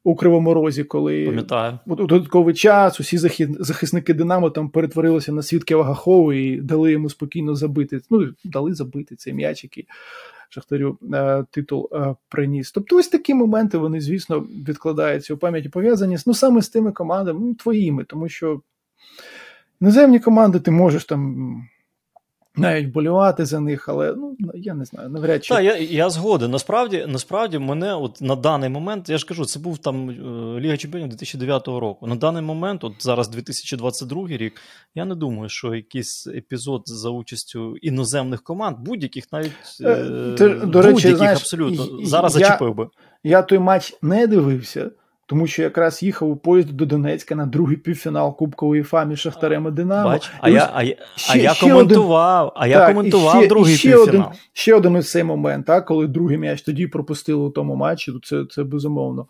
у 0.03 0.15
Кривому 0.15 0.53
Розі, 0.53 0.83
коли 0.83 1.25
Пам'ятаю. 1.25 1.79
у 1.85 1.95
додатковий 1.95 2.53
час 2.53 2.99
усі 2.99 3.17
захисники 3.59 4.13
Динамо 4.13 4.49
там 4.49 4.69
перетворилися 4.69 5.31
на 5.31 5.41
свідки 5.41 5.75
Вагахову 5.75 6.33
і 6.33 6.61
дали 6.61 6.91
йому 6.91 7.09
спокійно 7.09 7.55
забити. 7.55 7.99
Ну, 8.09 8.29
дали 8.43 8.73
забити 8.73 9.15
цей 9.15 9.33
м'яч, 9.33 9.63
який 9.63 9.87
Шахтарю 10.49 10.97
е, 11.13 11.45
титул 11.51 11.89
е, 11.93 12.15
приніс. 12.29 12.71
Тобто, 12.71 12.97
ось 12.97 13.07
такі 13.07 13.33
моменти 13.33 13.77
вони, 13.77 14.01
звісно, 14.01 14.39
відкладаються 14.39 15.33
у 15.33 15.37
пам'яті 15.37 15.69
пов'язані 15.69 16.17
ну, 16.27 16.33
саме 16.33 16.61
з 16.61 16.69
тими 16.69 16.91
командами, 16.91 17.39
ну, 17.39 17.53
твоїми, 17.53 18.03
тому 18.03 18.29
що 18.29 18.61
іноземні 19.81 20.19
команди 20.19 20.59
ти 20.59 20.71
можеш 20.71 21.05
там 21.05 21.63
навіть 22.55 22.87
болювати 22.91 23.45
за 23.45 23.59
них, 23.59 23.89
але 23.89 24.13
ну 24.17 24.37
я 24.53 24.73
не 24.73 24.85
знаю, 24.85 25.09
навряд 25.09 25.45
чи. 25.45 25.53
Так, 25.53 25.63
я 25.63 25.77
я 25.77 26.09
згоден. 26.09 26.51
Насправді, 26.51 27.05
насправді, 27.07 27.59
мене 27.59 27.95
от 27.95 28.21
на 28.21 28.35
даний 28.35 28.69
момент, 28.69 29.09
я 29.09 29.17
ж 29.17 29.25
кажу, 29.25 29.45
це 29.45 29.59
був 29.59 29.77
там 29.77 30.09
е, 30.09 30.13
Ліга 30.59 30.77
Чемпіонів 30.77 31.09
2009 31.09 31.67
року. 31.67 32.07
На 32.07 32.15
даний 32.15 32.41
момент, 32.41 32.83
от 32.83 32.93
зараз 32.99 33.27
2022 33.29 34.27
рік, 34.27 34.61
я 34.95 35.05
не 35.05 35.15
думаю, 35.15 35.49
що 35.49 35.75
якийсь 35.75 36.27
епізод 36.27 36.81
за 36.85 37.09
участю 37.09 37.77
іноземних 37.77 38.43
команд, 38.43 38.77
будь-яких 38.79 39.31
навіть 39.31 39.51
е, 39.81 40.33
Ти, 40.37 40.49
до 40.49 40.81
речі, 40.81 41.15
знаєш, 41.15 41.39
абсолютно 41.39 42.05
зараз 42.05 42.35
я, 42.35 42.39
зачепив 42.39 42.75
би. 42.75 42.89
Я 43.23 43.41
той 43.41 43.59
матч 43.59 43.93
не 44.01 44.27
дивився 44.27 44.91
тому 45.29 45.47
що 45.47 45.61
якраз 45.61 46.03
їхав 46.03 46.29
у 46.29 46.35
поїзд 46.35 46.71
до 46.71 46.85
Донецька 46.85 47.35
на 47.35 47.45
другий 47.45 47.77
півфінал 47.77 48.37
Кубка 48.37 48.65
УЄФА 48.65 49.05
між 49.05 49.19
Шахтарем 49.19 49.67
і 49.67 49.71
Динамо. 49.71 50.09
Бач, 50.09 50.31
а, 50.41 50.49
я, 50.49 50.69
а, 50.73 50.83
ще, 50.83 50.97
а 51.29 51.37
я 51.37 51.53
коментував, 51.53 52.47
один, 52.47 52.61
а 52.63 52.67
я 52.67 52.77
так, 52.77 52.87
коментував 52.87 53.39
ще, 53.39 53.47
другий 53.47 53.75
ще 53.75 53.91
півфінал. 53.91 54.27
Один, 54.27 54.39
ще 54.53 54.75
один 54.75 54.97
із 54.97 55.11
цей 55.11 55.23
момент, 55.23 55.65
так, 55.65 55.85
коли 55.85 56.07
другий 56.07 56.37
м'яч 56.37 56.61
тоді 56.61 56.87
пропустили 56.87 57.43
у 57.43 57.49
тому 57.49 57.75
матчі, 57.75 58.11
то 58.11 58.19
це, 58.23 58.45
це 58.49 58.63
безумовно. 58.63 59.25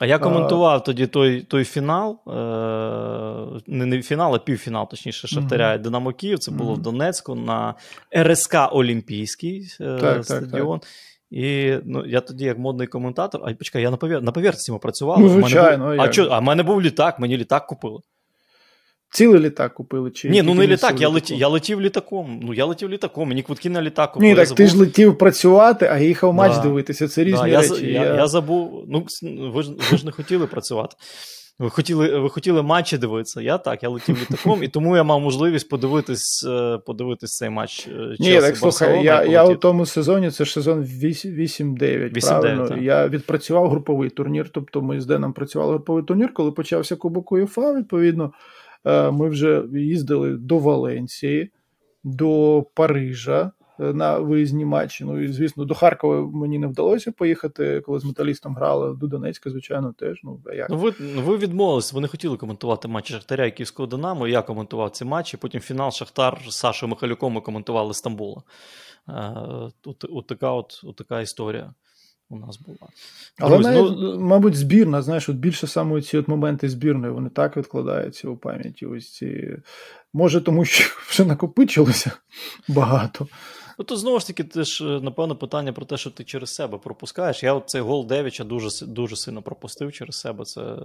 А 0.00 0.06
я 0.06 0.18
коментував 0.18 0.76
а, 0.76 0.80
тоді 0.80 1.06
той 1.06 1.40
той 1.40 1.64
фінал, 1.64 2.20
е, 2.26 3.60
не 3.66 3.86
не 3.86 4.02
фінал, 4.02 4.34
а 4.34 4.38
півфінал, 4.38 4.88
точніше, 4.90 5.28
Шахтаря 5.28 5.72
mm-hmm. 5.72 5.80
і 5.80 5.82
Динамо 5.82 6.12
Київ. 6.12 6.38
Це 6.38 6.50
було 6.52 6.72
mm-hmm. 6.72 6.78
в 6.78 6.82
Донецьку 6.82 7.34
на 7.34 7.74
РСК 8.18 8.56
Олімпійський 8.72 9.68
е, 9.80 9.98
так, 10.00 10.24
стадіон. 10.24 10.78
Так, 10.78 10.88
так. 10.88 11.13
І 11.34 11.78
ну, 11.84 12.06
я 12.06 12.20
тоді, 12.20 12.44
як 12.44 12.58
модний 12.58 12.86
коментатор, 12.86 13.40
а 13.44 13.54
почекай, 13.54 13.82
я 13.82 13.90
на 13.90 13.96
повер... 13.96 14.22
на 14.22 14.32
поверхні 14.32 14.78
працював. 14.78 15.20
Ну, 15.20 15.28
звичайно. 15.28 15.90
Був... 15.90 16.00
А 16.00 16.12
що, 16.12 16.28
а 16.30 16.38
в 16.38 16.42
мене 16.42 16.62
був 16.62 16.82
літак, 16.82 17.20
мені 17.20 17.36
літак 17.36 17.66
купили. 17.66 17.98
Цілий 19.10 19.40
літак 19.40 19.74
купили? 19.74 20.10
Чи 20.10 20.30
Ні, 20.30 20.42
ну 20.42 20.54
не 20.54 20.66
літак, 20.66 21.00
я 21.00 21.08
летів, 21.08 21.36
я 21.38 21.48
летів 21.48 21.80
літаком. 21.80 22.40
Ну, 22.42 22.54
я 22.54 22.64
летів 22.64 22.90
літаком, 22.90 23.28
мені 23.28 23.42
квитки 23.42 23.70
на 23.70 23.82
літак 23.82 24.12
купили. 24.12 24.30
Ні, 24.30 24.36
так 24.36 24.46
забув. 24.46 24.56
ти 24.56 24.66
ж 24.66 24.76
летів 24.76 25.18
працювати, 25.18 25.88
а 25.92 25.98
їхав 25.98 26.30
да. 26.30 26.36
матч 26.36 26.58
дивитися. 26.62 27.08
Це 27.08 27.24
різні 27.24 27.50
да, 27.50 27.60
речі. 27.60 27.86
Я, 27.86 28.04
я, 28.04 28.14
я 28.14 28.26
забув. 28.26 28.84
Ну, 28.88 29.06
ви 29.54 29.62
ж 29.62 29.72
ви 29.90 29.98
ж 29.98 30.06
не 30.06 30.12
хотіли 30.12 30.46
працювати. 30.46 30.96
Ви 31.58 31.70
хотіли 31.70 32.18
ви 32.18 32.30
хотіли 32.30 32.62
матчі 32.62 32.98
дивитися. 32.98 33.40
Я 33.40 33.58
так, 33.58 33.82
я 33.82 33.88
летів 33.88 34.18
літаком, 34.20 34.62
і 34.62 34.68
тому 34.68 34.96
я 34.96 35.02
мав 35.02 35.20
можливість 35.20 35.68
подивитись 35.68 36.46
е, 36.48 36.78
подивитись 36.78 37.36
цей 37.36 37.50
матч. 37.50 37.88
Ні, 38.18 38.40
так 38.40 38.56
слухай, 38.56 39.04
я 39.04 39.24
я 39.24 39.44
у 39.44 39.56
тому 39.56 39.86
сезоні, 39.86 40.30
це 40.30 40.44
ж 40.44 40.52
сезон 40.52 40.82
8-9. 40.82 42.28
правильно? 42.28 42.68
Так. 42.68 42.82
Я 42.82 43.08
відпрацював 43.08 43.68
груповий 43.68 44.10
турнір, 44.10 44.48
тобто 44.52 44.82
ми 44.82 45.00
з 45.00 45.06
Деном 45.06 45.32
працювали 45.32 45.72
груповий 45.72 46.04
турнір, 46.04 46.34
коли 46.34 46.52
почався 46.52 46.96
Кубок 46.96 47.32
УЄФА, 47.32 47.74
відповідно, 47.74 48.32
е, 48.84 49.10
ми 49.10 49.28
вже 49.28 49.62
їздили 49.72 50.30
до 50.30 50.58
Валенції, 50.58 51.50
до 52.04 52.64
Парижа. 52.74 53.50
Е, 53.80 53.92
на 53.92 54.18
виїзні 54.18 54.64
матчі. 54.64 55.04
Ну 55.04 55.22
і 55.22 55.32
звісно, 55.32 55.64
до 55.64 55.74
Харкова 55.74 56.30
мені 56.32 56.58
не 56.58 56.66
вдалося 56.66 57.12
поїхати, 57.12 57.80
коли 57.80 57.98
з 57.98 58.04
металістом 58.04 58.56
грали. 58.56 58.96
До 58.96 59.06
Донецька, 59.06 59.50
звичайно, 59.50 59.94
теж. 59.98 60.20
Ну 60.22 60.40
а 60.46 60.54
як? 60.54 60.70
Ну, 60.70 60.76
ви 60.76 60.94
ну, 61.00 61.22
ви 61.22 61.36
відмовились, 61.36 61.92
ви 61.92 62.00
не 62.00 62.08
хотіли 62.08 62.36
коментувати 62.36 62.88
матчі 62.88 63.12
Шахтаря 63.12 63.46
і 63.46 63.50
Київського 63.50 63.86
Динамо. 63.86 64.28
Я 64.28 64.42
коментував 64.42 64.90
ці 64.90 65.04
матчі. 65.04 65.36
Потім 65.36 65.60
фінал 65.60 65.90
Шахтар 65.90 66.40
з 66.48 66.56
Сашою 66.56 66.90
Михайлюком 66.90 67.32
ми 67.32 67.40
коментували 67.40 67.94
Стамбула. 67.94 68.42
Е, 69.08 69.12
от, 69.84 70.04
от, 70.08 70.26
така 70.26 70.50
от, 70.50 70.80
от 70.84 70.96
така 70.96 71.20
історія 71.20 71.74
у 72.28 72.36
нас 72.36 72.58
була. 72.58 72.88
Але, 73.38 73.56
Друзі, 73.56 73.70
навіть, 73.70 73.98
ну... 73.98 74.20
мабуть, 74.20 74.54
збірна, 74.54 75.02
знаєш, 75.02 75.28
от 75.28 75.36
більше 75.36 75.66
саме 75.66 76.02
ці 76.02 76.18
от 76.18 76.28
моменти 76.28 76.68
збірної, 76.68 77.12
вони 77.12 77.30
так 77.30 77.56
відкладаються 77.56 78.28
у 78.28 78.36
пам'яті. 78.36 78.86
Ось 78.86 79.12
ці... 79.12 79.56
Може, 80.12 80.40
тому 80.40 80.64
що 80.64 80.84
вже 81.08 81.24
накопичилося 81.24 82.10
багато. 82.68 83.28
Ну, 83.78 83.84
тут 83.84 83.98
знову 83.98 84.20
ж 84.20 84.26
таки, 84.26 84.44
ти 84.44 84.64
ж, 84.64 84.84
е, 84.84 85.00
напевно, 85.00 85.36
питання 85.36 85.72
про 85.72 85.84
те, 85.84 85.96
що 85.96 86.10
ти 86.10 86.24
через 86.24 86.54
себе 86.54 86.78
пропускаєш. 86.78 87.42
Я 87.42 87.54
от 87.54 87.64
цей 87.66 87.80
гол 87.80 88.06
Девіча 88.06 88.44
дуже 88.44 88.86
дуже 88.86 89.16
сильно 89.16 89.42
пропустив 89.42 89.92
через 89.92 90.16
себе. 90.16 90.44
Це 90.44 90.60
е, 90.60 90.76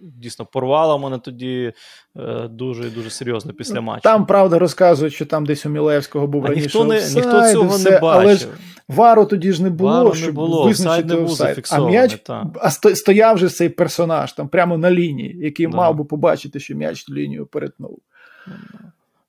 дійсно 0.00 0.46
порвало 0.46 0.98
мене 0.98 1.18
тоді 1.18 1.72
е, 2.16 2.48
дуже 2.48 2.86
і 2.86 2.90
дуже 2.90 3.10
серйозно 3.10 3.52
після 3.52 3.74
ну, 3.74 3.82
матчу. 3.82 4.02
Там, 4.02 4.26
правда, 4.26 4.58
розказують, 4.58 5.14
що 5.14 5.26
там 5.26 5.46
десь 5.46 5.66
у 5.66 5.68
Мілевського 5.68 6.26
був 6.26 6.44
а 6.44 6.48
раніше. 6.48 6.64
Ніхто 6.64 6.84
не, 6.84 6.96
офсайд, 6.96 7.16
ніхто 7.16 7.52
цього 7.52 7.68
все, 7.68 7.90
не 7.90 7.98
бачив. 7.98 8.22
Але 8.22 8.36
ж 8.36 8.48
вару 8.88 9.24
тоді 9.24 9.52
ж 9.52 9.62
не 9.62 9.70
було, 9.70 9.90
вару 9.90 10.14
щоб 10.14 10.26
не 10.26 10.32
було, 10.32 10.64
визначити 10.64 11.08
не 11.08 11.14
був 11.14 11.24
офсайд. 11.24 11.68
А 11.70 11.80
м'яч, 11.80 12.14
та. 12.14 12.50
а 12.60 12.70
стояв 12.70 13.38
же 13.38 13.48
цей 13.48 13.68
персонаж 13.68 14.32
там 14.32 14.48
прямо 14.48 14.78
на 14.78 14.90
лінії, 14.90 15.38
який 15.38 15.66
да. 15.66 15.76
мав 15.76 15.96
би 15.96 16.04
побачити, 16.04 16.60
що 16.60 16.74
м'яч 16.74 17.08
лінію 17.08 17.46
перетнув. 17.46 17.98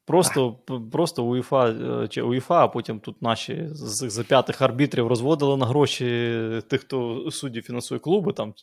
Просто 0.10 0.56
просто 0.92 1.24
УЄФА 1.24 2.08
чи 2.08 2.22
УЄФА, 2.22 2.64
а 2.64 2.68
потім 2.68 3.00
тут 3.00 3.22
наші 3.22 3.68
з, 3.72 4.10
з 4.10 4.24
п'ятих 4.24 4.62
арбітрів 4.62 5.08
розводили 5.08 5.58
на 5.58 5.66
гроші 5.66 6.06
тих, 6.68 6.82
хто 6.82 7.32
судді 7.32 7.62
фінансує 7.62 8.00
клуби. 8.00 8.34
Там 8.34 8.54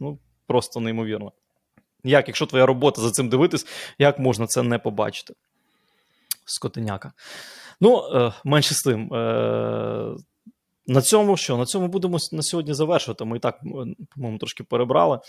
ну 0.00 0.18
просто 0.46 0.80
неймовірно. 0.80 1.32
Як, 2.04 2.28
якщо 2.28 2.46
твоя 2.46 2.66
робота 2.66 3.02
за 3.02 3.10
цим 3.10 3.28
дивитись, 3.28 3.66
як 3.98 4.18
можна 4.18 4.46
це 4.46 4.62
не 4.62 4.78
побачити? 4.78 5.34
Скотиняка. 6.44 7.12
Ну, 7.80 8.02
е, 8.14 8.32
менше 8.44 8.74
з 8.74 8.82
тим. 8.82 9.14
Е, 9.14 10.16
на 10.86 11.02
цьому 11.02 11.36
що? 11.36 11.56
На 11.56 11.64
цьому 11.64 11.88
будемо 11.88 12.18
на 12.32 12.42
сьогодні 12.42 12.74
завершувати. 12.74 13.24
Ми 13.24 13.36
і 13.36 13.40
так, 13.40 13.60
по-моєму, 14.14 14.38
трошки 14.38 14.64
перебрали. 14.64 15.20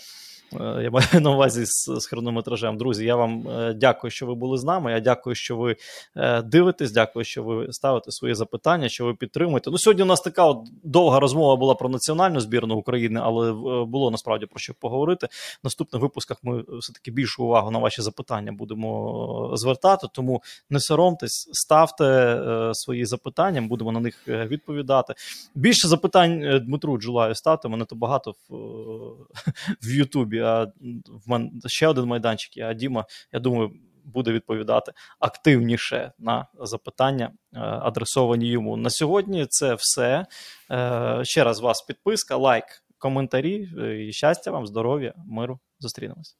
Е, 0.52 0.82
я 0.82 0.90
маю 1.12 1.20
на 1.20 1.30
увазі 1.30 1.64
з, 1.64 2.00
з 2.00 2.06
хронометражем. 2.06 2.76
Друзі, 2.76 3.04
я 3.04 3.16
вам 3.16 3.48
е, 3.48 3.74
дякую, 3.74 4.10
що 4.10 4.26
ви 4.26 4.34
були 4.34 4.58
з 4.58 4.64
нами. 4.64 4.92
Я 4.92 5.00
дякую, 5.00 5.36
що 5.36 5.56
ви 5.56 5.76
е, 6.16 6.42
дивитесь. 6.42 6.92
Дякую, 6.92 7.24
що 7.24 7.42
ви 7.42 7.72
ставите 7.72 8.10
свої 8.10 8.34
запитання, 8.34 8.88
що 8.88 9.04
ви 9.04 9.14
підтримуєте. 9.14 9.70
Ну, 9.70 9.78
сьогодні 9.78 10.02
у 10.02 10.06
нас 10.06 10.20
така 10.20 10.44
от 10.44 10.58
довга 10.84 11.20
розмова 11.20 11.56
була 11.56 11.74
про 11.74 11.88
національну 11.88 12.40
збірну 12.40 12.76
України, 12.76 13.20
але 13.22 13.52
було 13.84 14.10
насправді 14.10 14.46
про 14.46 14.58
що 14.58 14.74
поговорити. 14.74 15.26
В 15.26 15.60
наступних 15.64 16.02
випусках 16.02 16.38
ми 16.42 16.64
все-таки 16.78 17.10
більшу 17.10 17.44
увагу 17.44 17.70
на 17.70 17.78
ваші 17.78 18.02
запитання 18.02 18.52
будемо 18.52 19.52
звертати. 19.54 20.06
Тому 20.12 20.42
не 20.70 20.80
соромтесь, 20.80 21.48
ставте 21.52 22.40
свої 22.72 23.04
запитання, 23.04 23.62
будемо 23.62 23.92
на 23.92 24.00
них 24.00 24.28
відповідати. 24.28 25.14
Більше 25.54 25.88
запитань 25.88 26.60
Дмитру 26.66 26.98
Джулаю 26.98 27.34
ставте. 27.34 27.68
Мене 27.68 27.84
то 27.84 27.96
багато 27.96 28.34
в, 28.48 28.54
в 29.82 29.90
Ютубі 29.90 30.39
а 30.40 30.64
в 31.06 31.30
мене 31.30 31.50
ще 31.66 31.88
один 31.88 32.04
майданчик. 32.04 32.64
А 32.64 32.74
Діма, 32.74 33.04
я 33.32 33.40
думаю, 33.40 33.70
буде 34.04 34.32
відповідати 34.32 34.92
активніше 35.18 36.12
на 36.18 36.46
запитання, 36.60 37.30
е, 37.54 37.58
адресовані 37.60 38.48
йому. 38.48 38.76
На 38.76 38.90
сьогодні 38.90 39.46
це 39.46 39.74
все. 39.74 40.26
Е, 40.70 41.20
ще 41.22 41.44
раз 41.44 41.60
вас 41.60 41.82
підписка, 41.82 42.36
лайк, 42.36 42.64
коментарі. 42.98 43.68
Е, 43.78 44.06
і 44.06 44.12
щастя 44.12 44.50
вам, 44.50 44.66
здоров'я, 44.66 45.14
миру. 45.26 45.58
Зустрінемось. 45.80 46.36